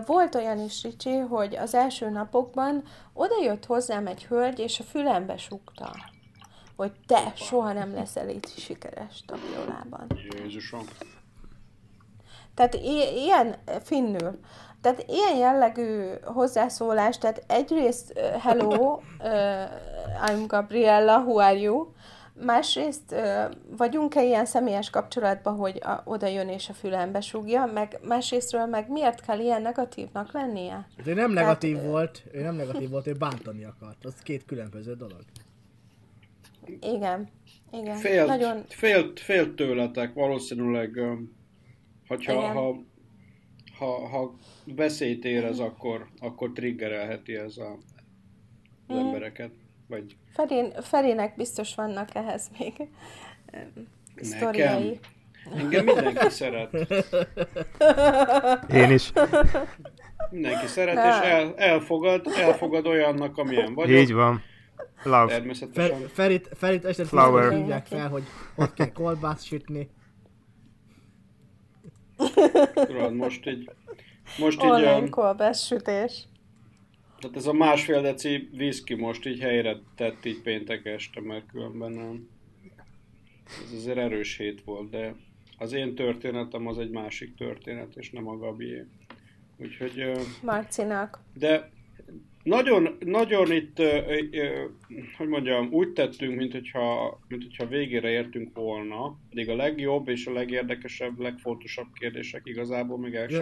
volt 0.05 0.35
olyan 0.35 0.59
is, 0.59 0.83
Ricsi, 0.83 1.17
hogy 1.17 1.55
az 1.55 1.73
első 1.73 2.09
napokban 2.09 2.83
oda 3.13 3.43
jött 3.43 3.65
hozzám 3.65 4.07
egy 4.07 4.25
hölgy, 4.25 4.59
és 4.59 4.79
a 4.79 4.83
fülembe 4.83 5.37
sukta, 5.37 5.95
hogy 6.75 6.91
te 7.07 7.31
soha 7.35 7.73
nem 7.73 7.93
leszel 7.93 8.29
itt 8.29 8.47
sikeres 8.47 9.23
tapiolában. 9.25 10.07
Jézusom. 10.31 10.85
Tehát 12.55 12.73
ilyen 13.15 13.55
finnül. 13.83 14.39
Tehát 14.81 15.05
ilyen 15.07 15.37
jellegű 15.37 16.09
hozzászólás, 16.23 17.17
tehát 17.17 17.43
egyrészt 17.47 18.13
uh, 18.15 18.41
hello, 18.41 18.93
uh, 18.93 19.01
I'm 20.25 20.43
Gabriella, 20.47 21.17
who 21.17 21.37
are 21.37 21.57
you? 21.57 21.91
Másrészt 22.45 23.15
vagyunk-e 23.77 24.23
ilyen 24.23 24.45
személyes 24.45 24.89
kapcsolatban, 24.89 25.55
hogy 25.55 25.79
a, 25.83 26.01
oda 26.05 26.27
jön 26.27 26.47
és 26.47 26.69
a 26.69 26.73
fülembe 26.73 27.21
súgja, 27.21 27.65
meg 27.73 27.99
másrésztről 28.07 28.65
meg 28.65 28.89
miért 28.89 29.25
kell 29.25 29.39
ilyen 29.39 29.61
negatívnak 29.61 30.31
lennie? 30.31 30.87
Hát 30.97 31.07
ő 31.07 31.13
nem 31.13 31.31
negatív 31.31 31.75
Tehát, 31.75 31.89
volt, 31.89 32.23
ő 32.31 32.41
nem 32.41 32.55
negatív 32.55 32.89
volt, 32.89 33.07
ő 33.07 33.13
bántani 33.13 33.63
akart. 33.63 34.05
Az 34.05 34.13
két 34.23 34.45
különböző 34.45 34.95
dolog. 34.95 35.21
Igen. 36.79 37.29
Igen. 37.71 37.95
Félt, 37.95 38.27
Nagyon... 38.27 38.63
félt, 38.67 39.19
félt 39.19 39.55
tőletek, 39.55 40.13
valószínűleg, 40.13 40.99
hogyha, 42.07 42.41
ha, 42.41 42.83
ha, 43.77 44.07
ha 44.07 44.35
veszélyt 44.65 45.25
érez, 45.25 45.59
akkor, 45.59 46.07
akkor 46.19 46.51
triggerelheti 46.51 47.35
ez 47.35 47.57
a, 47.57 47.77
az 48.87 48.95
mm. 48.95 48.99
embereket. 48.99 49.51
Vagy... 49.87 50.15
Felén, 50.33 50.71
Felének 50.81 51.35
biztos 51.35 51.75
vannak 51.75 52.15
ehhez 52.15 52.51
még 52.59 52.73
sztoriai. 54.15 54.99
Engem 55.55 55.85
mindenki 55.85 56.29
szeret. 56.29 56.73
Én 58.73 58.91
is. 58.91 59.11
Mindenki 60.29 60.67
szeret, 60.67 60.95
és 60.95 61.29
el, 61.29 61.55
elfogad, 61.57 62.27
elfogad 62.37 62.85
olyannak, 62.85 63.37
amilyen 63.37 63.73
vagyok. 63.73 63.99
Így 63.99 64.13
van. 64.13 64.41
Love. 65.03 65.25
Természetesen. 65.27 65.97
Fer, 65.97 66.09
Ferit, 66.09 66.49
Ferit 66.55 66.85
este 66.85 67.05
Flower. 67.05 67.53
hívják 67.53 67.85
fel, 67.85 68.09
hogy 68.09 68.23
ott 68.55 68.73
kell 68.73 68.91
kolbászt 68.91 69.45
sütni. 69.45 69.89
Tudod, 72.73 73.13
most 73.13 73.47
így... 73.47 73.69
Most 74.37 74.63
így... 74.63 74.69
Online 74.69 75.09
kolbász 75.09 75.65
sütés. 75.65 76.27
Tehát 77.19 77.37
ez 77.37 77.47
a 77.47 77.53
másfél 77.53 78.01
deci 78.01 78.49
viszki 78.51 78.93
most 78.93 79.25
így 79.25 79.39
helyre 79.39 79.77
tett 79.95 80.25
így 80.25 80.41
péntek 80.41 80.85
este, 80.85 81.21
mert 81.21 81.45
különben 81.51 81.91
nem. 81.91 82.29
Ez 83.65 83.73
azért 83.77 83.97
erős 83.97 84.37
hét 84.37 84.63
volt, 84.63 84.89
de 84.89 85.15
az 85.57 85.73
én 85.73 85.95
történetem 85.95 86.67
az 86.67 86.77
egy 86.77 86.89
másik 86.89 87.35
történet, 87.35 87.95
és 87.95 88.11
nem 88.11 88.27
a 88.27 88.37
Gabié. 88.37 88.85
Úgyhogy... 89.57 90.11
Marcinak. 90.41 91.19
De 91.33 91.69
nagyon, 92.43 92.97
nagyon 92.99 93.51
itt, 93.51 93.81
hogy 95.17 95.27
mondjam, 95.27 95.67
úgy 95.71 95.89
tettünk, 95.89 96.35
mint 96.35 96.51
hogyha, 96.51 97.19
mint 97.27 97.43
hogyha 97.43 97.67
végére 97.67 98.09
értünk 98.09 98.55
volna, 98.55 99.17
pedig 99.29 99.49
a 99.49 99.55
legjobb 99.55 100.07
és 100.07 100.25
a 100.25 100.31
legérdekesebb, 100.31 101.19
legfontosabb 101.19 101.87
kérdések 101.93 102.41
igazából 102.45 102.97
még 102.97 103.13
el 103.13 103.27
sem 103.27 103.41